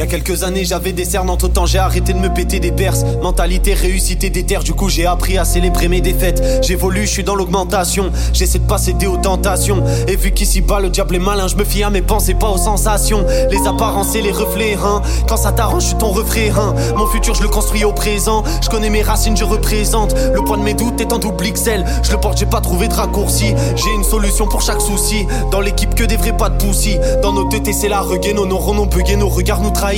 Y 0.00 0.02
a 0.02 0.06
quelques 0.06 0.44
années, 0.44 0.64
j'avais 0.64 0.92
des 0.92 1.04
cernes, 1.04 1.28
entre 1.28 1.48
temps 1.48 1.66
j'ai 1.66 1.78
arrêté 1.78 2.14
de 2.14 2.18
me 2.18 2.32
péter 2.32 2.58
des 2.58 2.72
perses. 2.72 3.04
Mentalité, 3.22 3.74
réussite 3.74 4.24
et 4.24 4.30
déterre, 4.30 4.62
du 4.62 4.72
coup 4.72 4.88
j'ai 4.88 5.04
appris 5.04 5.36
à 5.36 5.44
célébrer 5.44 5.88
mes 5.88 6.00
défaites. 6.00 6.42
J'évolue, 6.62 7.02
je 7.02 7.10
suis 7.10 7.22
dans 7.22 7.34
l'augmentation. 7.34 8.10
J'essaie 8.32 8.60
de 8.60 8.66
pas 8.66 8.78
céder 8.78 9.06
aux 9.06 9.18
tentations. 9.18 9.84
Et 10.08 10.16
vu 10.16 10.30
qu'ici 10.30 10.62
bas 10.62 10.80
le 10.80 10.88
diable 10.88 11.16
est 11.16 11.18
malin, 11.18 11.48
je 11.48 11.56
me 11.56 11.64
fie 11.64 11.82
à 11.82 11.90
mes 11.90 12.00
pensées, 12.00 12.32
pas 12.32 12.48
aux 12.48 12.56
sensations. 12.56 13.26
Les 13.50 13.66
apparences 13.66 14.14
et 14.14 14.22
les 14.22 14.30
reflets, 14.32 14.74
hein. 14.82 15.02
Quand 15.28 15.36
ça 15.36 15.52
t'arrange, 15.52 15.82
je 15.82 15.88
suis 15.88 15.98
ton 15.98 16.12
refrain, 16.12 16.48
hein. 16.56 16.74
Mon 16.96 17.06
futur, 17.06 17.34
je 17.34 17.42
le 17.42 17.48
construis 17.48 17.84
au 17.84 17.92
présent. 17.92 18.42
Je 18.62 18.70
connais 18.70 18.88
mes 18.88 19.02
racines, 19.02 19.36
je 19.36 19.44
représente. 19.44 20.14
Le 20.34 20.40
poids 20.40 20.56
de 20.56 20.62
mes 20.62 20.72
doutes 20.72 20.98
est 21.02 21.12
en 21.12 21.18
double 21.18 21.52
XL. 21.52 21.84
Je 22.02 22.10
le 22.10 22.16
porte, 22.16 22.38
j'ai 22.38 22.46
pas 22.46 22.62
trouvé 22.62 22.88
de 22.88 22.94
raccourci. 22.94 23.52
J'ai 23.76 23.90
une 23.94 24.04
solution 24.04 24.46
pour 24.46 24.62
chaque 24.62 24.80
souci. 24.80 25.26
Dans 25.50 25.60
l'équipe, 25.60 25.94
que 25.94 26.04
des 26.04 26.16
vrais 26.16 26.34
pas 26.34 26.48
de 26.48 26.56
poussi. 26.56 26.96
Dans 27.22 27.34
nos 27.34 27.44
têtes, 27.50 27.68
c'est 27.78 27.88
la 27.88 28.00
regain, 28.00 28.32
nos 28.32 28.46
neurones 28.46 28.78
ont 28.78 28.86
bugué, 28.86 29.16
nos 29.16 29.28
regards 29.28 29.60
nous 29.60 29.68
trahissent. 29.68 29.89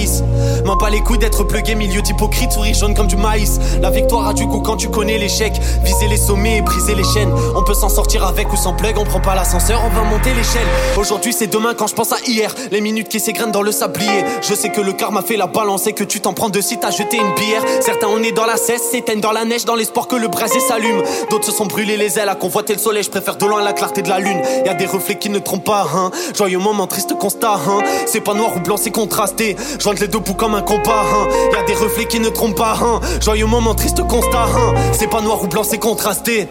M'en 0.65 0.79
pas 0.79 0.89
les 0.89 1.01
couilles 1.01 1.19
d'être 1.19 1.45
plugué, 1.45 1.75
milieu 1.75 2.01
d'hypocrite, 2.01 2.53
souris 2.53 2.73
jaune 2.73 2.95
comme 2.95 3.09
du 3.09 3.17
maïs. 3.17 3.59
La 3.83 3.91
victoire 3.91 4.29
a 4.29 4.33
du 4.33 4.47
goût 4.47 4.61
quand 4.61 4.77
tu 4.77 4.89
connais 4.89 5.19
l'échec. 5.19 5.53
Viser 5.85 6.09
les 6.09 6.17
sommets 6.17 6.59
et 6.59 6.63
briser 6.63 6.95
les 6.95 7.05
chaînes. 7.05 7.31
On 7.55 7.63
peut 7.63 7.75
s'en 7.75 7.91
sortir 7.91 8.25
avec 8.25 8.51
ou 8.53 8.57
sans 8.57 8.73
plug, 8.73 8.97
on 8.97 9.05
prend 9.05 9.21
pas 9.21 9.35
l'ascenseur, 9.35 9.83
on 9.85 9.91
va 9.91 10.03
monter 10.03 10.31
l'échelle. 10.31 10.67
Aujourd'hui 10.97 11.35
c'est 11.35 11.47
demain 11.47 11.75
quand 11.77 11.89
je 11.89 11.95
pense 11.95 12.13
à 12.13 12.17
hier. 12.27 12.55
Les 12.71 12.81
minutes 12.81 13.09
qui 13.11 13.21
s'égrènent 13.21 13.53
dans 13.53 13.61
le 13.61 13.71
sablier. 13.71 14.25
Je 14.41 14.55
sais 14.55 14.71
que 14.71 14.81
le 14.81 14.95
karma 14.95 15.21
fait 15.21 15.37
la 15.37 15.47
balance 15.47 15.87
et 15.87 15.93
que 15.93 16.05
tu 16.05 16.21
t'en 16.21 16.33
prends 16.33 16.49
de 16.49 16.61
si 16.63 16.79
t'as 16.79 16.91
jeté 16.91 17.19
une 17.19 17.35
bière. 17.35 17.63
Certains 17.81 18.09
on 18.09 18.23
est 18.23 18.33
dans 18.33 18.47
la 18.47 18.57
cesse, 18.57 18.83
s'éteignent 18.91 19.21
dans 19.21 19.33
la 19.33 19.45
neige, 19.45 19.67
dans 19.67 19.75
l'espoir 19.75 20.09
que 20.09 20.17
le 20.17 20.29
brasier 20.29 20.61
s'allume. 20.61 21.03
D'autres 21.29 21.47
se 21.47 21.53
sont 21.53 21.67
brûlés 21.67 21.99
les 21.99 22.19
ailes 22.19 22.31
à 22.31 22.35
convoiter 22.35 22.73
le 22.73 22.79
soleil. 22.79 23.03
Je 23.03 23.11
préfère 23.11 23.37
de 23.37 23.45
loin 23.45 23.63
la 23.63 23.75
clarté 23.75 24.01
de 24.01 24.09
la 24.09 24.21
lune. 24.21 24.41
Y 24.65 24.71
a 24.71 24.75
des 24.75 24.87
reflets 24.87 25.19
qui 25.19 25.29
ne 25.29 25.39
trompent 25.39 25.65
pas, 25.65 25.87
hein. 25.95 26.11
Joyeux 26.35 26.59
moment, 26.59 26.87
triste 26.87 27.13
constat, 27.19 27.61
hein. 27.69 27.83
C'est 28.07 28.23
pas 28.23 28.33
noir 28.33 28.53
ou 28.57 28.61
blanc, 28.61 28.77
c'est 28.79 28.91
contrasté. 28.91 29.57
Joindre 29.83 30.01
les 30.01 30.07
deux 30.07 30.21
bouts 30.21 30.35
comme 30.35 30.55
un 30.55 30.63
compas, 30.63 31.03
hein. 31.13 31.27
Y 31.53 31.57
a 31.57 31.65
des 31.65 31.75
reflets 31.75 32.05
qui 32.05 32.21
ne 32.21 32.29
trompent 32.29 32.55
pas, 32.55 32.77
hein. 32.81 33.01
Joyeux 33.21 33.47
moment, 33.47 33.75
triste 33.75 34.01
constat, 34.07 34.45
hein. 34.45 34.75
C'est 34.93 35.09
pas 35.09 35.21
noir 35.21 35.43
ou 35.43 35.49
blanc, 35.49 35.65
c'est 35.65 35.81
contrasté. 35.81 36.47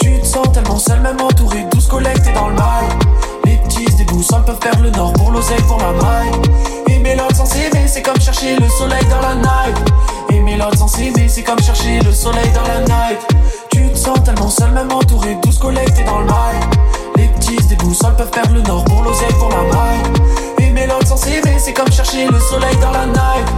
Tu 0.00 0.18
te 0.18 0.26
sens 0.26 0.50
tellement 0.52 0.80
seul, 0.80 1.00
même 1.00 1.20
entouré, 1.20 1.64
douze 1.70 1.86
collectés 1.86 2.32
dans 2.32 2.48
le 2.48 2.54
mail. 2.54 2.90
Les 3.44 3.56
petits 3.58 3.84
des 3.84 4.02
boussoles 4.02 4.42
peuvent 4.44 4.58
perdre 4.58 4.82
le 4.82 4.90
nord 4.90 5.12
pour 5.12 5.30
l'oseille, 5.30 5.62
pour 5.68 5.78
la 5.78 5.92
maille. 5.92 6.32
Et 6.88 6.98
mélodes 6.98 7.36
sans 7.36 7.46
s'aimer, 7.46 7.86
c'est 7.86 8.02
comme 8.02 8.20
chercher 8.20 8.56
le 8.56 8.68
soleil 8.68 9.04
dans 9.04 9.20
la 9.20 9.36
night. 9.36 9.78
Et 10.30 10.40
mélodes 10.40 10.74
sans 10.76 10.88
s'aimer, 10.88 11.28
c'est 11.28 11.44
comme 11.44 11.60
chercher 11.60 12.00
le 12.00 12.12
soleil 12.12 12.50
dans 12.52 12.66
la 12.66 12.80
night. 12.80 13.20
Tu 13.70 13.88
te 13.90 13.96
sens 13.96 14.24
tellement 14.24 14.50
seul, 14.50 14.72
même 14.72 14.90
entouré, 14.90 15.36
douze 15.40 15.58
collectés 15.60 16.02
dans 16.02 16.18
le 16.18 16.26
mail. 16.26 16.60
Les 17.14 17.28
petits 17.28 17.64
des 17.68 17.76
boussoles 17.76 18.16
peuvent 18.16 18.30
perdre 18.30 18.54
le 18.54 18.62
nord 18.62 18.82
pour 18.86 19.04
l'oseille, 19.04 19.34
pour 19.38 19.50
la 19.50 19.62
maille. 19.62 20.02
Et 20.78 20.86
mélodes 20.86 21.06
sans 21.06 21.16
s'aimer, 21.16 21.58
c'est 21.58 21.72
comme 21.72 21.90
chercher 21.90 22.26
le 22.26 22.38
soleil 22.38 22.76
dans 22.80 22.92
la 22.92 23.06
night. 23.06 23.48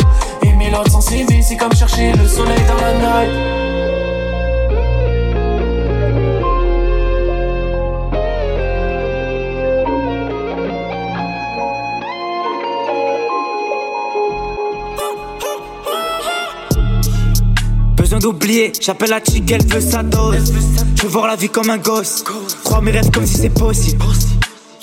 Et 0.43 0.53
mélodes 0.53 0.89
sans 0.89 1.01
c'est 1.01 1.57
comme 1.57 1.75
chercher 1.75 2.13
le 2.13 2.27
soleil 2.27 2.59
dans 2.67 2.77
la 2.77 2.95
night. 2.95 3.31
Besoin 17.97 18.19
d'oublier, 18.19 18.73
j'appelle 18.81 19.11
la 19.11 19.21
chick, 19.21 19.51
elle 19.51 19.67
veut 19.67 19.81
sa 19.81 20.03
dose. 20.03 20.55
Je 20.97 21.03
veux 21.03 21.09
voir 21.09 21.27
la 21.27 21.37
vie 21.37 21.51
comme 21.51 21.69
un 21.69 21.79
gosse. 21.79 22.25
Crois 22.65 22.81
mes 22.81 22.93
rêves 22.93 23.11
comme 23.11 23.27
si 23.27 23.37
c'est 23.37 23.51
possible. 23.51 24.03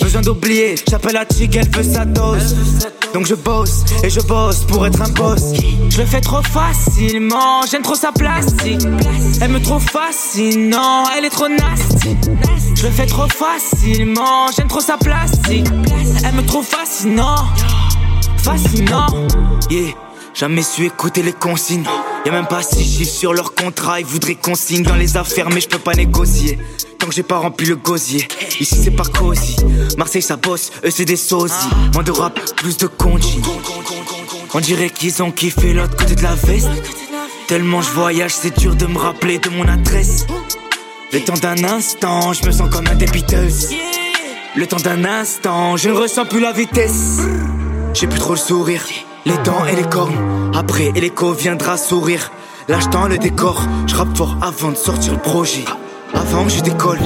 Besoin 0.07 0.21
d'oublier, 0.21 0.75
j'appelle 0.89 1.15
la 1.15 1.25
chick, 1.25 1.53
elle 1.57 1.69
veut 1.69 1.83
sa 1.83 2.05
dose. 2.05 2.55
Donc 3.13 3.25
je 3.25 3.35
bosse 3.35 3.83
et 4.05 4.09
je 4.09 4.21
bosse 4.21 4.59
pour 4.63 4.87
être 4.87 5.01
un 5.01 5.09
boss. 5.09 5.51
Je 5.89 5.97
le 5.97 6.05
fais 6.05 6.21
trop 6.21 6.41
facilement, 6.41 7.63
j'aime 7.69 7.81
trop 7.81 7.93
sa 7.93 8.13
plastique. 8.13 8.87
Elle 9.41 9.51
me 9.51 9.61
trouve 9.61 9.83
fascinant, 9.83 11.03
elle 11.17 11.25
est 11.25 11.29
trop 11.29 11.49
nasty. 11.49 12.15
Je 12.75 12.83
le 12.83 12.89
fais 12.89 13.05
trop 13.05 13.27
facilement, 13.27 14.49
j'aime 14.55 14.69
trop 14.69 14.79
sa 14.79 14.95
plastique. 14.95 15.67
Elle 16.23 16.35
me 16.35 16.45
trouve 16.45 16.65
fascinant, 16.65 17.43
fascinant. 18.37 19.07
Yeah. 19.69 19.91
Jamais 20.33 20.61
su 20.61 20.85
écouter 20.85 21.21
les 21.21 21.33
consignes. 21.33 21.83
Y'a 22.25 22.31
même 22.31 22.47
pas 22.47 22.61
six 22.61 22.85
chiffres 22.85 23.11
sur 23.11 23.33
leur 23.33 23.55
contrat. 23.55 23.99
Ils 23.99 24.05
voudraient 24.05 24.35
qu'on 24.35 24.55
signe 24.55 24.83
dans 24.83 24.95
les 24.95 25.17
affaires, 25.17 25.49
mais 25.49 25.59
je 25.59 25.67
peux 25.67 25.79
pas 25.79 25.95
négocier. 25.95 26.59
Tant 26.99 27.07
que 27.07 27.13
j'ai 27.13 27.23
pas 27.23 27.37
rempli 27.37 27.67
le 27.67 27.75
gosier. 27.75 28.27
Ici 28.59 28.75
c'est 28.83 28.91
pas 28.91 29.03
cosy. 29.03 29.55
Marseille 29.97 30.21
ça 30.21 30.35
bosse, 30.35 30.71
eux 30.83 30.89
c'est 30.89 31.05
des 31.05 31.15
sosies. 31.15 31.53
Moins 31.93 32.03
de 32.03 32.11
rap, 32.11 32.39
plus 32.55 32.77
de 32.77 32.87
conchi. 32.87 33.39
On 34.53 34.59
dirait 34.59 34.89
qu'ils 34.89 35.21
ont 35.21 35.31
kiffé 35.31 35.73
l'autre 35.73 35.95
côté 35.95 36.15
de 36.15 36.23
la 36.23 36.35
veste. 36.35 36.69
Tellement 37.47 37.81
je 37.81 37.91
voyage, 37.91 38.33
c'est 38.33 38.57
dur 38.59 38.75
de 38.75 38.85
me 38.87 38.97
rappeler 38.97 39.39
de 39.39 39.49
mon 39.49 39.67
adresse. 39.67 40.25
Le 41.13 41.19
temps 41.21 41.37
d'un 41.37 41.63
instant, 41.63 42.33
je 42.33 42.45
me 42.45 42.51
sens 42.51 42.69
comme 42.69 42.87
un 42.87 42.95
Beatles. 42.95 43.73
Le 44.55 44.65
temps 44.65 44.77
d'un 44.77 45.05
instant, 45.05 45.77
je 45.77 45.89
ne 45.89 45.93
ressens 45.93 46.25
plus 46.25 46.39
la 46.39 46.51
vitesse. 46.51 47.19
J'ai 47.93 48.07
plus 48.07 48.19
trop 48.19 48.33
le 48.33 48.39
sourire. 48.39 48.83
Les 49.25 49.37
dents 49.45 49.65
et 49.65 49.75
les 49.75 49.83
cornes. 49.83 50.51
Après, 50.55 50.91
l'écho 50.95 51.31
viendra 51.33 51.77
sourire. 51.77 52.31
Je 52.67 52.87
tends 52.89 53.07
le 53.07 53.17
décor. 53.17 53.61
Je 53.85 53.95
rappe 53.95 54.17
fort 54.17 54.35
avant 54.41 54.71
de 54.71 54.75
sortir 54.75 55.13
le 55.13 55.19
projet 55.19 55.63
avant 56.13 56.45
que 56.45 56.51
je 56.51 56.61
décolle. 56.61 56.99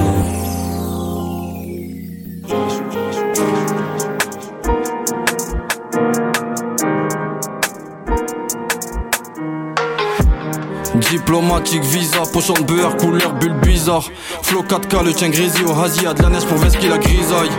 Diplomatique, 11.10 11.84
visa, 11.84 12.20
pochon 12.32 12.54
de 12.54 12.62
beurre, 12.62 12.96
couleur 12.98 13.34
bulle 13.34 13.54
bizarre. 13.62 14.10
Flow 14.42 14.64
4K, 14.64 15.06
le 15.06 15.14
tien 15.14 15.30
grésil 15.30 15.66
au 15.66 15.72
Hazy, 15.72 16.02
de 16.02 16.22
la 16.22 16.30
neige 16.30 16.46
pour 16.46 16.58
veste 16.58 16.78
qui 16.78 16.88
la 16.88 16.98
grisaille. 16.98 17.50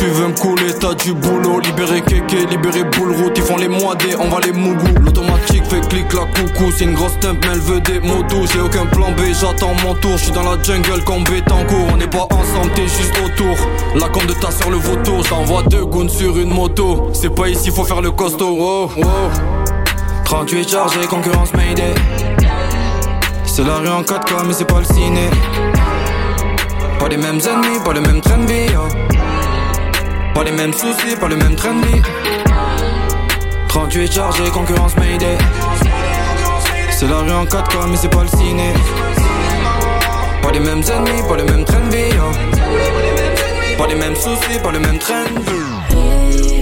Tu 0.00 0.06
veux 0.06 0.28
me 0.28 0.32
couler, 0.32 0.72
t'as 0.80 0.94
du 0.94 1.12
boulot, 1.12 1.60
libérer 1.60 2.00
kéké, 2.00 2.46
libérer 2.46 2.84
boule 2.84 3.12
route, 3.12 3.36
ils 3.36 3.42
font 3.42 3.58
les 3.58 3.68
moidés, 3.68 4.16
on 4.18 4.28
va 4.30 4.40
les 4.40 4.50
mougou. 4.50 4.86
L'automatique 4.98 5.62
fait 5.66 5.86
clic 5.88 6.10
la 6.14 6.20
coucou, 6.20 6.72
c'est 6.74 6.84
une 6.84 6.94
grosse 6.94 7.18
temp, 7.20 7.34
mais 7.42 7.52
elle 7.52 7.60
veut 7.60 7.80
des 7.82 8.00
motos, 8.00 8.46
j'ai 8.50 8.60
aucun 8.60 8.86
plan 8.86 9.10
B, 9.10 9.20
j'attends 9.38 9.74
mon 9.84 9.92
tour, 9.96 10.12
je 10.12 10.24
suis 10.24 10.32
dans 10.32 10.42
la 10.42 10.62
jungle 10.62 11.04
comme 11.04 11.22
Bétancourt, 11.24 11.86
on 11.92 11.98
n'est 11.98 12.06
pas 12.06 12.26
ensemble, 12.30 12.72
t'es 12.74 12.84
juste 12.84 13.12
autour. 13.22 13.54
La 13.94 14.08
compte 14.08 14.26
de 14.26 14.32
ta 14.32 14.50
soeur 14.50 14.70
le 14.70 14.78
vautour, 14.78 15.22
j'envoie 15.28 15.64
deux 15.64 15.84
goons 15.84 16.08
sur 16.08 16.38
une 16.38 16.48
moto, 16.48 17.10
c'est 17.12 17.34
pas 17.34 17.50
ici, 17.50 17.70
faut 17.70 17.84
faire 17.84 18.00
le 18.00 18.10
costaud, 18.10 18.56
oh, 18.58 18.90
oh. 18.96 19.04
38 20.24 20.66
chargé, 20.66 21.00
concurrence 21.10 21.52
Mayday. 21.52 21.94
C'est 23.44 23.64
la 23.64 23.76
rue 23.76 23.88
en 23.88 24.00
4K, 24.00 24.46
mais 24.46 24.54
c'est 24.54 24.64
pas 24.64 24.78
le 24.78 24.86
ciné. 24.86 25.28
Pas 26.98 27.08
les 27.08 27.18
mêmes 27.18 27.40
ennemis, 27.40 27.80
pas 27.84 27.92
le 27.92 28.00
même 28.00 28.22
train 28.22 28.38
de 28.38 28.46
vie, 28.46 28.72
oh. 28.74 29.10
Pas 30.34 30.44
les 30.44 30.52
mêmes 30.52 30.72
soucis, 30.72 31.16
pas 31.18 31.28
le 31.28 31.36
même 31.36 31.56
train 31.56 31.74
de 31.74 31.86
vie. 31.86 32.02
38 33.68 34.12
chargé, 34.12 34.44
concurrence 34.50 34.96
Mayday. 34.96 35.36
C'est 36.90 37.06
la 37.06 37.18
rue 37.18 37.30
en 37.30 37.44
4K, 37.44 37.88
mais 37.90 37.96
c'est 37.96 38.08
pas 38.08 38.22
le 38.22 38.28
ciné. 38.28 38.72
Pas 40.42 40.50
les 40.52 40.60
mêmes 40.60 40.82
ennemis, 40.82 41.22
pas 41.28 41.36
le 41.36 41.44
même 41.44 41.64
train 41.64 41.80
de 41.80 41.94
vie, 41.94 42.12
oh. 42.18 43.76
Pas 43.78 43.86
les 43.86 43.94
mêmes 43.94 44.16
soucis, 44.16 44.58
pas 44.62 44.72
le 44.72 44.80
même 44.80 44.98
train 44.98 45.24
vie. 45.24 46.59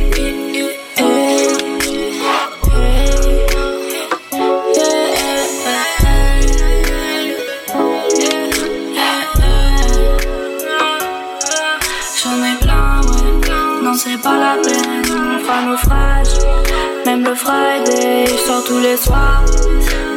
Même 17.07 17.24
le 17.24 17.35
Friday, 17.35 18.26
je 18.26 18.37
sors 18.47 18.64
tous 18.64 18.81
les 18.81 18.97
soirs. 18.97 19.45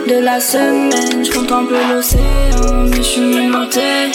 De 0.08 0.24
la 0.24 0.40
semaine, 0.40 1.24
je 1.24 1.32
contemple 1.32 1.76
l'océan, 1.90 2.86
mais 2.90 2.98
je 2.98 3.02
suis 3.02 3.22
menotté. 3.22 4.12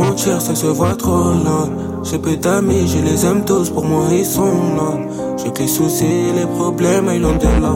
Mentir, 0.00 0.40
ça 0.40 0.54
se 0.54 0.66
voit 0.66 0.94
trop 0.94 1.32
là. 1.44 1.68
J'ai 2.02 2.18
peu 2.18 2.36
d'amis, 2.36 2.88
je 2.88 2.98
les 2.98 3.26
aime 3.26 3.44
tous, 3.44 3.70
pour 3.70 3.84
moi 3.84 4.04
ils 4.10 4.24
sont 4.24 4.74
là. 4.76 4.90
J'ai 5.36 5.50
que 5.50 5.60
les 5.60 5.68
soucis, 5.68 6.32
les 6.34 6.46
problèmes, 6.46 7.10
ils 7.14 7.20
l'ont 7.20 7.36
de 7.36 7.62
là. 7.64 7.74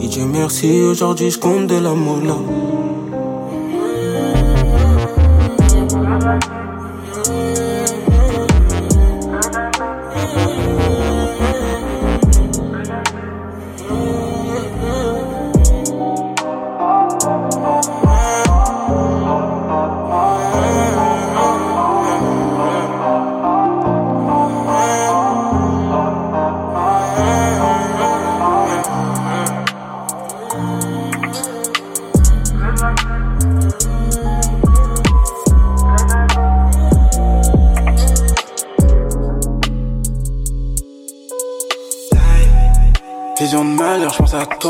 Et 0.00 0.08
Dieu 0.08 0.24
merci, 0.26 0.82
aujourd'hui 0.82 1.30
je 1.30 1.38
compte 1.38 1.66
de 1.66 1.78
l'amour 1.78 2.20
là. 2.24 2.36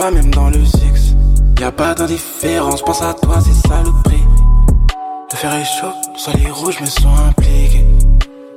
Même 0.08 0.30
dans 0.30 0.48
le 0.48 0.64
six. 0.64 1.14
Y 1.58 1.64
a 1.64 1.72
pas 1.72 1.94
d'indifférence, 1.94 2.80
pense 2.80 3.02
à 3.02 3.12
toi, 3.12 3.36
c'est 3.40 3.68
ça 3.68 3.82
le 3.84 3.90
prix. 4.02 4.24
Le 5.30 5.36
fer 5.36 5.52
est 5.52 5.64
chaud, 5.64 5.92
le 6.14 6.18
soleil 6.18 6.50
rouge, 6.50 6.76
je 6.78 6.84
me 6.84 6.88
sens 6.88 7.20
impliqué. 7.28 7.84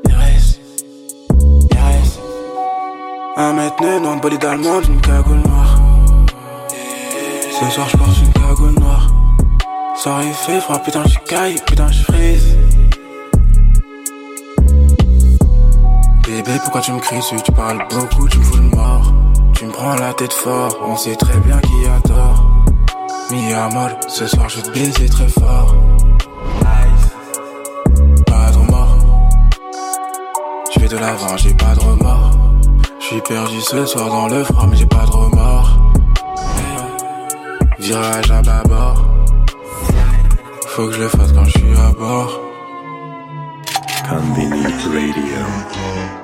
RS, 0.08 0.60
RS. 1.74 2.20
Un 3.36 3.54
mètre 3.54 3.82
neuf, 3.82 4.22
bolide 4.22 4.46
allemande, 4.46 4.86
une 4.88 5.02
cagoule 5.02 5.42
noire. 5.46 5.80
Ce 7.60 7.70
soir, 7.70 7.90
je 7.90 7.98
porte 7.98 8.18
une 8.20 8.34
cagoule 8.34 8.80
noire. 8.80 9.12
Soir 9.96 10.22
il 10.24 10.34
fait 10.34 10.62
froid, 10.62 10.80
putain, 10.80 11.04
je 11.06 11.20
caille, 11.28 11.60
putain, 11.66 11.92
je 11.92 12.04
frise. 12.04 12.58
Bébé, 16.26 16.58
pourquoi 16.64 16.82
tu 16.82 16.94
me 16.94 17.00
cries 17.00 17.18
dessus? 17.18 17.36
Tu 17.44 17.52
parles 17.52 17.86
beaucoup, 17.90 18.30
tu 18.30 18.38
me 18.38 18.44
fous 18.44 18.58
le 18.58 18.76
mort. 18.76 18.93
Tu 19.64 19.68
me 19.68 19.72
prends 19.72 19.96
la 19.96 20.14
tête 20.14 20.34
fort, 20.34 20.78
on 20.86 20.98
sait 20.98 21.16
très 21.16 21.40
bien 21.40 21.58
qui 21.60 21.88
a 21.88 22.02
tort. 22.02 22.66
Mi 23.32 23.54
amor, 23.54 23.92
ce 24.10 24.28
soir 24.28 24.50
je 24.50 24.60
te 24.60 24.70
baiser 24.72 25.08
très 25.08 25.30
fort. 25.30 25.74
Pas 28.26 28.52
de 28.52 28.58
remords. 28.58 28.98
Je 30.70 30.80
vais 30.82 30.90
de 30.90 30.98
l'avant, 30.98 31.38
j'ai 31.38 31.54
pas 31.54 31.76
de 31.76 31.80
remords. 31.80 32.32
Je 33.00 33.06
suis 33.06 33.22
perdu 33.22 33.62
ce 33.62 33.86
soir 33.86 34.10
dans 34.10 34.28
le 34.28 34.44
froid, 34.44 34.68
mais 34.70 34.76
j'ai 34.76 34.86
pas 34.86 35.06
de 35.06 35.12
remords. 35.12 35.94
Virage 37.80 38.32
à 38.32 38.42
bâbord. 38.42 39.06
Faut 40.68 40.88
que 40.88 40.92
je 40.92 41.04
le 41.04 41.08
fasse 41.08 41.32
quand 41.32 41.46
je 41.46 41.52
suis 41.52 41.80
à 41.80 41.94
bord. 41.94 42.38
Convini 44.10 44.64
Radio. 44.64 46.23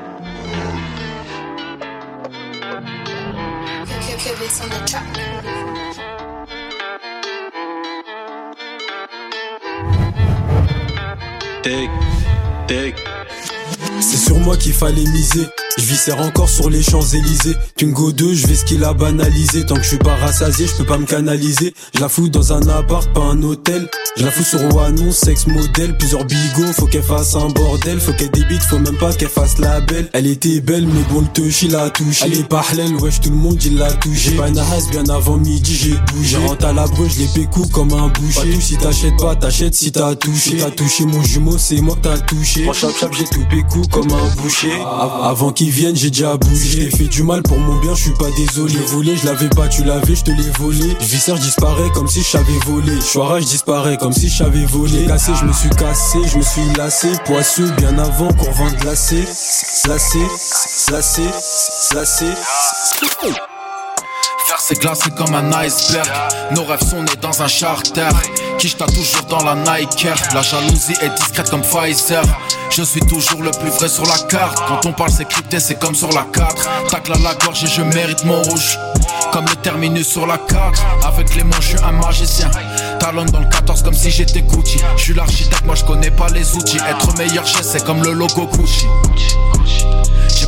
C'est 14.00 14.18
sur 14.18 14.40
moi 14.40 14.58
qu'il 14.58 14.74
fallait 14.74 15.04
miser. 15.04 15.48
Je 15.78 15.84
viscère 15.84 16.20
encore 16.22 16.50
sur 16.50 16.70
les 16.70 16.82
Champs-Élysées. 16.82 17.56
Tungo 17.76 18.12
2, 18.12 18.34
je 18.34 18.48
vais 18.48 18.56
ce 18.56 18.66
qu'il 18.66 18.84
a 18.84 18.94
banalisé. 18.94 19.66
Tant 19.66 19.76
que 19.76 19.84
je 19.84 19.90
suis 19.90 19.98
pas 19.98 20.16
rassasié, 20.16 20.68
je 20.68 20.76
peux 20.76 20.86
pas 20.86 20.98
me 20.98 21.06
canaliser. 21.06 21.74
Je 21.96 22.02
la 22.02 22.10
fous 22.10 22.30
dans 22.30 22.54
un 22.54 22.68
appart, 22.70 23.12
pas 23.14 23.22
un 23.22 23.42
hôtel. 23.44 23.90
Je 24.18 24.26
la 24.26 24.32
fous 24.32 24.43
sur 24.43 24.76
Wanon, 24.76 25.12
sexe 25.12 25.47
modèle. 25.47 25.95
Plusieurs 25.97 26.26
bigots, 26.26 26.74
faut 26.74 26.88
qu'elle 26.88 27.03
fasse 27.03 27.36
un 27.36 27.47
bordel. 27.47 27.99
Faut 27.99 28.14
qu'elle 28.14 28.32
débite, 28.32 28.62
faut 28.64 28.80
même 28.80 28.97
pas 28.97 29.14
qu'elle 29.14 29.30
fasse 29.30 29.57
la 29.60 29.80
belle. 29.82 30.10
Elle 30.14 30.28
était 30.28 30.60
belle, 30.60 30.88
mais 30.88 31.01
bon, 31.10 31.22
le 31.22 31.28
touch, 31.28 31.64
il 31.64 31.76
a 31.76 31.89
touché. 31.89 32.26
Elle 32.26 32.39
est 32.39 32.47
parlèle, 32.47 32.95
wesh, 32.95 33.22
tout 33.22 33.30
le 33.30 33.36
monde, 33.36 33.64
il 33.64 33.78
l'a 33.78 33.91
touché. 33.93 34.32
Pas 34.32 34.49
bien 34.49 35.10
avant 35.10 35.38
midi, 35.38 35.76
j'ai 35.76 35.95
bougé. 36.14 36.38
Rentre 36.38 36.66
à 36.66 36.74
la 36.74 36.88
breu, 36.88 37.07
je 37.07 37.39
pécou 37.39 37.66
comme 37.72 37.93
un 37.93 38.07
boucher. 38.07 38.51
Pas 38.51 38.62
si 38.62 38.78
t'achètes 38.78 39.18
pas, 39.18 39.36
t'achètes 39.36 39.76
si 39.76 39.91
t'as 39.91 40.16
touché. 40.16 40.57
T'as 40.57 40.72
touché 40.72 41.05
mon 41.05 41.22
jumeau, 41.24 41.57
c'est 41.57 41.80
moi 41.80 41.95
que 41.95 42.01
t'as 42.01 42.18
touché. 42.18 42.64
Moi, 42.64 42.74
chap 42.74 42.91
chap, 42.99 43.14
j'ai 43.14 43.26
tout 43.26 43.45
pécou 43.49 43.82
comme 43.91 44.12
un 44.12 44.41
boucher. 44.41 44.74
Avant 45.24 45.51
qu'ils 45.51 45.70
viennent, 45.70 45.95
j'ai 45.95 46.10
déjà 46.10 46.36
bougé. 46.36 46.82
J'ai 46.82 46.89
fait 46.89 47.07
du 47.07 47.24
mal 47.24 47.43
pour 47.43 47.60
mon 47.60 47.80
bien, 47.80 47.93
je 47.93 48.03
suis 48.03 48.14
pas 48.14 48.30
désolé. 48.36 48.74
Je 48.74 48.91
voulais, 48.91 49.16
je 49.16 49.26
l'avais 49.26 49.49
pas, 49.49 49.68
tu 49.68 49.84
l'avais, 49.84 50.16
je 50.16 50.24
te 50.24 50.32
l'ai 50.32 50.49
volé. 50.57 50.97
Viscère, 50.99 51.38
je 51.38 51.41
disparais 51.41 51.89
comme 51.93 52.07
si 52.07 52.22
voler. 52.66 52.95
Je 52.95 53.39
je 53.39 53.45
disparais 53.45 53.97
comme 54.00 54.14
si 54.14 54.30
je 54.30 54.38
savais 54.43 54.66
voler. 54.66 55.06
Cassé, 55.06 55.32
je 55.39 55.45
me 55.45 55.54
suis 55.54 55.70
cassé, 55.70 56.20
je 56.26 56.38
me 56.38 56.43
suis 56.43 56.74
lassé. 56.78 57.12
Poisseux, 57.26 57.70
bien 57.78 57.97
avant 58.00 58.32
qu'on 58.34 58.52
vende 58.52 58.76
glacé. 58.76 59.26
Glacé, 59.86 60.20
glacé, 60.88 61.24
glacé. 61.91 62.26
C'est 64.58 64.80
glacé 64.80 65.10
comme 65.12 65.34
un 65.34 65.52
iceberg. 65.64 66.08
Nos 66.52 66.64
rêves 66.64 66.84
sont 66.88 67.02
nés 67.04 67.16
dans 67.22 67.41
un 67.41 67.47
charter. 67.47 68.10
Qui 68.58 68.74
t'a 68.74 68.86
toujours 68.86 69.24
dans 69.30 69.43
la 69.43 69.56
Nike? 69.56 70.08
La 70.34 70.41
jalousie 70.41 70.93
est 71.02 71.10
discrète 71.10 71.50
comme 71.50 71.62
Pfizer. 71.62 72.24
Je 72.70 72.84
suis 72.84 73.02
toujours 73.02 73.41
le 73.41 73.52
plus 73.52 73.70
vrai 73.70 73.89
sur 73.89 74.06
la 74.06 74.18
carte. 74.28 74.60
Quand 74.68 74.86
on 74.86 74.93
parle, 74.93 75.12
c'est 75.12 75.28
crypté, 75.28 75.60
c'est 75.60 75.80
comme 75.80 75.95
sur 75.95 76.12
la 76.12 76.26
4. 76.34 76.88
Tacle 76.89 77.14
à 77.14 77.18
la 77.18 77.36
gorge 77.36 77.64
et 77.64 77.68
je 77.68 77.82
mérite 77.82 78.24
mon 78.26 78.41
rouge. 78.41 78.78
Comme 79.32 79.45
le 79.45 79.56
terminus 79.56 80.08
sur 80.08 80.28
la 80.28 80.38
4. 80.38 80.84
Avec 81.06 81.36
les 81.36 81.43
mots, 81.43 81.56
je 81.62 81.70
suis 81.70 81.80
un 81.84 81.91
magicien. 81.91 82.50
Talon 83.00 83.26
dans 83.26 83.39
le 83.39 83.45
14 83.45 83.84
comme 83.84 83.93
si 83.93 84.12
j'étais 84.12 84.41
Gucci. 84.41 84.80
Je 84.97 85.02
suis 85.02 85.14
l'architecte, 85.14 85.66
moi 85.66 85.76
je 85.76 85.86
connais 85.86 86.12
pas 86.12 86.28
les 86.30 86.56
outils. 86.56 86.78
Être 86.78 87.18
meilleur 87.18 87.45
chef, 87.45 87.62
c'est 87.62 87.84
comme 87.84 88.04
le 88.04 88.12
logo 88.12 88.47
Gucci. 88.47 88.86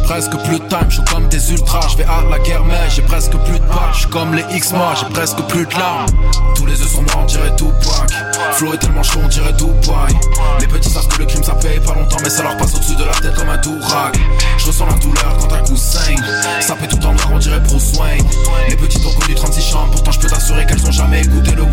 J'ai 0.02 0.08
presque 0.08 0.38
plus 0.46 0.60
de 0.60 0.66
time, 0.66 0.90
je 0.90 1.02
comme 1.02 1.28
des 1.30 1.52
ultras, 1.52 1.88
je 1.90 1.98
vais 1.98 2.04
à 2.04 2.24
la 2.30 2.40
guerre 2.40 2.64
mais 2.66 2.90
j'ai 2.90 3.02
presque 3.04 3.32
plus 3.32 3.60
de 3.60 3.66
pack, 3.66 3.94
je 3.94 4.08
comme 4.08 4.34
les 4.34 4.44
X 4.56 4.74
moi, 4.74 4.94
j'ai 5.00 5.06
presque 5.06 5.40
plus 5.44 5.66
de 5.66 5.74
larmes. 5.74 6.08
Tous 6.56 6.66
les 6.66 6.74
œufs 6.82 6.92
sont 6.92 7.04
morts, 7.04 7.20
on 7.22 7.26
dirait 7.26 7.56
tout 7.56 7.72
pack. 7.84 8.12
Flow 8.54 8.74
est 8.74 8.78
tellement 8.78 9.04
chaud, 9.04 9.20
on 9.24 9.28
dirait 9.28 9.56
tout 9.56 9.72
paille. 9.86 10.18
Les 10.60 10.68
petits 10.68 10.90
savent 10.90 11.08
que 11.08 11.20
le 11.20 11.26
crime 11.26 11.44
ça 11.44 11.54
paye 11.54 11.80
pas 11.80 11.94
longtemps, 11.94 12.18
mais 12.24 12.30
ça 12.30 12.44
leur 12.44 12.58
passe 12.58 12.76
au-dessus 12.76 12.96
de 12.96 13.04
la 13.04 13.14
tête 13.14 13.36
comme 13.36 13.50
un 13.50 13.58
dourac. 13.58 14.18
Je 14.58 14.66
ressens 14.66 14.86
la 14.88 14.94
douleur 14.94 15.38
quand 15.40 15.54
un 15.54 15.60
coup 15.60 15.78
saigne. 15.78 16.22
Ça 16.62 16.76
fait 16.76 16.88
tout 16.88 17.06
en 17.06 17.14
noir, 17.14 17.30
on 17.32 17.38
dirait 17.38 17.60
Bruce 17.60 17.94
Wayne. 18.00 18.26
Les 18.70 18.76
petits 18.76 19.00
ont 19.06 19.20
connu 19.20 19.36
36 19.36 19.62
chambres, 19.62 19.92
pourtant 19.92 20.12
je 20.12 20.20
peux 20.20 20.30
t'assurer 20.30 20.66
qu'elles 20.66 20.86
ont 20.86 20.92
jamais 20.92 21.22
écouté 21.22 21.52
le 21.52 21.64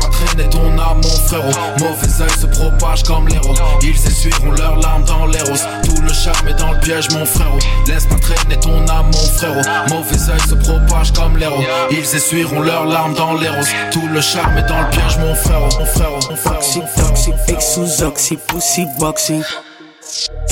pas 0.00 0.11
traîner 0.24 0.48
ton 0.48 0.78
âme, 0.78 1.00
mon 1.02 1.26
frérot. 1.26 1.50
Mauvais 1.78 2.22
oeil 2.22 2.30
se 2.40 2.46
propage 2.46 3.02
comme 3.04 3.28
l'héros. 3.28 3.54
Ils 3.82 4.06
essuieront 4.06 4.52
leurs 4.52 4.76
larmes 4.76 5.04
dans 5.04 5.26
les 5.26 5.40
roses. 5.40 5.66
Tout 5.84 6.00
le 6.02 6.12
charme 6.12 6.48
est 6.48 6.54
dans 6.54 6.72
le 6.72 6.80
piège, 6.80 7.10
mon 7.10 7.24
frérot. 7.24 7.58
Laisse 7.86 8.06
pas 8.06 8.16
traîner 8.16 8.58
ton 8.60 8.86
âme, 8.88 9.06
mon 9.06 9.28
frérot. 9.36 9.62
Mauvais 9.88 10.30
oeil 10.30 10.40
se 10.48 10.54
propage 10.54 11.12
comme 11.12 11.36
l'héros. 11.36 11.62
Ils 11.90 12.16
essuieront 12.16 12.60
leurs 12.60 12.86
larmes 12.86 13.14
dans 13.14 13.34
les 13.34 13.48
roses. 13.48 13.70
Tout 13.90 14.08
le 14.12 14.20
charme 14.20 14.58
est 14.58 14.68
dans 14.68 14.80
le 14.80 14.90
piège, 14.90 15.18
mon 15.18 15.34
frérot. 15.34 15.68
Mon 15.78 15.86
frérot, 15.86 16.20
mon 16.30 16.36
frérot. 16.36 16.56
Toxic, 16.56 16.82
toxic, 16.96 17.34
ex 17.48 17.74
sous 17.74 18.02
oxy, 18.02 18.38
pussy 18.48 18.86
boxing. 18.98 19.42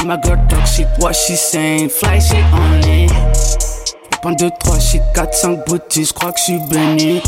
My 0.05 0.17
girl 0.23 0.39
toxic, 0.49 0.87
what 0.99 1.13
she 1.13 1.37
saying? 1.37 1.91
Fly 1.91 2.21
shit 2.21 2.45
only. 2.55 3.09
Prends 4.23 4.33
2, 4.33 4.51
3 4.61 4.79
shit, 4.79 5.03
4, 5.15 5.35
5 5.35 5.67
bouteilles, 5.67 6.05
j'crois 6.05 6.33
que 6.33 6.39
j'suis 6.41 6.59
béni. 6.71 7.23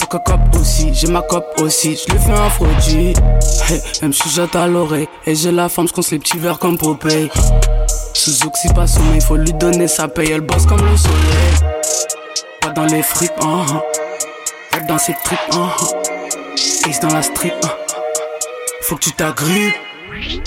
A 0.00 0.06
cop 0.06 0.40
aussi, 0.60 0.92
j'ai 0.92 1.06
ma 1.06 1.22
cop 1.22 1.46
aussi, 1.62 1.96
j'le 1.96 2.18
fais 2.18 2.32
un 2.32 2.50
produit. 2.50 3.14
Hey, 3.70 3.80
elle 4.02 4.08
me 4.08 4.56
à 4.58 4.66
l'oreille, 4.66 5.08
et 5.26 5.34
j'ai 5.34 5.50
la 5.50 5.70
femme, 5.70 5.88
j'conce 5.88 6.10
les 6.10 6.18
petits 6.18 6.36
verres 6.36 6.58
comme 6.58 6.76
Popeye. 6.76 7.30
Suzuki 8.12 8.68
pas 8.74 8.86
sommeil, 8.86 9.22
faut 9.22 9.36
lui 9.36 9.54
donner 9.54 9.88
sa 9.88 10.08
paye, 10.08 10.32
elle 10.32 10.42
bosse 10.42 10.66
comme 10.66 10.84
le 10.84 10.96
soleil. 10.98 11.72
Pas 12.60 12.70
dans 12.70 12.84
les 12.84 13.02
fripes, 13.02 13.32
-huh. 13.40 13.80
pas 14.70 14.80
dans 14.80 14.98
ses 14.98 15.14
tripes, 15.24 15.40
-huh. 15.50 16.90
Ace 16.90 17.00
dans 17.00 17.14
la 17.14 17.22
street, 17.22 17.54
uh 17.64 17.68
faut 18.82 18.96
que 18.96 19.04
tu 19.04 19.12
t'agrippes. 19.12 19.74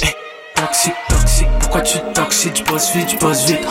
Hey, 0.03 0.15
toxique, 0.55 0.93
toxique, 1.09 1.47
pourquoi 1.59 1.81
tu 1.81 1.97
toxiques, 2.13 2.53
tu 2.53 2.63
bosses 2.63 2.91
vite, 2.93 3.07
tu 3.07 3.17
bosses 3.17 3.45
vite. 3.45 3.65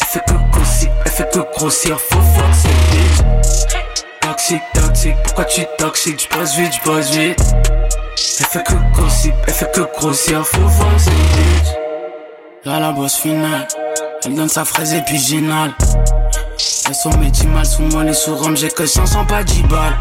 Elle 0.00 0.06
fait 0.06 0.24
que 0.26 0.34
grossir, 0.50 0.90
elle 1.04 1.12
fait 1.12 1.30
que 1.30 1.40
grossir, 1.54 2.00
faut 2.00 2.18
bitch. 2.18 2.77
Toxique, 4.48 4.72
toxique, 4.72 5.16
pourquoi 5.24 5.44
tu 5.44 5.60
toxiques, 5.76 6.16
tu 6.16 6.28
bosses 6.34 6.56
vite, 6.56 6.70
tu 6.70 6.80
bosses 6.88 7.10
vite. 7.10 7.38
Elle 8.40 8.46
fait 8.46 8.64
que 8.64 8.72
grossir, 8.94 9.34
elle 9.46 9.52
fait 9.52 9.72
que 9.72 9.80
grossir, 9.98 10.46
faut 10.46 10.60
bitch. 10.60 11.68
Là 12.64 12.80
la 12.80 12.92
bosse 12.92 13.16
finale, 13.16 13.68
elle 14.24 14.34
donne 14.34 14.48
sa 14.48 14.64
fraise 14.64 14.94
épigénale. 14.94 15.74
Elles 16.88 16.94
sont 16.94 17.14
métiers 17.18 17.46
mal 17.48 17.66
sous 17.66 17.82
moi, 17.82 18.04
les 18.04 18.14
sous 18.14 18.38
j'ai 18.54 18.70
que 18.70 18.86
500 18.86 19.26
pas 19.26 19.44
10 19.44 19.64
balles. 19.64 19.98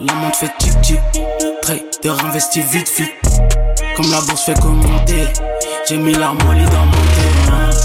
La 0.00 0.14
montre 0.14 0.36
fait 0.36 0.52
tic 0.58 0.80
tic, 0.82 1.00
trader 1.60 2.22
investi 2.24 2.60
vite 2.60 2.92
vite. 2.96 3.10
Comme 3.96 4.12
la 4.12 4.20
bourse 4.20 4.44
fait 4.44 4.60
commenter, 4.60 5.26
j'ai 5.88 5.96
mis 5.96 6.12
l'armoire 6.12 6.54
dans 6.54 6.86
mon 6.86 7.09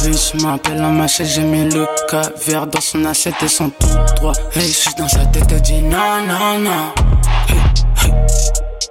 Bitch 0.06 0.36
m'appelle 0.36 0.78
la 0.78 0.90
machette, 0.90 1.26
j'ai 1.26 1.42
mis 1.42 1.68
le 1.68 1.88
caviar 2.08 2.68
dans 2.68 2.80
son 2.80 3.04
assiette 3.06 3.42
et 3.42 3.48
son 3.48 3.72
tout 3.72 3.88
droit. 4.18 4.34
Hey, 4.54 4.72
je 4.72 4.96
dans 4.96 5.08
sa 5.08 5.26
tête, 5.26 5.52
elle 5.52 5.62
dit 5.62 5.82
non, 5.82 6.22
non, 6.28 6.60
non. 6.60 6.94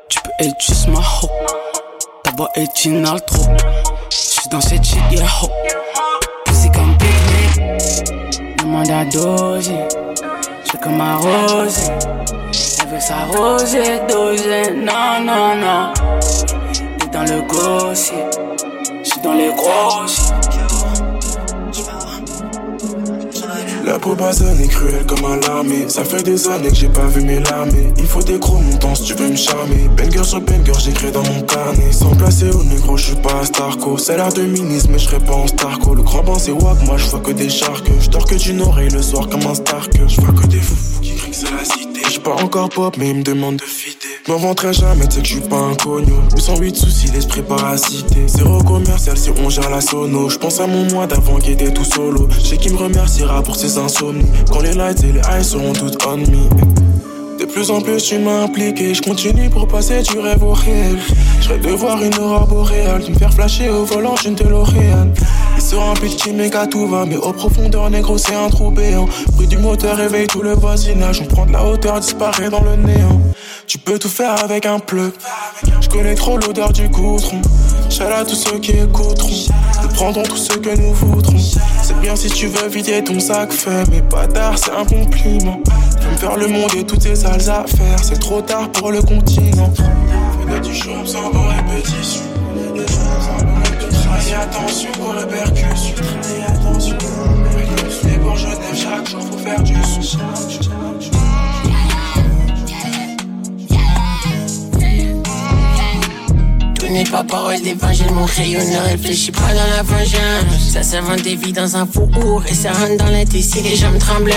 Tu 0.08 0.18
peux 0.20 0.30
être 0.40 0.60
juste 0.60 0.88
ma 0.88 0.98
ho. 0.98 1.30
Ta 2.24 2.32
voix 2.32 2.50
est 2.56 2.84
inal 2.84 3.24
trop. 3.26 3.44
Je 4.10 4.16
suis 4.16 4.48
dans 4.50 4.60
cette 4.60 4.82
shit, 4.82 4.98
yeah 5.12 5.24
ho. 5.40 5.48
Pussy 6.46 6.68
comme 6.72 6.96
pique-nique. 6.98 8.58
Demande 8.58 8.90
à 8.90 9.04
doser. 9.04 9.78
J'fais 10.64 10.78
comme 10.78 10.96
ma 10.96 11.16
rose. 11.16 11.92
Elle 12.82 12.88
veut 12.88 13.00
sa 13.00 13.24
rose 13.26 13.76
dosée. 14.08 14.72
Non, 14.74 15.20
non, 15.22 15.54
non. 15.54 15.92
T'es 16.98 17.06
dans 17.06 17.22
le 17.22 17.42
gossier. 17.42 18.24
J'suis 19.04 19.20
dans 19.20 19.34
les 19.34 19.52
grosses. 19.52 20.23
La 23.86 23.98
peau 23.98 24.14
basane 24.14 24.58
est 24.60 24.68
cruelle 24.68 25.04
comme 25.06 25.24
un 25.26 25.36
larmé. 25.40 25.88
Ça 25.88 26.04
fait 26.04 26.22
des 26.22 26.48
années 26.48 26.70
que 26.70 26.74
j'ai 26.74 26.88
pas 26.88 27.06
vu 27.06 27.20
mes 27.22 27.40
larmes. 27.40 27.68
Il 27.98 28.06
faut 28.06 28.22
des 28.22 28.38
gros 28.38 28.58
montants 28.58 28.94
si 28.94 29.04
tu 29.04 29.14
veux 29.14 29.28
me 29.28 29.36
charmer. 29.36 29.88
Banger 29.94 30.24
sur 30.24 30.40
banger, 30.40 30.72
j'écris 30.82 31.12
dans 31.12 31.22
mon 31.22 31.42
carnet. 31.42 31.92
Sans 31.92 32.14
placer 32.16 32.48
au 32.50 32.64
négro, 32.64 32.96
je 32.96 33.08
suis 33.08 33.16
pas 33.16 33.34
un 33.34 33.44
starco. 33.44 33.98
C'est 33.98 34.16
l'art 34.16 34.32
de 34.32 34.42
ministre, 34.42 34.88
mais 34.90 34.98
je 34.98 35.04
serai 35.04 35.18
pas 35.18 35.34
en 35.34 35.46
starco. 35.46 35.94
Le 35.94 36.02
grand 36.02 36.22
bain 36.22 36.38
c'est 36.38 36.52
wack, 36.52 36.82
moi 36.86 36.96
je 36.96 37.06
vois 37.08 37.20
que 37.20 37.32
des 37.32 37.50
sharks. 37.50 37.90
Je 38.00 38.08
dors 38.08 38.24
que 38.24 38.36
d'une 38.36 38.62
oreille 38.62 38.90
le 38.90 39.02
soir 39.02 39.28
comme 39.28 39.46
un 39.46 39.54
stark. 39.54 39.92
Je 40.06 40.20
vois 40.20 40.32
que 40.32 40.46
des 40.46 40.60
fous 40.60 41.00
Je 41.34 42.20
pas 42.20 42.34
encore 42.34 42.68
pop, 42.68 42.96
mais 42.96 43.10
ils 43.10 43.16
me 43.16 43.22
demandent 43.24 43.56
de 43.56 43.64
fider. 43.64 43.98
M'en 44.28 44.36
vanterai 44.36 44.72
jamais, 44.72 45.08
tu 45.08 45.20
que 45.20 45.26
je 45.26 45.32
suis 45.32 45.40
pas 45.40 45.56
un 45.56 45.74
cogno. 45.74 46.22
808 46.36 46.76
soucis, 46.76 47.08
l'esprit 47.12 47.42
parasité. 47.42 48.28
Zéro 48.28 48.62
commercial 48.62 49.16
si 49.16 49.30
on 49.30 49.50
gère 49.50 49.68
la 49.68 49.80
sono. 49.80 50.28
Je 50.28 50.38
pense 50.38 50.60
à 50.60 50.68
mon 50.68 50.84
mois 50.92 51.08
d'avant 51.08 51.38
qui 51.38 51.50
était 51.50 51.72
tout 51.72 51.84
solo. 51.84 52.28
Je 52.30 52.40
sais 52.40 52.56
qui 52.56 52.70
me 52.70 52.76
remerciera 52.76 53.42
pour 53.42 53.56
ses 53.56 53.78
insomnies. 53.78 54.24
Quand 54.52 54.60
les 54.60 54.74
lights 54.74 55.02
et 55.02 55.12
les 55.12 55.20
highs 55.22 55.42
seront 55.42 55.72
toutes 55.72 56.06
on 56.06 56.18
me. 56.18 56.93
De 57.38 57.44
plus 57.44 57.70
en 57.70 57.80
plus 57.80 58.02
tu 58.02 58.18
m'as 58.18 58.42
impliqué, 58.42 58.94
je 58.94 59.02
continue 59.02 59.50
pour 59.50 59.66
passer 59.66 60.02
du 60.02 60.18
rêve 60.18 60.42
au 60.42 60.52
réel. 60.52 60.98
Je 61.40 61.48
rêve 61.48 61.60
de 61.60 61.70
voir 61.70 62.02
une 62.02 62.14
aurore 62.18 62.46
boréale, 62.46 63.02
de 63.04 63.10
me 63.10 63.18
faire 63.18 63.32
flasher 63.32 63.68
au 63.70 63.84
volant 63.84 64.14
d'une 64.22 64.34
DeLorean. 64.34 65.08
Il 65.56 65.62
sera 65.62 65.90
un 65.90 65.94
petit 65.94 66.32
méga 66.32 66.66
tout 66.66 66.86
va, 66.86 67.04
mais 67.06 67.16
au 67.16 67.32
profondeur 67.32 67.90
négro 67.90 68.18
c'est 68.18 68.34
un 68.34 68.48
trou 68.48 68.70
béant. 68.70 69.08
Bruit 69.32 69.46
du 69.46 69.58
moteur 69.58 69.96
réveille 69.96 70.26
tout 70.26 70.42
le 70.42 70.54
voisinage, 70.54 71.20
on 71.20 71.26
prend 71.26 71.46
de 71.46 71.52
la 71.52 71.64
hauteur, 71.64 72.00
disparaît 72.00 72.50
dans 72.50 72.62
le 72.62 72.76
néant. 72.76 73.20
Tu 73.66 73.78
peux 73.78 73.98
tout 73.98 74.08
faire 74.08 74.42
avec 74.44 74.66
un 74.66 74.78
plug, 74.78 75.12
je 75.80 75.88
connais 75.88 76.14
trop 76.14 76.36
l'odeur 76.36 76.72
du 76.72 76.88
goudron. 76.88 77.40
à 78.00 78.24
tous 78.24 78.34
ceux 78.34 78.58
qui 78.58 78.72
écouteront, 78.72 79.46
nous 79.82 79.88
prendrons 79.88 80.22
tout 80.22 80.36
ce 80.36 80.52
que 80.52 80.76
nous 80.76 80.92
voudrons. 80.92 81.38
C'est 81.82 81.98
bien 82.00 82.14
si 82.14 82.28
tu 82.28 82.46
veux 82.46 82.68
vider 82.68 83.02
ton 83.02 83.18
sac 83.18 83.52
fait, 83.52 83.84
mais 83.90 84.02
pas 84.02 84.26
tard, 84.26 84.58
c'est 84.58 84.70
un 84.70 84.84
compliment. 84.84 85.60
Je 86.00 86.08
me 86.08 86.16
faire 86.16 86.36
le 86.36 86.48
monde 86.48 86.70
et 86.76 86.84
toutes 86.84 87.02
ces 87.02 87.23
sales 87.24 87.50
affaires, 87.50 87.98
c'est 88.02 88.18
trop 88.18 88.42
tard 88.42 88.70
pour 88.72 88.92
le 88.92 89.00
continent. 89.00 89.72
Fais 90.46 90.60
du 90.60 90.74
chôme 90.74 91.06
sans 91.06 91.30
bon 91.30 91.46
répétition. 91.48 92.22
Les 92.74 92.86
choses 92.86 93.28
en 93.32 93.44
Travaille 94.04 94.34
attention 94.34 94.92
pour 94.92 95.12
le 95.14 95.26
percussion. 95.26 95.94
Travaille 95.96 96.42
attention 96.48 96.96
pour 96.98 97.08
le 97.08 97.66
percussion. 97.66 98.08
Les 98.08 98.18
bourgeois 98.18 98.50
chaque 98.74 99.08
jour, 99.08 99.22
faut 99.22 99.38
faire 99.38 99.62
du 99.62 99.74
sous. 99.84 100.18
N'est 106.94 107.04
pas 107.04 107.24
parole 107.24 107.60
d'évangile, 107.60 108.12
mon 108.12 108.24
crayon 108.24 108.60
ne 108.60 108.90
réfléchit 108.90 109.32
pas 109.32 109.52
dans 109.52 109.76
la 109.76 109.82
vengeance. 109.82 110.70
Ça 110.72 110.84
s'invente 110.84 111.22
des 111.22 111.34
vies 111.34 111.52
dans 111.52 111.76
un 111.76 111.86
four 111.86 112.44
et 112.48 112.54
ça 112.54 112.70
rentre 112.70 112.96
dans 112.98 113.10
l'intestin, 113.10 113.62
les 113.64 113.74
jambes 113.74 113.98
tremblantes. 113.98 114.36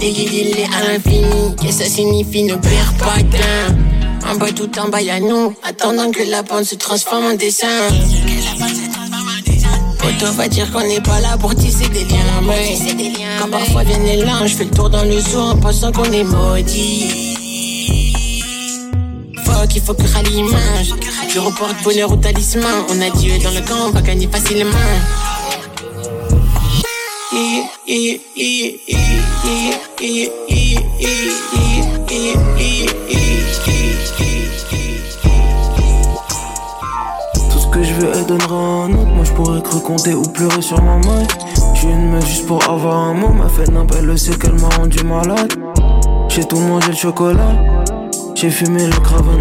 Les 0.00 0.10
guides, 0.10 0.32
il 0.32 0.58
est 0.60 0.64
à 0.64 0.92
l'infini, 0.92 1.54
que 1.62 1.70
ça 1.70 1.84
signifie, 1.84 2.44
ne 2.44 2.54
perds 2.54 2.94
pas 2.98 3.20
gain. 3.20 3.76
En 4.30 4.36
bas 4.36 4.50
tout 4.52 4.70
en 4.78 4.88
bas 4.88 5.02
y'a 5.02 5.20
nous, 5.20 5.54
attendant 5.62 6.10
que 6.10 6.22
la 6.22 6.42
bande 6.42 6.64
se 6.64 6.74
transforme 6.76 7.26
en 7.26 7.34
dessin. 7.34 7.66
Auto 10.02 10.32
va 10.32 10.48
dire 10.48 10.72
qu'on 10.72 10.86
n'est 10.86 11.02
pas 11.02 11.20
là 11.20 11.36
pour 11.38 11.54
tisser 11.54 11.88
des 11.88 12.04
liens, 12.04 12.40
mais 12.46 12.78
quand 13.38 13.50
parfois 13.50 13.84
viennent 13.84 14.06
les 14.06 14.24
langes, 14.24 14.48
je 14.48 14.56
fais 14.56 14.64
le 14.64 14.70
tour 14.70 14.88
dans 14.88 15.04
le 15.04 15.20
zoo 15.20 15.40
en 15.40 15.56
pensant 15.56 15.92
qu'on 15.92 16.10
est 16.10 16.24
maudit 16.24 17.23
époque, 19.54 19.76
il 19.76 19.82
faut 19.82 19.94
que 19.94 20.12
rallie 20.12 20.30
l'image. 20.30 20.94
Je 21.28 21.38
reporte 21.38 21.82
bonheur 21.82 22.12
au 22.12 22.16
talisman. 22.16 22.84
On 22.88 23.00
a 23.00 23.10
Dieu 23.10 23.32
dans 23.42 23.50
le 23.50 23.60
camp, 23.60 23.88
on 23.88 23.90
va 23.90 24.02
gagner 24.02 24.28
facilement. 24.28 24.70
Tout 37.50 37.58
ce 37.58 37.66
que 37.66 37.82
je 37.82 37.92
veux, 37.94 38.12
elle 38.14 38.26
donnera 38.26 38.54
un 38.54 38.92
autre. 38.92 39.06
Moi, 39.06 39.24
je 39.24 39.32
pourrais 39.32 39.62
que 39.62 40.14
ou 40.14 40.22
pleurer 40.22 40.62
sur 40.62 40.80
ma 40.82 40.96
maille. 40.98 41.26
Tu 41.74 41.86
une 41.86 42.10
meuf 42.10 42.26
juste 42.26 42.46
pour 42.46 42.62
avoir 42.68 42.96
un 42.96 43.14
mot. 43.14 43.32
Ma 43.32 43.48
fête 43.48 43.70
n'a 43.70 43.84
pas 43.84 44.00
le 44.00 44.16
sait 44.16 44.34
qu'elle 44.34 44.54
m'a 44.54 44.68
rendu 44.68 45.02
malade. 45.04 45.52
J'ai 46.28 46.44
tout 46.44 46.58
mangé 46.58 46.88
le 46.88 46.96
chocolat. 46.96 47.83
J'ai 48.34 48.50
fumé 48.50 48.84
le 48.86 49.00
Craven 49.00 49.40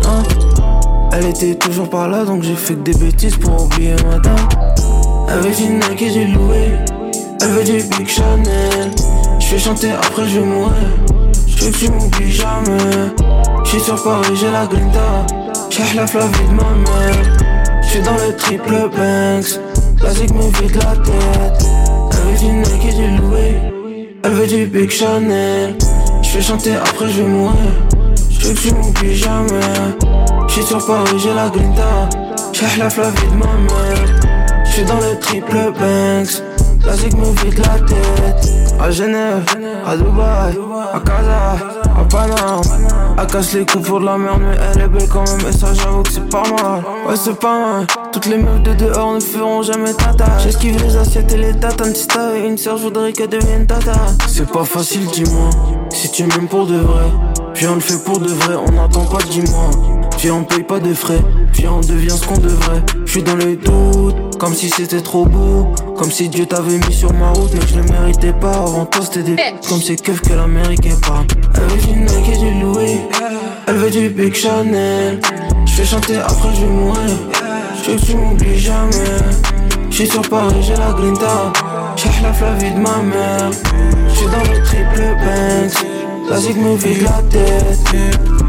1. 1.11 1.13
Elle 1.13 1.25
était 1.25 1.55
toujours 1.55 1.89
pas 1.89 2.07
là, 2.07 2.25
donc 2.25 2.43
j'ai 2.43 2.55
fait 2.55 2.75
que 2.75 2.81
des 2.81 2.93
bêtises 2.93 3.35
pour 3.37 3.63
oublier 3.63 3.95
madame. 4.05 4.35
Veut 5.41 5.49
du 5.49 5.73
Nike 5.73 6.13
du 6.13 6.25
Louis. 6.27 6.77
Elle 7.41 7.49
veut 7.49 7.63
du 7.63 7.83
Big 7.97 8.07
Chanel. 8.07 8.91
Je 9.39 9.49
vais 9.49 9.59
chanter 9.59 9.91
après 9.91 10.27
je 10.27 10.39
vais 10.39 10.45
mourir. 10.45 10.73
Je 11.47 11.65
veux 11.65 11.71
que 11.71 11.77
tu 11.77 11.89
m'oublies 11.89 12.31
jamais. 12.31 13.11
J'suis 13.65 13.79
sur 13.79 14.01
Paris, 14.03 14.35
j'ai 14.35 14.51
la 14.51 14.67
grinta. 14.67 15.25
J'ai 15.71 15.95
la 15.95 16.05
vie 16.05 16.47
de 16.47 16.53
ma 16.53 16.63
mère. 16.63 17.81
J'suis 17.81 18.01
dans 18.01 18.13
le 18.13 18.35
triple 18.37 18.89
Banks. 18.95 19.59
Classique 19.99 20.33
me 20.35 20.43
vide 20.61 20.75
la 20.75 20.95
tête. 20.97 21.67
Veut 22.11 22.37
du 22.37 22.53
Nike 22.53 22.95
du 22.95 23.17
Louis. 23.17 24.07
Elle 24.23 24.31
veut 24.31 24.47
du 24.47 24.67
Big 24.67 24.91
Chanel. 24.91 25.75
Je 26.21 26.37
vais 26.37 26.43
chanter 26.43 26.75
après 26.75 27.09
je 27.09 27.23
vais 27.23 27.27
mourir. 27.27 27.57
Je 28.43 28.49
veux 28.49 28.55
que 28.55 28.59
tu. 28.59 28.73
J'suis 30.49 30.63
sur 30.63 30.85
Paris, 30.85 31.17
j'ai 31.17 31.33
la 31.33 31.47
grinta. 31.47 32.09
J'ai 32.51 32.77
la 32.77 32.87
vie 32.89 33.27
de 33.31 33.37
ma 33.37 33.45
mère. 33.45 34.65
J'suis 34.65 34.83
dans 34.83 34.97
le 34.97 35.17
triple 35.17 35.71
Banks. 35.79 36.43
Classique 36.81 37.15
me 37.15 37.25
vide 37.41 37.59
la 37.59 37.79
tête. 37.79 38.51
À 38.81 38.91
Genève, 38.91 39.45
à 39.87 39.95
Dubaï, 39.95 40.57
à 40.93 40.99
Casa, 40.99 41.55
à 41.97 42.03
Panama. 42.03 42.61
Elle 43.17 43.27
casse 43.27 43.53
les 43.53 43.65
coups 43.65 43.87
pour 43.87 44.01
la 44.01 44.17
merde, 44.17 44.41
mais 44.41 44.57
elle 44.73 44.81
est 44.81 44.87
belle 44.89 45.07
quand 45.07 45.23
même. 45.25 45.47
Et 45.47 45.53
ça, 45.53 45.67
j'avoue 45.73 46.03
que 46.03 46.11
c'est 46.11 46.29
pas 46.29 46.43
mal. 46.43 46.83
Ouais, 47.07 47.15
c'est 47.15 47.39
pas 47.39 47.59
mal. 47.59 47.87
Toutes 48.11 48.25
les 48.25 48.37
meufs 48.37 48.61
de 48.63 48.73
dehors 48.73 49.13
ne 49.13 49.21
feront 49.21 49.61
jamais 49.61 49.93
tata. 49.93 50.25
J'esquive 50.39 50.83
les 50.83 50.97
assiettes 50.97 51.31
et 51.31 51.37
les 51.37 51.53
tatanes. 51.57 51.95
Si 51.95 52.07
t'avais 52.07 52.45
une 52.45 52.57
sœur, 52.57 52.75
je 52.77 52.83
voudrais 52.83 53.13
qu'elle 53.13 53.29
devienne 53.29 53.65
tata. 53.65 53.93
C'est 54.27 54.51
pas 54.51 54.65
facile, 54.65 55.05
dis-moi. 55.05 55.49
Si 55.91 56.11
tu 56.11 56.25
m'aimes 56.25 56.49
pour 56.49 56.67
de 56.67 56.75
vrai, 56.75 57.05
puis 57.53 57.67
on 57.67 57.75
le 57.75 57.81
fait 57.81 58.03
pour 58.03 58.19
de 58.19 58.29
vrai. 58.29 58.55
On 58.55 58.71
n'attend 58.71 59.05
pas, 59.05 59.19
dis-moi. 59.29 59.69
Viens, 60.19 60.35
on 60.35 60.43
paye 60.43 60.63
pas 60.63 60.79
de 60.79 60.93
frais. 60.93 61.21
Viens, 61.53 61.73
on 61.73 61.81
devient 61.81 62.09
ce 62.09 62.25
qu'on 62.25 62.37
devrait. 62.37 62.81
Je 63.05 63.11
suis 63.11 63.23
dans 63.23 63.35
les 63.35 63.55
doutes, 63.55 64.37
comme 64.39 64.53
si 64.53 64.69
c'était 64.69 65.01
trop 65.01 65.25
beau. 65.25 65.73
Comme 65.97 66.11
si 66.11 66.29
Dieu 66.29 66.45
t'avait 66.45 66.77
mis 66.77 66.93
sur 66.93 67.13
ma 67.13 67.29
route, 67.31 67.51
mais 67.53 67.67
je 67.67 67.77
le 67.77 67.83
méritais 67.83 68.33
pas. 68.33 68.53
Avant 68.53 68.85
toi, 68.85 69.03
c'était 69.03 69.23
des 69.23 69.35
comme 69.67 69.81
ces 69.81 69.95
keufs 69.95 70.21
que 70.21 70.33
l'Amérique 70.33 70.85
est 70.85 71.01
pas. 71.01 71.23
Elle 71.55 71.61
veut 71.63 71.93
du 71.93 71.99
Nike 71.99 72.29
et 72.33 72.37
du 72.37 72.61
Louis. 72.61 73.01
Elle 73.67 73.75
veut 73.75 73.91
du 73.91 74.09
Big 74.09 74.33
Chanel. 74.33 75.19
Je 75.65 75.75
vais 75.75 75.85
chanter 75.85 76.17
après, 76.17 76.49
je 76.55 76.61
vais 76.61 76.71
mourir. 76.71 77.17
Je 77.83 77.91
veux 77.91 77.97
que 77.97 78.05
tu 78.05 78.15
m'oublies 78.15 78.59
jamais. 78.59 78.91
Je 79.89 79.95
suis 79.95 80.07
sur 80.07 80.21
Paris, 80.21 80.55
j'ai 80.61 80.75
la 80.75 80.91
grinta. 80.93 81.53
J'ai 81.95 82.09
la 82.23 82.31
vie 82.55 82.71
de 82.71 82.79
ma 82.79 82.97
mère. 82.97 83.51
Je 84.09 84.15
suis 84.15 84.25
dans 84.25 84.51
le 84.51 84.63
triple 84.63 85.15
Banks. 85.19 86.02
La 86.29 86.37
zig 86.39 86.55
me 86.57 86.75
vide 86.77 87.01
la 87.03 88.42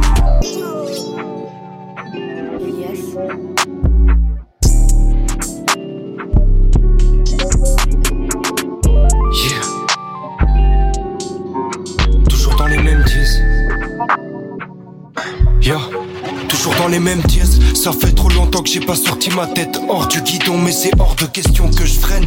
Ça 17.85 17.93
fait 17.93 18.13
trop 18.13 18.31
longtemps 18.31 18.63
que 18.63 18.71
j'ai 18.71 18.81
pas 18.81 18.95
sorti 18.95 19.29
ma 19.37 19.47
tête 19.47 19.79
hors 19.91 20.09
du 20.09 20.23
guidon, 20.23 20.57
mais 20.57 20.73
c'est 20.73 20.99
hors 20.99 21.15
de 21.17 21.27
question 21.27 21.69
que 21.69 21.85
je 21.85 21.93
freine. 21.93 22.25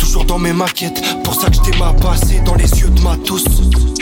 Toujours 0.00 0.24
dans 0.24 0.40
mes 0.40 0.52
maquettes, 0.52 1.00
pour 1.22 1.40
ça 1.40 1.48
que 1.48 1.54
je 1.54 1.60
t'ai 1.60 1.78
passé 2.02 2.40
dans 2.44 2.56
les 2.56 2.68
yeux 2.80 2.88
de 2.88 3.00
ma 3.02 3.16
tous. 3.18 3.44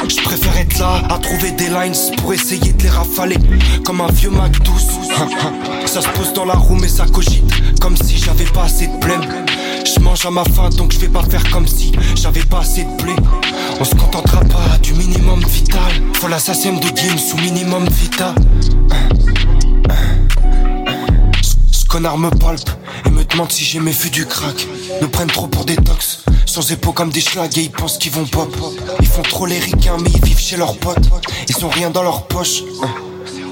Je 0.09 0.23
préfère 0.23 0.57
être 0.57 0.79
là 0.79 1.03
à 1.11 1.19
trouver 1.19 1.51
des 1.51 1.69
lines 1.69 1.93
pour 2.17 2.33
essayer 2.33 2.73
de 2.73 2.83
les 2.83 2.89
rafaler 2.89 3.37
comme 3.85 4.01
un 4.01 4.11
vieux 4.13 4.31
Mac 4.31 4.59
douce. 4.63 4.87
Ça 5.85 6.01
se 6.01 6.09
pose 6.09 6.33
dans 6.33 6.47
la 6.47 6.55
roue, 6.55 6.77
mais 6.77 6.89
ça 6.89 7.05
cogite 7.05 7.53
comme 7.83 7.99
si 7.99 8.17
j'avais 8.17 8.47
pas 8.47 8.65
assez 8.65 8.87
de 8.87 8.97
blême. 8.97 9.45
Je 9.85 10.01
mange 10.01 10.25
à 10.25 10.31
ma 10.31 10.45
faim, 10.45 10.71
donc 10.71 10.95
je 10.95 10.99
vais 11.01 11.09
pas 11.09 11.23
faire 11.25 11.47
comme 11.51 11.67
si 11.67 11.93
j'avais 12.15 12.45
pas 12.45 12.61
assez 12.61 12.85
de 12.85 13.03
blé. 13.03 13.13
On 13.79 13.85
se 13.85 13.95
contentera 13.95 14.41
pas 14.41 14.79
du 14.83 14.95
minimum 14.95 15.45
vital. 15.47 15.93
Faut 16.15 16.29
l'assassin 16.29 16.73
de 16.73 16.97
Gims 16.97 17.19
sous 17.19 17.37
minimum 17.37 17.87
vita. 17.91 18.35
Ce 21.95 21.97
connard 21.97 22.19
me 22.19 22.29
palpe 22.29 22.71
et 23.07 23.11
me 23.11 23.25
demande 23.25 23.53
si 23.53 23.63
j'ai 23.63 23.79
mes 23.79 23.93
vues 23.93 24.11
du 24.11 24.27
crack. 24.27 24.67
Nous 25.01 25.09
prennent 25.09 25.29
trop 25.29 25.47
pour 25.47 25.65
des 25.65 25.77
tox. 25.77 26.25
Sans 26.45 26.73
épaules 26.73 26.93
comme 26.93 27.11
des 27.11 27.21
schlags 27.21 27.57
et 27.57 27.61
ils 27.61 27.71
pensent 27.71 27.99
qu'ils 27.99 28.11
vont 28.11 28.27
pop. 28.27 28.53
Ils 28.99 29.07
font 29.07 29.23
trop 29.23 29.47
les 29.47 29.61
ricains, 29.61 29.97
mais 30.03 30.11
ils 30.11 30.25
vivent 30.25 30.41
chez 30.41 30.57
leurs 30.57 30.77
potes. 30.77 31.09
Ils 31.49 31.65
ont 31.65 31.69
rien 31.69 31.91
dans 31.91 32.03
leur 32.03 32.27
poche. 32.27 32.65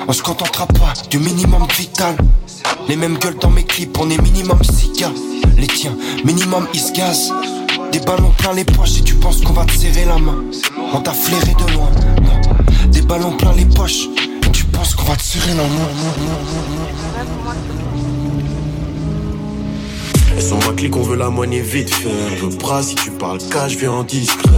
On 0.09 0.12
se 0.12 0.24
contentera 0.24 0.66
pas 0.66 0.93
du 1.09 1.20
minimum 1.20 1.68
vital. 1.78 2.16
Les 2.88 2.97
mêmes 2.97 3.16
gueules 3.16 3.38
dans 3.38 3.49
mes 3.49 3.62
clips, 3.62 3.97
on 4.01 4.11
est 4.11 4.20
minimum 4.20 4.59
6 4.61 4.90
gars. 4.99 5.12
Les 5.57 5.68
tiens, 5.68 5.97
minimum 6.24 6.66
ils 6.74 6.93
gazent. 6.95 7.32
Des 7.93 8.01
ballons 8.01 8.32
plein 8.38 8.55
les 8.55 8.64
poches 8.64 8.99
et 8.99 9.03
tu 9.03 9.14
penses 9.14 9.40
qu'on 9.43 9.53
va 9.53 9.66
te 9.66 9.72
serrer 9.72 10.05
la 10.05 10.18
main. 10.18 10.43
On 10.93 11.01
t'a 11.01 11.12
flairé 11.12 11.55
de 11.55 11.72
loin. 11.74 11.93
Des 12.88 13.03
ballons 13.03 13.36
plein 13.36 13.53
les 13.53 13.66
poches 13.66 14.09
et 14.45 14.51
tu 14.51 14.64
penses 14.64 14.97
qu'on 14.97 15.05
va 15.05 15.14
te 15.14 15.22
serrer 15.22 15.55
la 15.55 15.62
main. 15.62 15.88
Et 20.37 20.41
sur 20.41 20.59
ma 20.59 20.72
clique, 20.74 20.97
on 20.97 21.03
veut 21.03 21.16
la 21.16 21.30
monnaie 21.30 21.61
vite 21.61 21.93
fait. 21.95 22.47
Bras 22.59 22.83
si 22.83 22.95
tu 22.95 23.11
parles 23.11 23.39
cash, 23.51 23.76
viens 23.76 23.93
en 23.93 24.05
discret. 24.05 24.51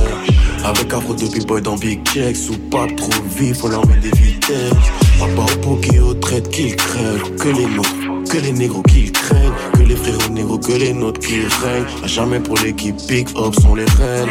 Avec 0.64 0.92
afro 0.92 1.14
de 1.14 1.26
big 1.26 1.46
boy 1.46 1.60
dans 1.60 1.76
big 1.76 2.02
check, 2.06 2.36
sous 2.36 2.56
pas 2.70 2.86
trop 2.96 3.22
vif, 3.36 3.62
on 3.64 3.68
leur 3.68 3.86
met 3.86 3.96
des 3.96 4.10
vitesses. 4.10 4.72
Papa 5.18 5.52
au 5.52 5.58
poké 5.58 6.00
au 6.00 6.14
traites 6.14 6.48
qu'ils 6.50 6.76
crèvent, 6.76 7.34
que 7.36 7.48
les 7.48 7.66
nôtres. 7.66 7.90
Que 8.30 8.38
les 8.38 8.52
négros 8.52 8.82
qu'ils 8.82 9.12
craignent, 9.12 9.52
que 9.74 9.82
les 9.82 9.94
frères 9.94 10.30
négros, 10.30 10.58
que 10.58 10.72
les 10.72 10.92
nôtres 10.92 11.20
qui 11.20 11.40
règnent. 11.40 11.84
À 12.02 12.06
jamais 12.06 12.40
pour 12.40 12.56
l'équipe 12.58 12.96
pick 13.06 13.28
up 13.36 13.54
sont 13.60 13.74
les 13.74 13.84
reines. 13.84 14.30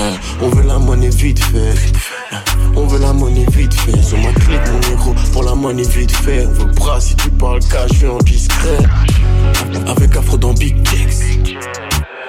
Hein, 0.00 0.14
on 0.40 0.48
veut 0.48 0.66
la 0.66 0.78
monnaie 0.78 1.10
vite 1.10 1.42
fait. 1.44 1.74
On 2.76 2.86
veut 2.86 3.00
la 3.00 3.12
monnaie 3.12 3.46
vite 3.52 3.74
fait. 3.74 4.02
Sur 4.02 4.18
ma 4.18 4.32
clique, 4.32 4.60
mon 4.72 4.90
négro, 4.90 5.14
pour 5.32 5.42
la 5.42 5.54
monnaie 5.54 5.82
vite 5.82 6.14
fait. 6.16 6.46
On 6.46 6.52
veut 6.52 6.72
bras 6.72 7.00
si 7.00 7.14
tu 7.16 7.30
parles 7.30 7.60
cash, 7.60 7.92
viens 7.92 8.10
en 8.10 8.18
discret. 8.18 8.78
Avec 9.86 10.16
afro 10.16 10.36
dans 10.36 10.54
big 10.54 10.86
checks. 10.86 11.50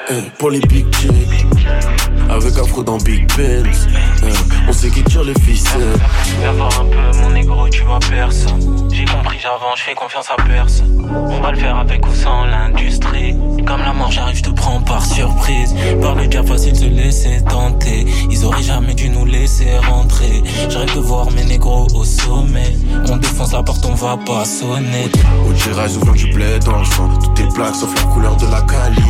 Hein, 0.09 0.21
pour 0.37 0.51
les 0.51 0.59
big 0.59 0.85
checks. 0.93 1.45
Avec 2.29 2.57
afro 2.57 2.83
dans 2.83 2.97
Big 2.97 3.27
Benz 3.37 3.87
On 4.67 4.73
sait 4.73 4.89
qui 4.89 5.03
tire 5.03 5.23
les 5.23 5.33
ficelles 5.41 5.93
Viens 6.39 6.51
voir 6.53 6.71
un 6.79 6.85
peu 6.85 7.17
mon 7.19 7.29
négro 7.31 7.67
tu 7.69 7.83
vois 7.83 7.99
personne 8.09 8.89
J'ai 8.91 9.05
compris 9.05 9.37
j'avance 9.39 9.77
je 9.77 9.83
fais 9.83 9.93
confiance 9.93 10.29
à 10.31 10.41
personne 10.41 11.09
On 11.13 11.41
va 11.41 11.51
le 11.51 11.57
faire 11.57 11.77
avec 11.77 12.05
ou 12.07 12.13
sans 12.13 12.45
l'industrie 12.45 13.35
Comme 13.65 13.81
la 13.81 13.93
mort 13.93 14.11
j'arrive 14.11 14.37
je 14.37 14.43
te 14.43 14.49
prends 14.49 14.81
par 14.81 15.05
surprise. 15.05 15.75
Par 16.01 16.15
le 16.15 16.27
diable 16.27 16.47
facile 16.47 16.75
se 16.75 16.85
laisser 16.85 17.41
tenter. 17.49 18.05
Ils 18.29 18.45
auraient 18.45 18.63
jamais 18.63 18.93
dû 18.93 19.09
nous 19.09 19.25
laisser 19.25 19.77
rentrer. 19.77 20.43
J'arrête 20.69 20.93
de 20.95 20.99
voir 20.99 21.31
mes 21.31 21.43
négros 21.43 21.87
au 21.93 22.03
sommet. 22.03 22.75
On 23.09 23.17
défonce 23.17 23.53
la 23.53 23.63
porte 23.63 23.85
on 23.85 23.93
va 23.93 24.17
pas 24.17 24.45
sonner. 24.45 25.09
Au 25.47 25.53
tirage 25.53 25.95
ouvre 25.97 26.13
du 26.13 26.33
blé 26.33 26.59
dans 26.59 26.79
le 26.79 26.85
sang 26.85 27.09
Tout 27.19 27.41
est 27.41 27.53
black 27.55 27.75
sauf 27.75 27.93
la 27.95 28.03
couleur 28.03 28.35
de 28.37 28.47
la 28.47 28.61
cali. 28.61 29.01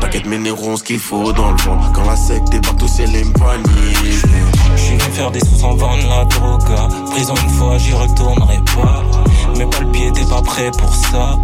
T'inquiète 0.00 0.26
mes 0.26 0.38
négros 0.38 0.76
ce 0.76 0.84
qu'il 0.84 1.00
faut 1.00 1.32
dans 1.32 1.50
le 1.50 1.56
vent 1.62 1.78
Quand 1.92 2.04
la 2.04 2.16
sec 2.16 2.42
débarque 2.50 2.78
tous 2.78 2.88
c'est 2.88 3.06
les 3.06 3.24
J'suis 4.76 4.96
venu 4.96 5.12
faire 5.12 5.30
des 5.30 5.40
sous 5.40 5.56
sans 5.56 5.74
vendre 5.74 6.08
la 6.08 6.24
droga. 6.24 6.88
Prison 7.10 7.34
une 7.42 7.50
fois 7.50 7.78
j'y 7.78 7.92
retournerai 7.92 8.58
pas. 8.76 9.02
Mais 9.56 9.66
pas 9.66 9.80
le 9.80 9.90
pied 9.90 10.12
t'es 10.12 10.24
pas 10.24 10.42
prêt 10.42 10.70
pour 10.78 10.94
ça 10.94 11.36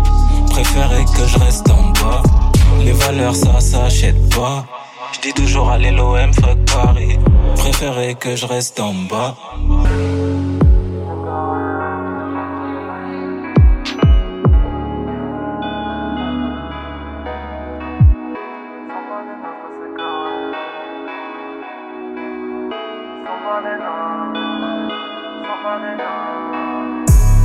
Préférais 0.55 1.05
que 1.05 1.27
je 1.27 1.39
reste 1.41 1.69
en 1.69 1.91
bas. 1.91 2.23
Les 2.79 2.93
valeurs 2.93 3.35
ça 3.35 3.59
s'achète 3.59 4.33
pas. 4.33 4.65
J'dis 5.13 5.33
toujours 5.33 5.69
à 5.69 5.79
l'OM 5.79 6.33
fuck 6.33 6.59
Paris. 6.73 7.19
Préférais 7.57 8.15
que 8.15 8.37
je 8.37 8.47
reste 8.47 8.79
en 8.79 8.95
bas. 9.11 9.35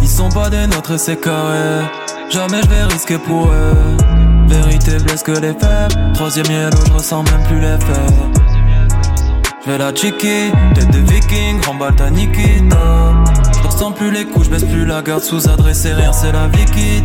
Ils 0.03 0.07
sont 0.07 0.30
pas 0.30 0.51
des 0.51 0.68
nôtres 0.68 0.99
c'est 0.99 1.20
carré. 1.20 1.86
Jamais 2.30 2.61
je 2.61 2.67
vais 2.69 2.84
risquer 2.84 3.17
pour 3.17 3.47
eux. 3.47 3.97
Vérité 4.47 4.97
blesse 5.03 5.23
que 5.23 5.32
les 5.32 5.53
faibles. 5.53 6.13
Troisième 6.13 6.45
yellow, 6.45 6.77
je 6.88 6.93
ressens 6.93 7.23
même 7.23 7.43
plus 7.47 7.59
les 7.59 7.77
faits. 7.80 8.13
Je 9.65 9.71
la 9.71 9.91
checker, 9.91 10.51
tête 10.75 10.91
de 10.91 10.99
viking, 10.99 11.59
remballe 11.65 11.95
ta 11.95 12.09
Nikita. 12.09 12.77
Je 13.61 13.67
ressens 13.67 13.91
plus 13.93 14.11
les 14.11 14.25
coups, 14.25 14.45
je 14.45 14.51
baisse 14.51 14.63
plus 14.63 14.86
la 14.86 15.01
garde 15.01 15.23
sous 15.23 15.49
adresse 15.49 15.86
et 15.86 15.93
rien, 15.93 16.11
c'est 16.11 16.32
la 16.32 16.47
vie 16.47 16.65
qui. 16.65 17.03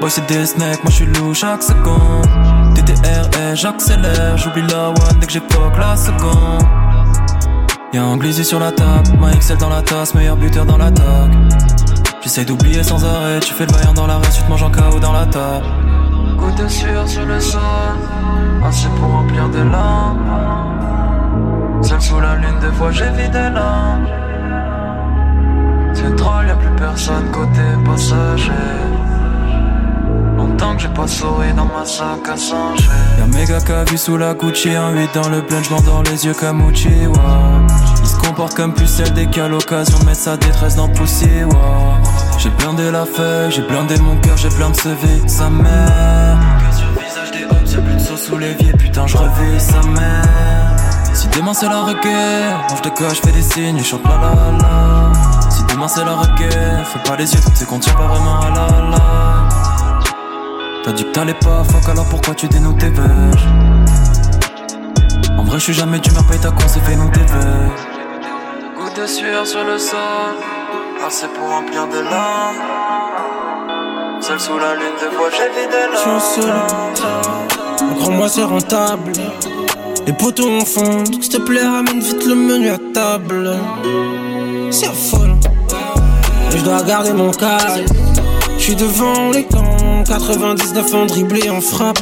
Boy, 0.00 0.10
c'est 0.10 0.26
des 0.26 0.46
snakes, 0.46 0.82
moi 0.84 0.90
je 0.90 0.96
suis 0.96 1.06
loup 1.06 1.34
chaque 1.34 1.62
seconde. 1.62 2.28
TTR, 2.74 3.54
j'accélère, 3.54 4.36
j'oublie 4.36 4.66
la 4.70 4.90
one 4.90 5.18
dès 5.18 5.26
que 5.26 5.32
j'époque 5.32 5.76
la 5.78 5.96
seconde. 5.96 6.62
Y'a 7.92 8.04
un 8.04 8.16
glizzy 8.18 8.44
sur 8.44 8.60
la 8.60 8.70
table, 8.70 9.18
ma 9.18 9.32
Excel 9.32 9.56
dans 9.56 9.70
la 9.70 9.82
tasse, 9.82 10.14
meilleur 10.14 10.36
buteur 10.36 10.66
dans 10.66 10.76
l'attaque. 10.76 11.32
J'essaie 12.28 12.44
d'oublier 12.44 12.82
sans 12.82 13.02
arrêt, 13.06 13.40
tu 13.40 13.54
fais 13.54 13.64
le 13.64 13.72
vaillant 13.72 13.94
dans 13.94 14.06
la 14.06 14.16
rue, 14.16 14.28
tu 14.30 14.42
te 14.42 14.50
manges 14.50 14.62
en 14.62 14.70
KO 14.70 15.00
dans 15.00 15.14
la 15.14 15.24
table. 15.24 15.64
Goutte 16.36 16.68
sûr 16.68 17.08
sur 17.08 17.24
le 17.24 17.40
sol, 17.40 17.58
assez 18.62 18.88
pour 19.00 19.10
remplir 19.10 19.48
des 19.48 19.64
lampes. 19.64 20.18
Seul 21.80 22.02
sous 22.02 22.20
la 22.20 22.34
lune, 22.36 22.58
des 22.60 22.70
fois 22.76 22.90
j'ai 22.90 23.08
vidé 23.12 23.32
l'âme. 23.32 24.06
C'est 25.94 26.14
drôle, 26.16 26.48
y'a 26.48 26.56
plus 26.56 26.76
personne 26.76 27.30
côté 27.32 27.62
passager. 27.86 28.52
Longtemps 30.36 30.76
que 30.76 30.82
j'ai 30.82 30.88
pas 30.88 31.06
souri 31.06 31.54
dans 31.54 31.64
ma 31.64 31.86
sac 31.86 32.28
à 32.28 32.36
changer. 32.36 32.90
Y'a 33.18 33.26
méga 33.26 33.84
vu 33.84 33.96
sous 33.96 34.18
la 34.18 34.34
Gucci, 34.34 34.74
un 34.74 34.90
8 34.90 35.14
dans 35.14 35.30
le 35.30 35.40
plein, 35.40 35.62
dans 35.86 36.02
les 36.02 36.26
yeux 36.26 36.34
Kamuchi, 36.34 37.06
ouais. 37.06 37.16
Comporte 38.38 38.56
comme 38.56 38.72
pucelle 38.72 39.12
dès 39.14 39.26
qu'à 39.26 39.48
l'occasion 39.48 39.98
mettre 40.06 40.20
sa 40.20 40.36
détresse 40.36 40.76
dans 40.76 40.88
poussière, 40.88 41.48
ouais. 41.48 41.56
J'ai 42.38 42.50
blindé 42.50 42.88
la 42.88 43.04
feuille, 43.04 43.50
j'ai 43.50 43.62
blindé 43.62 43.98
mon 43.98 44.16
cœur, 44.18 44.36
j'ai 44.36 44.48
plein 44.48 44.70
de 44.70 44.76
CV, 44.76 45.08
sa 45.26 45.50
mère. 45.50 46.38
sur 46.70 46.86
le 46.86 47.00
visage 47.04 47.32
des 47.32 47.42
hommes, 47.42 47.66
y'a 47.66 47.80
plus 47.80 47.94
de 47.94 47.98
sauce 47.98 48.22
sous 48.26 48.38
l'évier, 48.38 48.72
putain, 48.74 49.08
je 49.08 49.16
revis 49.16 49.58
sa 49.58 49.82
mère. 49.88 50.76
Si 51.14 51.26
demain 51.36 51.52
c'est 51.52 51.68
la 51.68 51.82
requête, 51.82 52.70
mange 52.70 52.82
de 52.82 52.90
quoi 52.90 53.08
fais 53.08 53.32
des 53.32 53.42
signes, 53.42 53.76
et 53.76 53.82
chante 53.82 54.04
la 54.04 54.10
la 54.10 54.56
la. 54.56 55.50
Si 55.50 55.64
demain 55.64 55.88
c'est 55.88 56.04
la 56.04 56.14
requête, 56.14 56.84
fais 56.84 57.10
pas 57.10 57.16
les 57.16 57.34
yeux 57.34 57.40
c'est 57.54 57.66
qu'on 57.66 57.80
tient 57.80 57.94
pas 57.94 58.06
vraiment 58.06 58.40
à 58.40 58.50
la 58.50 58.66
la. 58.88 59.48
T'as 60.84 60.92
dit 60.92 61.02
que 61.02 61.10
t'allais 61.10 61.34
pas, 61.34 61.64
fuck 61.64 61.88
alors 61.88 62.06
pourquoi 62.08 62.36
tu 62.36 62.46
dénoues 62.46 62.74
tes 62.74 62.90
vœux? 62.90 63.32
En 65.36 65.42
vrai 65.42 65.58
je 65.58 65.64
suis 65.64 65.74
jamais 65.74 65.98
d'humeur, 65.98 66.24
paye 66.26 66.38
ta 66.38 66.52
con, 66.52 66.62
c'est 66.68 66.78
fait 66.84 66.94
nous 66.94 67.10
tes 67.10 67.18
Goutte 67.18 67.87
de 69.00 69.06
sueur 69.06 69.46
sur 69.46 69.62
le 69.64 69.78
sol, 69.78 70.34
assez 71.06 71.26
pour 71.28 71.48
remplir 71.48 71.86
de 71.86 72.00
larmes 72.00 72.56
Seul 74.20 74.40
sous 74.40 74.58
la 74.58 74.74
lune, 74.74 74.94
des 75.00 75.14
fois 75.14 75.28
j'ai 75.30 75.48
vidé 75.60 75.78
l'âme 75.92 76.20
Crois-moi 78.00 78.28
c'est 78.28 78.42
rentable. 78.42 79.12
Les 80.06 80.12
poteaux 80.12 80.48
ont 80.48 80.64
fond, 80.64 81.04
s'il 81.20 81.28
te 81.28 81.36
plaît 81.36 81.62
ramène 81.62 82.00
vite 82.00 82.26
le 82.26 82.34
menu 82.34 82.70
à 82.70 82.78
table. 82.92 83.56
C'est 84.70 84.92
folle 84.92 85.36
Mais 86.50 86.58
je 86.58 86.64
dois 86.64 86.82
garder 86.82 87.12
mon 87.12 87.30
calme. 87.30 87.86
Je 88.56 88.62
suis 88.62 88.76
devant 88.76 89.30
les 89.30 89.44
camps. 89.44 90.02
99 90.06 90.94
en 90.94 91.06
dribblé 91.06 91.50
en 91.50 91.60
frappe. 91.60 92.00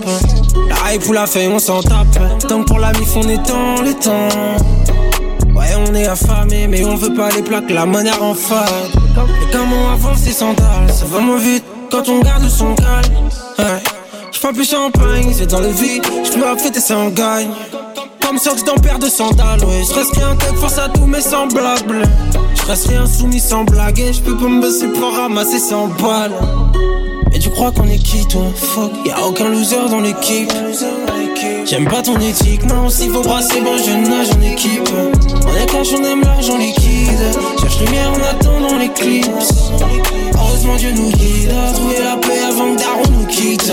La 0.69 0.95
hype 0.95 1.07
ou 1.09 1.13
la 1.13 1.27
feuille 1.27 1.49
on 1.49 1.59
s'en 1.59 1.83
tape. 1.83 2.39
Tant 2.49 2.63
pour 2.63 2.79
la 2.79 2.93
mif 2.93 3.17
on 3.17 3.21
dans 3.21 3.83
les 3.83 3.95
temps 3.95 4.29
Ouais 5.55 5.75
on 5.79 5.95
est 5.95 6.07
affamé 6.07 6.67
mais 6.67 6.85
on 6.85 6.97
veut 6.97 7.15
pas 7.15 7.31
les 7.31 7.43
plaques 7.43 7.71
La 7.71 7.87
monnaie 7.87 8.11
en 8.21 8.35
fade 8.35 8.67
Et 9.43 9.53
comment 9.53 9.93
avance 9.93 10.25
les 10.25 10.33
sandales 10.33 10.93
Ça 10.93 11.07
va 11.07 11.21
moins 11.21 11.39
vite 11.39 11.65
quand 11.91 12.09
on 12.09 12.21
garde 12.21 12.49
son 12.49 12.75
calme 12.75 13.15
ouais. 13.59 13.83
J'prends 14.33 14.53
plus 14.53 14.69
champagne, 14.69 15.33
c'est 15.33 15.47
dans 15.47 15.61
le 15.61 15.69
vide 15.69 16.05
J'peux 16.25 16.41
pas 16.41 16.57
fêter 16.57 16.81
sans 16.81 17.09
gagne 17.09 17.51
comme 18.27 18.39
Sox 18.39 18.65
dans 18.65 18.75
paire 18.75 18.99
de 18.99 19.07
sandales, 19.07 19.65
ouais. 19.65 19.83
Je 19.89 19.95
reste 19.95 20.17
rien 20.17 20.35
tête 20.35 20.57
face 20.57 20.79
à 20.79 20.89
tous 20.89 21.07
mes 21.07 21.21
semblables. 21.21 22.03
Je 22.57 22.67
reste 22.67 22.89
rien 22.89 23.07
soumis 23.07 23.39
sans 23.39 23.63
blaguer. 23.63 24.13
Je 24.13 24.21
peux 24.21 24.37
pas 24.37 24.49
me 24.49 24.61
baisser 24.61 24.89
pour 24.89 25.15
ramasser 25.15 25.61
100 25.61 25.87
balles. 26.03 26.33
Et 27.33 27.39
tu 27.39 27.51
crois 27.51 27.71
qu'on 27.71 27.87
est 27.87 27.99
qui, 27.99 28.27
toi? 28.27 28.43
Fuck, 28.57 28.91
y'a 29.05 29.25
aucun 29.25 29.49
loser 29.49 29.89
dans 29.89 30.01
l'équipe. 30.01 30.53
J'aime 31.65 31.89
pas 31.89 32.03
ton 32.03 32.19
éthique, 32.19 32.65
non. 32.65 32.89
S'il 32.89 33.11
faut 33.11 33.23
brasser, 33.23 33.61
bon, 33.61 33.77
je 33.79 33.93
nage 33.93 34.31
en 34.31 34.41
équipe. 34.41 34.89
On 35.47 35.55
est 35.57 35.67
cash, 35.67 35.89
on 35.99 36.05
aime 36.05 36.23
l'argent 36.23 36.59
liquide. 36.59 37.33
Cherche 37.61 37.81
lumière, 37.81 38.13
on 38.15 38.23
attend 38.23 38.61
dans 38.61 38.79
les 38.79 38.89
clips. 38.89 39.27
Heureusement, 40.35 40.77
Dieu 40.77 40.93
nous 40.93 41.11
guide 41.11 41.51
à 41.51 41.73
trouver 41.73 41.99
la 42.03 42.17
paix 42.17 42.43
avant 42.49 42.75
que 42.75 42.81
Daron 42.81 43.03
nous 43.11 43.27
quitte 43.27 43.73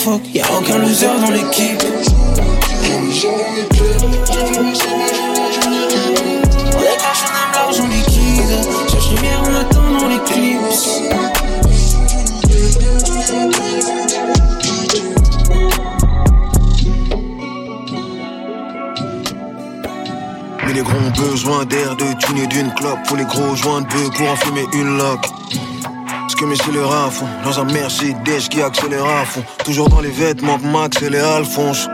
fuck, 0.00 0.22
y'a 0.34 0.44
aucun 0.58 0.78
loser 0.78 1.06
dans 1.06 1.30
l'équipe. 1.30 1.82
Besoin 21.20 21.64
d'air, 21.64 21.96
de 21.96 22.12
thune 22.18 22.38
et 22.38 22.46
d'une 22.46 22.72
clope. 22.74 22.98
Pour 23.06 23.16
les 23.16 23.24
gros 23.24 23.54
joints 23.54 23.82
de 23.82 23.86
bœuf 23.86 24.10
pour 24.16 24.30
enfumer 24.30 24.64
une 24.72 24.96
loque 24.96 25.26
que 26.40 26.46
mes 26.46 26.56
scélérats 26.56 27.06
à 27.06 27.10
fond. 27.10 27.26
Dans 27.44 27.60
un 27.60 27.64
Mercedes 27.64 28.48
qui 28.48 28.62
accélère 28.62 29.04
à 29.04 29.26
fond. 29.26 29.42
Toujours 29.62 29.90
dans 29.90 30.00
les 30.00 30.10
vêtements 30.10 30.56
de 30.56 30.66
Max 30.66 31.02
et 31.02 31.10
les 31.10 31.18
Alphonse. 31.18 31.86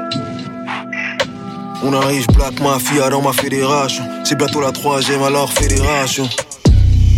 On 1.83 1.93
arrive, 1.93 2.27
black 2.29 2.61
mafia 2.61 3.11
dans 3.11 3.22
ma 3.22 3.33
fédération. 3.33 4.05
C'est 4.22 4.39
bientôt 4.39 4.61
la 4.61 4.70
troisième 4.70 5.22
alors 5.22 5.53
fédération. 5.53 6.29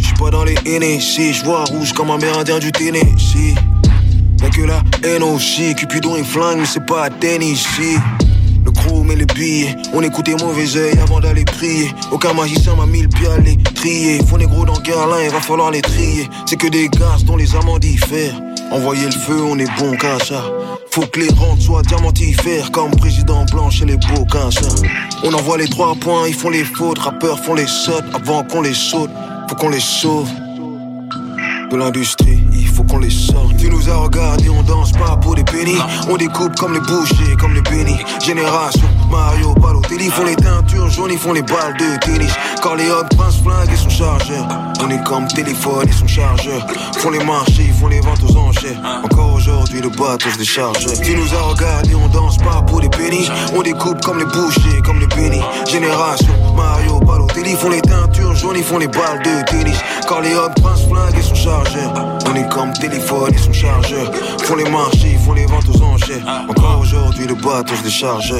J'suis 0.00 0.14
pas 0.14 0.30
dans 0.30 0.44
les 0.44 0.54
NSC, 0.64 1.34
j'vois 1.34 1.64
rouge 1.64 1.92
comme 1.92 2.10
un 2.10 2.18
mérindien 2.18 2.58
du 2.58 2.72
Tennessee. 2.72 3.54
Y'a 4.40 4.48
que 4.48 4.62
la 4.62 4.82
NOC, 5.18 5.76
Cupidon 5.76 6.16
et 6.16 6.24
flingue, 6.24 6.60
mais 6.60 6.66
c'est 6.66 6.86
pas 6.86 7.04
à 7.04 7.10
Tennessee. 7.10 7.98
On 9.92 10.02
écoutait 10.02 10.34
mauvais 10.34 10.76
oeil 10.76 10.98
avant 10.98 11.20
d'aller 11.20 11.44
prier. 11.44 11.92
Aucun 12.10 12.32
magicien 12.32 12.74
m'a 12.74 12.86
mis 12.86 13.02
le 13.02 13.08
pied 13.08 13.28
à 13.28 13.38
les 13.38 13.56
trier. 13.74 14.20
Faut 14.26 14.36
gros 14.36 14.64
dans 14.64 14.80
Guerlain, 14.80 15.22
il 15.24 15.30
va 15.30 15.40
falloir 15.40 15.70
les 15.70 15.80
trier. 15.80 16.28
C'est 16.46 16.56
que 16.56 16.66
des 16.66 16.88
gaz 16.88 17.24
dont 17.24 17.36
les 17.36 17.54
amants 17.54 17.78
diffèrent. 17.78 18.40
Envoyer 18.70 19.06
le 19.06 19.12
feu, 19.12 19.40
on 19.42 19.58
est 19.58 19.70
bon 19.78 19.96
ça. 20.24 20.44
Faut 20.90 21.06
que 21.06 21.20
les 21.20 21.28
rentes 21.28 21.60
soient 21.60 21.82
diamantifères 21.82 22.70
comme 22.72 22.90
président 22.90 23.44
blanc 23.52 23.70
chez 23.70 23.84
les 23.84 23.96
beaux 23.96 24.26
ça. 24.50 24.68
On 25.24 25.32
envoie 25.32 25.58
les 25.58 25.68
trois 25.68 25.94
points, 25.94 26.26
ils 26.26 26.34
font 26.34 26.50
les 26.50 26.64
fautes. 26.64 26.98
Rappeurs 26.98 27.38
font 27.38 27.54
les 27.54 27.66
sautes 27.66 28.04
avant 28.14 28.42
qu'on 28.44 28.62
les 28.62 28.74
saute. 28.74 29.10
Faut 29.48 29.54
qu'on 29.54 29.70
les 29.70 29.80
sauve 29.80 30.28
de 31.70 31.76
l'industrie, 31.76 32.40
les. 32.96 33.08
Tu 33.58 33.68
nous 33.68 33.90
as 33.90 33.96
regardé, 33.96 34.48
on 34.48 34.62
danse 34.62 34.92
pas 34.92 35.16
pour 35.16 35.34
des 35.34 35.44
pénis. 35.44 35.80
On 36.08 36.16
découpe 36.16 36.54
comme 36.56 36.72
les 36.72 36.80
bouchers, 36.80 37.36
comme 37.38 37.52
les 37.52 37.60
bénis. 37.60 37.98
Génération, 38.24 38.88
Mario, 39.10 39.54
Balotelli 39.54 40.08
font 40.08 40.24
les 40.24 40.36
teintures 40.36 40.88
jaunes, 40.88 41.10
ils 41.12 41.18
font 41.18 41.32
les 41.32 41.42
balles 41.42 41.76
de 41.78 41.98
tennis. 42.04 42.32
Quand 42.62 42.74
les 42.74 42.88
hommes 42.88 43.08
prince 43.16 43.36
flingue 43.42 43.70
et 43.72 43.76
son 43.76 43.90
chargeur. 43.90 44.48
On 44.80 44.90
est 44.90 45.02
comme 45.04 45.26
téléphone 45.28 45.88
et 45.88 45.92
son 45.92 46.06
chargeur. 46.06 46.66
Font 46.98 47.10
les 47.10 47.24
marchés, 47.24 47.66
ils 47.66 47.74
font 47.74 47.88
les 47.88 48.00
ventes 48.00 48.22
aux 48.22 48.36
enchères. 48.36 48.78
Encore 49.04 49.34
aujourd'hui, 49.34 49.80
le 49.80 49.90
bateau 49.90 50.30
se 50.30 50.38
décharge. 50.38 50.86
Tu 51.02 51.14
nous 51.14 51.34
as 51.34 51.42
regardé, 51.42 51.94
on 51.94 52.08
danse 52.08 52.38
pas 52.38 52.62
pour 52.62 52.80
des 52.80 52.88
pénis. 52.88 53.28
On 53.54 53.62
découpe 53.62 54.00
comme 54.02 54.18
les 54.18 54.24
bouchers, 54.24 54.80
comme 54.84 55.00
les 55.00 55.06
bénis. 55.08 55.42
Génération, 55.68 56.32
Mario, 56.56 57.00
Balotelli 57.00 57.54
font 57.54 57.70
les 57.70 57.82
teintures 57.82 58.34
jaunes, 58.34 58.56
ils 58.56 58.64
font 58.64 58.78
les 58.78 58.88
balles 58.88 59.22
de 59.22 59.50
tennis. 59.50 59.78
Quand 60.08 60.20
les 60.20 60.34
hommes 60.34 60.54
prince 60.62 60.82
flingue 60.88 61.18
et 61.18 61.22
son 61.22 61.34
chargeur. 61.34 61.92
On 62.30 62.34
est 62.34 62.48
comme 62.48 62.72
téléphone 62.78 63.34
et 63.34 63.38
son 63.38 63.52
chargeur. 63.52 64.12
Font 64.42 64.56
les 64.56 64.70
marchés, 64.70 65.18
font 65.24 65.32
les 65.32 65.46
ventes 65.46 65.68
aux 65.68 65.82
enchères. 65.82 66.22
Encore 66.48 66.80
aujourd'hui, 66.80 67.26
le 67.26 67.34
bateau 67.34 67.74
se 67.74 67.82
décharge. 67.82 68.34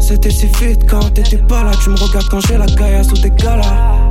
C'était 0.00 0.30
si 0.30 0.46
vite 0.46 0.90
quand 0.90 1.14
t'étais 1.14 1.36
pas 1.38 1.62
là. 1.62 1.70
Tu 1.82 1.90
me 1.90 1.96
regardes 1.96 2.28
quand 2.28 2.40
j'ai 2.40 2.58
la 2.58 2.66
gaille 2.66 3.04
sous 3.04 3.16
tes 3.16 3.30
galas. 3.30 4.08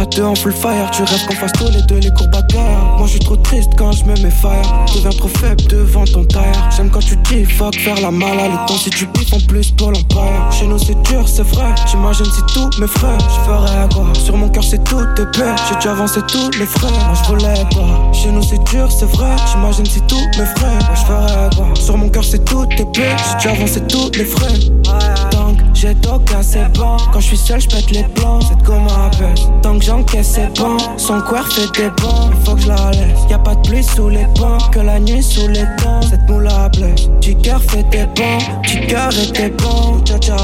À 0.00 0.06
deux 0.06 0.24
en 0.24 0.34
full 0.34 0.54
fire, 0.54 0.90
tu 0.92 1.02
rêves 1.02 1.26
qu'on 1.26 1.34
fasse 1.34 1.52
tous 1.52 1.70
les 1.70 1.82
deux 1.82 1.98
les 1.98 2.10
cours 2.12 2.28
bagarres. 2.28 2.96
Moi 2.96 3.06
je 3.06 3.10
suis 3.10 3.20
trop 3.20 3.36
triste 3.36 3.72
quand 3.76 3.92
je 3.92 4.02
me 4.04 4.14
mets 4.22 4.30
fire. 4.30 4.62
Tu 4.86 4.94
deviens 4.94 5.10
trop 5.10 5.28
faible 5.28 5.62
devant 5.68 6.06
ton 6.06 6.24
tailleur. 6.24 6.70
J'aime 6.74 6.88
quand 6.88 7.00
tu 7.00 7.16
dis 7.16 7.44
fuck 7.44 7.78
faire 7.78 8.00
la 8.00 8.10
malade. 8.10 8.50
Le 8.50 8.66
temps 8.66 8.78
si 8.78 8.88
tu 8.88 9.04
biffes 9.08 9.34
en 9.34 9.40
plus 9.40 9.70
pour 9.72 9.92
l'empire. 9.92 10.50
Chez 10.58 10.66
nous 10.66 10.78
c'est 10.78 10.98
dur, 11.02 11.28
c'est 11.28 11.42
vrai. 11.42 11.74
J'imagine 11.86 12.24
si 12.24 12.40
tous 12.54 12.80
mes 12.80 12.86
frères, 12.86 13.18
je 13.20 13.44
ferais 13.44 13.88
quoi? 13.92 14.06
Sur 14.14 14.38
mon 14.38 14.48
cœur 14.48 14.64
c'est 14.64 14.82
tout 14.84 15.04
tes 15.16 15.26
pères. 15.38 15.54
J'ai 15.68 15.78
dû 15.80 15.88
avancer 15.88 16.20
tous 16.26 16.50
les 16.58 16.64
frères. 16.64 16.90
Moi 16.92 17.14
je 17.22 17.28
voulais 17.28 17.64
quoi? 17.74 18.10
Chez 18.14 18.32
nous 18.32 18.42
c'est 18.42 18.64
dur, 18.70 18.90
c'est 18.90 19.04
vrai. 19.04 19.36
J'imagine 19.52 19.84
si 19.84 20.00
tous 20.08 20.16
mes 20.38 20.46
frères, 20.56 20.80
moi 20.80 20.94
je 20.94 21.04
ferais 21.04 21.50
quoi? 21.54 21.66
Sur 21.74 21.98
mon 21.98 22.08
cœur 22.08 22.24
c'est 22.24 22.42
tout 22.46 22.64
tes 22.74 22.86
pères. 22.86 23.18
J'ai 23.42 23.48
dû 23.48 23.54
avancer 23.54 23.82
tous 23.86 24.10
les 24.16 24.24
frères. 24.24 25.30
Donc 25.32 25.58
J'ai 25.74 25.94
toqué 25.94 26.34
c'est 26.42 26.72
bon. 26.74 26.96
Quand 27.12 27.20
je 27.20 27.26
suis 27.26 27.36
seul, 27.36 27.60
je 27.60 27.68
pète 27.68 27.90
les 27.90 28.04
plans. 28.14 28.40
Cette 28.40 28.62
gomme 28.62 28.86
rappelle. 28.86 29.34
Tant 29.62 29.78
que 29.78 29.84
j'encaisse, 29.90 30.32
c'est 30.34 30.58
bon. 30.58 30.76
Son 30.96 31.20
coeur 31.20 31.46
fait 31.48 31.70
des 31.76 31.90
bons. 32.00 32.30
Il 32.32 32.44
faut 32.44 32.54
que 32.54 32.62
je 32.62 32.68
la 32.68 32.90
laisse. 32.92 33.20
Y 33.28 33.34
a 33.34 33.38
pas 33.38 33.54
de 33.54 33.68
pluie 33.68 33.82
sous 33.82 34.08
les 34.08 34.26
ponts. 34.36 34.58
Que 34.72 34.80
la 34.80 35.00
nuit 35.00 35.22
sous 35.22 35.48
les 35.48 35.64
temps. 35.78 36.02
Cette 36.02 36.28
moula 36.28 36.68
blesse. 36.68 37.08
Du 37.20 37.36
cœur 37.36 37.60
fait 37.62 37.82
des 37.90 38.06
bons. 38.06 38.38
Du 38.62 38.86
cœur 38.86 39.10
était 39.10 39.50
bon. 39.50 40.00
Tcha 40.04 40.18
tcha. 40.18 40.36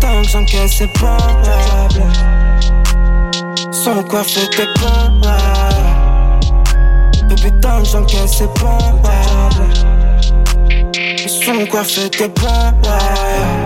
Tant 0.00 0.22
que 0.22 0.28
j'encaisse, 0.28 0.76
c'est 0.78 0.90
bon. 1.00 1.16
Son 3.70 4.02
coeur 4.02 4.24
fait 4.24 4.48
des 4.56 4.66
bons. 4.80 5.20
Bébé, 7.28 7.52
tant 7.62 7.78
que 7.80 7.88
j'encaisse, 7.88 8.38
c'est 8.38 8.60
bon. 8.60 8.78
Son 11.28 11.66
coiffe 11.66 11.88
fait 11.88 12.28
bon, 12.28 12.46
ouais. 12.46 13.65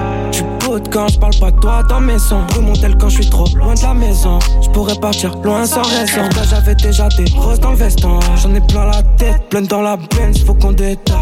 Quand 0.70 1.08
je 1.08 1.18
parle 1.18 1.34
pas 1.40 1.50
de 1.50 1.58
toi 1.58 1.82
dans 1.88 2.00
mes 2.00 2.18
sons. 2.20 2.46
mon 2.60 2.74
tel 2.74 2.96
quand 2.96 3.08
je 3.08 3.22
suis 3.22 3.30
trop 3.30 3.44
loin 3.56 3.74
de 3.74 3.82
la 3.82 3.92
maison. 3.92 4.38
Je 4.62 4.68
pourrais 4.68 4.94
partir 4.94 5.36
loin 5.38 5.66
sans 5.66 5.82
raison. 5.82 6.28
Toi 6.30 6.42
j'avais 6.48 6.76
déjà 6.76 7.08
des 7.08 7.24
roses 7.36 7.58
dans 7.58 7.72
le 7.72 7.76
veston. 7.76 8.20
J'en 8.36 8.54
ai 8.54 8.60
plein 8.60 8.84
la 8.84 9.02
tête, 9.18 9.48
plein 9.48 9.62
dans 9.62 9.82
la 9.82 9.96
bench, 9.96 10.44
faut 10.46 10.54
qu'on 10.54 10.70
détaille. 10.70 11.16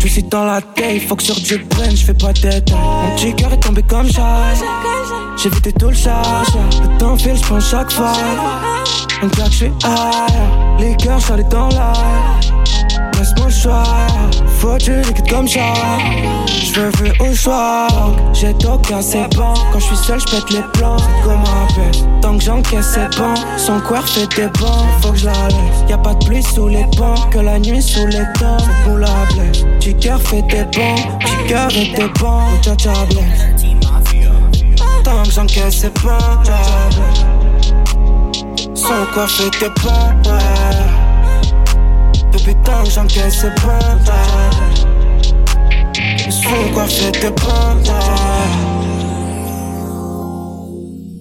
Tu 0.00 0.08
suis 0.08 0.24
dans 0.24 0.44
la 0.44 0.60
tête, 0.60 1.02
faut 1.02 1.14
que 1.14 1.22
sur 1.22 1.36
du 1.36 1.58
brain, 1.58 1.90
je 1.90 2.04
fais 2.04 2.14
pas 2.14 2.32
tête. 2.32 2.72
Mon 2.72 3.14
petit 3.14 3.32
cœur 3.36 3.52
est 3.52 3.60
tombé 3.60 3.82
comme 3.82 4.10
ça. 4.10 4.38
J'ai 5.40 5.48
vidé 5.48 5.72
tout 5.72 5.90
le 5.90 5.94
charge. 5.94 6.48
Le 6.82 6.98
temps 6.98 7.16
file, 7.16 7.36
je 7.36 7.60
chaque 7.60 7.92
fois. 7.92 8.12
On 9.22 9.26
dirait 9.28 9.46
que 9.46 9.52
je 9.52 9.56
suis 9.56 9.72
high. 9.84 10.80
Les 10.80 10.96
cœurs, 10.96 11.20
j'allais 11.20 11.44
dans 11.44 11.68
l'air 11.68 11.92
Faut 14.58 14.78
du 14.78 15.02
liquide 15.02 15.28
comme 15.28 15.46
ça. 15.46 15.60
J'veux 16.46 16.90
vu 16.98 17.12
au 17.20 17.34
choix. 17.34 17.86
J'ai 18.32 18.54
toqué 18.54 18.94
c'est 19.02 19.28
bon. 19.36 19.52
Quand 19.72 19.78
je 19.78 19.84
suis 19.84 19.96
seul, 19.96 20.20
j'pète 20.20 20.50
les 20.50 20.62
plans. 20.72 20.96
Comme 21.22 21.42
un 21.42 22.20
Tant 22.22 22.38
que 22.38 22.44
j'encaisse, 22.44 22.94
c'est 22.94 23.18
bon. 23.18 23.34
Son 23.58 23.78
coeur 23.80 24.06
fait 24.08 24.26
des 24.36 24.48
bons. 24.58 24.86
Faut 25.02 25.12
que 25.12 25.18
je 25.18 25.26
la. 25.26 25.32
Y'a 25.88 25.98
pas 25.98 26.14
de 26.14 26.24
pluie 26.24 26.42
sous 26.42 26.68
les 26.68 26.86
ponts. 26.96 27.14
Que 27.30 27.40
la 27.40 27.58
nuit 27.58 27.82
sous 27.82 28.06
les 28.06 28.24
temps. 28.38 28.56
Pour 28.84 28.96
la 28.96 29.08
blesse. 29.34 29.64
Du 29.80 29.94
cœur 29.96 30.20
fait 30.22 30.42
des 30.42 30.64
bons. 30.64 30.94
Du 31.20 31.48
cœur 31.48 31.68
est 31.72 31.94
des 31.94 32.08
bons. 32.18 32.40
Tant 35.04 35.22
que 35.22 35.30
j'encaisse, 35.30 35.78
c'est 35.80 36.02
bon. 36.02 36.18
Son 38.74 39.06
corps 39.14 39.28
fait 39.28 39.50
des 39.60 39.68
bons. 39.82 40.99
Que 42.44 42.90
j'encaisse, 42.90 43.40
c'est 43.42 43.54
bon. 43.60 43.78
Son 46.30 46.72
quoi 46.72 46.86
fait 46.86 47.12
tes 47.12 47.30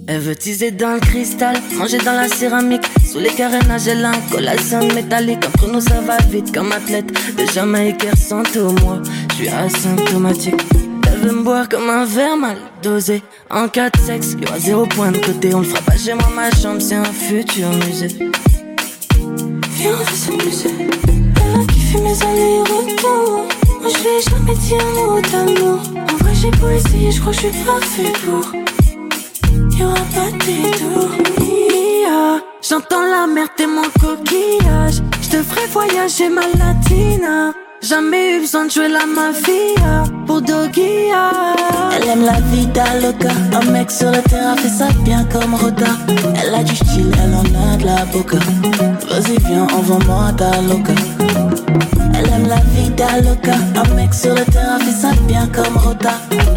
Elle 0.08 0.20
veut 0.22 0.36
teaser 0.36 0.72
dans 0.72 0.94
le 0.94 1.00
cristal, 1.00 1.58
manger 1.78 1.98
dans 2.00 2.14
la 2.14 2.28
céramique. 2.28 2.84
Sous 3.06 3.20
les 3.20 3.30
carénages, 3.30 3.88
elle 3.88 4.06
a 4.06 4.12
un 4.12 4.22
collation 4.32 4.88
métallique. 4.94 5.46
Entre 5.46 5.72
nous, 5.72 5.82
ça 5.82 6.00
va 6.02 6.18
vite 6.18 6.54
comme 6.54 6.72
athlète. 6.72 7.12
De 7.36 7.46
Jamaïcain 7.54 8.16
sans 8.16 8.44
tout 8.44 8.72
moi, 8.82 9.02
je 9.32 9.36
suis 9.36 9.50
asymptomatique. 9.50 10.62
Elle 11.06 11.20
veut 11.20 11.36
me 11.36 11.44
boire 11.44 11.68
comme 11.68 11.90
un 11.90 12.06
verre 12.06 12.38
mal 12.38 12.58
dosé. 12.82 13.22
En 13.50 13.68
cas 13.68 13.90
de 13.90 14.00
sexe, 14.00 14.36
y'aura 14.40 14.58
zéro 14.58 14.86
point 14.86 15.12
de 15.12 15.18
côté. 15.18 15.54
On 15.54 15.60
le 15.60 15.66
fera 15.66 15.82
pas 15.82 15.98
chez 15.98 16.14
moi, 16.14 16.30
ma 16.34 16.50
chambre, 16.52 16.82
c'est 16.82 16.96
un 16.96 17.04
futur 17.04 17.70
musée. 17.70 18.30
Viens, 19.80 19.92
on 19.94 20.14
s'amuser. 20.14 20.76
Elle 21.08 21.62
a 21.62 21.66
kiffé 21.66 22.02
mes 22.02 22.22
allers-retours. 22.22 23.46
Moi, 23.80 23.90
je 23.90 24.04
vais 24.04 24.22
jamais 24.30 24.56
dit 24.56 24.74
un 24.76 24.84
mot 24.94 25.22
d'amour. 25.22 25.80
En 25.96 26.18
vrai, 26.18 26.34
j'ai 26.36 26.52
beau 26.52 26.68
essayer, 26.68 27.12
je 27.12 27.22
crois 27.22 27.32
que 27.32 27.40
je 27.40 27.48
suis 27.48 27.64
pas 27.64 27.80
fait 27.80 28.12
pour. 28.26 28.52
Y'aura 29.80 29.94
pas 30.14 30.32
de 30.32 30.38
détour. 30.46 31.10
J'entends 32.62 33.04
la 33.04 33.26
mer, 33.26 33.48
t'es 33.56 33.68
mon 33.68 33.84
coquillage. 34.02 35.02
Je 35.22 35.38
ferai 35.38 35.66
voyager 35.72 36.28
ma 36.28 36.42
latina. 36.42 37.54
Jamais 37.82 38.36
eu 38.36 38.42
besoin 38.42 38.66
de 38.66 38.72
jouer 38.72 38.90
la 38.90 39.06
mafia 39.06 40.04
pour 40.28 40.42
Dogia. 40.42 41.32
Elle 41.96 42.10
aime 42.10 42.26
la 42.26 42.42
vie 42.52 42.68
d'Aloca. 42.68 43.30
Un 43.54 43.72
mec 43.72 43.90
sur 43.90 44.12
le 44.12 44.22
terrain 44.24 44.58
fait 44.58 44.68
ça 44.68 44.90
bien 45.06 45.24
comme 45.32 45.56
Roda. 45.56 45.88
Elle 46.44 46.54
a 46.54 46.64
du 46.64 46.76
style, 46.76 47.12
elle 47.24 47.34
en 47.34 47.74
a 47.74 47.78
de 47.78 47.86
la 47.86 48.06
boca. 48.06 48.38
Vas-y, 49.20 49.38
viens, 49.40 49.68
envoie-moi 49.76 50.32
ta 50.38 50.62
loca. 50.62 50.94
Elle 52.14 52.30
aime 52.30 52.48
la 52.48 52.62
vie 52.72 52.90
d'Aloca. 52.92 53.56
Un 53.76 53.94
mec 53.94 54.14
sur 54.14 54.34
le 54.34 54.46
terrain 54.46 54.80
fait 54.80 54.94
ça 54.94 55.12
bien 55.28 55.46
comme 55.48 55.76
Roda. 55.76 56.14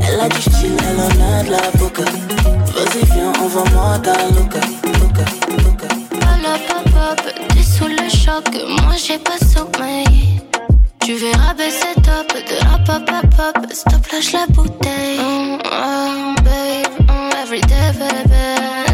Elle 0.06 0.20
a 0.20 0.28
du 0.28 0.40
style, 0.40 0.76
elle 0.88 1.00
en 1.00 1.38
a 1.38 1.42
de 1.42 1.50
la 1.50 1.70
boca. 1.76 2.04
Vas-y, 2.04 3.04
viens, 3.14 3.32
envoie-moi 3.42 3.98
ta 4.04 4.12
loca. 4.28 4.60
Loca, 5.00 5.24
loca. 5.64 5.88
Papa, 6.68 7.16
petit 7.48 7.64
sous 7.64 7.88
le 7.88 8.08
choc. 8.08 8.48
Moi, 8.84 8.94
j'ai 8.96 9.18
pas 9.18 9.44
sommeil. 9.44 10.40
Tu 11.00 11.14
verras 11.14 11.54
baisser 11.54 11.94
top 11.96 12.32
de 12.32 12.64
la 12.64 12.78
pop 12.86 13.04
pop 13.04 13.54
pop 13.54 13.72
Stop 13.72 14.06
lâche 14.12 14.32
la 14.34 14.46
bouteille 14.46 15.18
oh, 15.20 15.58
oh, 15.64 16.34
babe, 16.44 17.08
oh, 17.08 17.30
everyday 17.42 17.90
baby. 17.98 18.91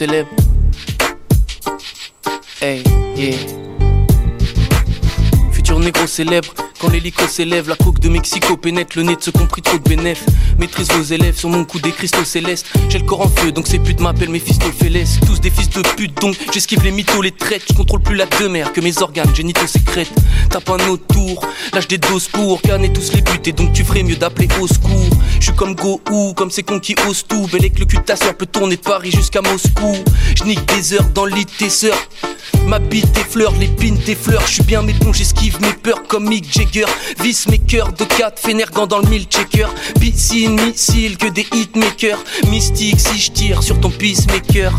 Célèbre. 0.00 0.30
Hey, 2.62 2.82
yeah. 3.18 3.36
Futur 5.52 5.78
négro 5.78 6.06
célèbre. 6.06 6.59
La 7.46 7.74
coque 7.74 8.00
de 8.00 8.10
Mexico 8.10 8.58
pénètre 8.58 8.98
le 8.98 9.02
nez 9.02 9.16
de 9.16 9.22
ce 9.22 9.30
compris 9.30 9.62
trop 9.62 9.78
de 9.78 9.88
bénéf. 9.88 10.26
Maîtrise 10.58 10.88
vos 10.90 11.02
élèves 11.02 11.38
sur 11.38 11.48
mon 11.48 11.64
cou 11.64 11.80
des 11.80 11.90
cristaux 11.90 12.22
célestes. 12.22 12.66
J'ai 12.90 12.98
le 12.98 13.06
corps 13.06 13.22
en 13.22 13.28
feu, 13.28 13.50
donc 13.50 13.66
ces 13.66 13.78
putes 13.78 14.00
m'appellent 14.00 14.28
mes 14.28 14.40
Félès. 14.40 15.18
Tous 15.26 15.40
des 15.40 15.48
fils 15.48 15.70
de 15.70 15.80
pute, 15.96 16.20
donc 16.20 16.36
j'esquive 16.52 16.84
les 16.84 16.90
mythos, 16.90 17.22
les 17.22 17.32
traites. 17.32 17.62
Je 17.66 17.72
contrôle 17.72 18.00
plus 18.00 18.14
la 18.14 18.26
demeure 18.26 18.74
que 18.74 18.82
mes 18.82 19.00
organes 19.00 19.34
génitaux 19.34 19.66
sécrètes. 19.66 20.12
Tape 20.50 20.68
un 20.68 20.86
autre 20.88 21.06
tour, 21.06 21.46
lâche 21.72 21.88
des 21.88 21.96
doses 21.96 22.28
pour 22.28 22.60
canner 22.60 22.92
tous 22.92 23.10
les 23.14 23.22
buts. 23.22 23.40
Et 23.46 23.52
donc 23.52 23.72
tu 23.72 23.84
ferais 23.84 24.02
mieux 24.02 24.16
d'appeler 24.16 24.48
au 24.60 24.68
secours. 24.68 25.08
Je 25.38 25.44
suis 25.44 25.54
comme 25.54 25.74
Go 25.74 25.98
comme 26.36 26.50
ces 26.50 26.62
cons 26.62 26.78
qui 26.78 26.94
osent 27.08 27.24
tout. 27.26 27.48
Belle 27.50 27.72
que 27.72 27.78
le 27.78 27.86
cul 27.86 27.96
de 27.96 28.02
ta 28.02 28.16
soeur 28.16 28.34
peut 28.34 28.44
tourner 28.44 28.76
de 28.76 28.82
Paris 28.82 29.12
jusqu'à 29.12 29.40
Moscou. 29.40 29.94
Je 30.36 30.44
nique 30.44 30.66
des 30.66 30.92
heures 30.92 31.08
dans 31.14 31.24
le 31.24 31.34
lit 31.34 31.46
sœurs. 31.70 31.96
Ma 32.66 32.78
bite 32.78 33.12
tes 33.12 33.24
fleurs, 33.24 33.52
les 33.58 33.68
pines 33.68 33.98
tes 33.98 34.14
fleurs. 34.14 34.46
Je 34.46 34.54
suis 34.54 34.62
bien 34.62 34.82
ponts, 35.00 35.12
j'esquive 35.12 35.60
mes 35.60 35.72
peurs 35.72 36.02
comme 36.04 36.28
Mick 36.28 36.52
Jagger. 36.52 36.86
Vis 37.20 37.46
mes 37.48 37.58
cœurs 37.58 37.92
de 37.92 38.04
4, 38.04 38.38
Fénergant 38.40 38.86
dans 38.86 38.98
le 38.98 39.08
mille 39.08 39.24
checker. 39.24 39.66
Piscine, 40.00 40.60
missile, 40.60 41.16
que 41.16 41.26
des 41.26 41.46
hitmakers. 41.52 42.22
Mystique 42.48 43.00
si 43.00 43.18
je 43.18 43.30
tire 43.32 43.62
sur 43.62 43.80
ton 43.80 43.90
peacemaker. 43.90 44.72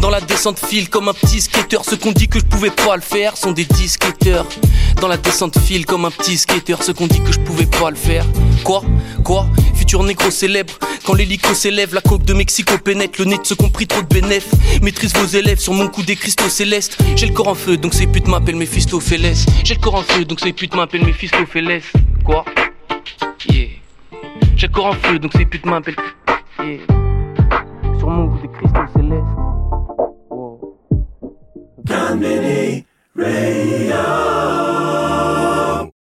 Dans 0.00 0.10
la 0.10 0.20
descente 0.20 0.58
file 0.58 0.88
comme 0.88 1.08
un 1.08 1.14
petit 1.14 1.40
skater. 1.40 1.78
Ceux 1.88 1.96
qu'on 1.96 2.12
dit 2.12 2.28
que 2.28 2.38
je 2.38 2.44
pouvais 2.44 2.70
pas 2.70 2.96
le 2.96 3.02
faire 3.02 3.36
sont 3.36 3.52
des 3.52 3.64
disquetteurs. 3.64 4.46
Dans 5.00 5.08
la 5.08 5.16
descente 5.16 5.58
file 5.58 5.86
comme 5.86 6.04
un 6.04 6.10
petit 6.10 6.36
skater. 6.36 6.76
Ceux 6.82 6.94
qu'on 6.94 7.06
dit 7.06 7.20
que 7.20 7.32
je 7.32 7.40
pouvais 7.40 7.66
pas 7.66 7.90
le 7.90 7.96
faire. 7.96 8.24
Quoi? 8.64 8.82
Quoi? 9.24 9.46
Futur 9.74 10.02
négro 10.02 10.30
célèbre. 10.30 10.74
Quand 11.04 11.14
l'hélico 11.14 11.54
s'élève, 11.54 11.94
la 11.94 12.00
coque 12.02 12.24
de 12.24 12.34
Mexico 12.34 12.76
pénètre 12.76 13.20
le 13.20 13.24
nez 13.26 13.38
de 13.38 13.44
ceux 13.44 13.54
qu'on 13.54 13.70
pris 13.70 13.86
trop 13.86 14.02
de 14.02 14.06
bénéf. 14.06 14.46
Maîtrise 14.82 15.14
vos 15.14 15.26
élèves 15.26 15.58
sur 15.58 15.72
mon 15.72 15.88
cou 15.88 16.02
des 16.02 16.16
cristaux 16.16 16.48
célestes. 16.48 16.98
J'ai 17.18 17.26
le 17.26 17.32
corps 17.32 17.48
en 17.48 17.54
feu, 17.56 17.76
donc 17.76 17.94
ces 17.94 18.06
putes 18.06 18.28
m'appellent 18.28 18.54
Mephistopheles. 18.54 19.34
J'ai 19.64 19.74
le 19.74 19.80
corps 19.80 19.96
en 19.96 20.02
feu, 20.02 20.24
donc 20.24 20.38
ces 20.38 20.52
putes 20.52 20.76
m'appellent 20.76 21.04
Mephistopheles. 21.04 21.82
Quoi? 22.24 22.44
Yeah. 23.50 23.70
J'ai 24.54 24.68
le 24.68 24.72
corps 24.72 24.86
en 24.86 24.92
feu, 24.92 25.18
donc 25.18 25.32
ces 25.32 25.44
putes 25.44 25.66
m'appellent. 25.66 25.96
Yeah. 26.60 26.78
Sur 27.98 28.08
mon 28.08 28.26
goût 28.26 28.38
de 28.38 28.46
cristaux 28.46 28.86
célestes. 28.94 29.24
Wow. 30.30 30.78